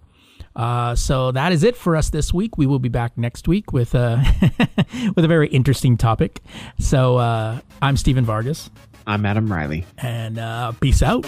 uh, 0.55 0.95
so 0.95 1.31
that 1.31 1.51
is 1.51 1.63
it 1.63 1.75
for 1.75 1.95
us 1.95 2.09
this 2.09 2.33
week. 2.33 2.57
We 2.57 2.65
will 2.65 2.79
be 2.79 2.89
back 2.89 3.17
next 3.17 3.47
week 3.47 3.71
with 3.71 3.95
uh, 3.95 4.21
with 5.15 5.23
a 5.25 5.27
very 5.27 5.47
interesting 5.49 5.97
topic. 5.97 6.41
So 6.79 7.17
uh, 7.17 7.59
I'm 7.81 7.97
Steven 7.97 8.25
Vargas, 8.25 8.69
I'm 9.07 9.25
Adam 9.25 9.51
Riley. 9.51 9.85
and 9.97 10.37
uh, 10.39 10.71
peace 10.73 11.01
out. 11.01 11.25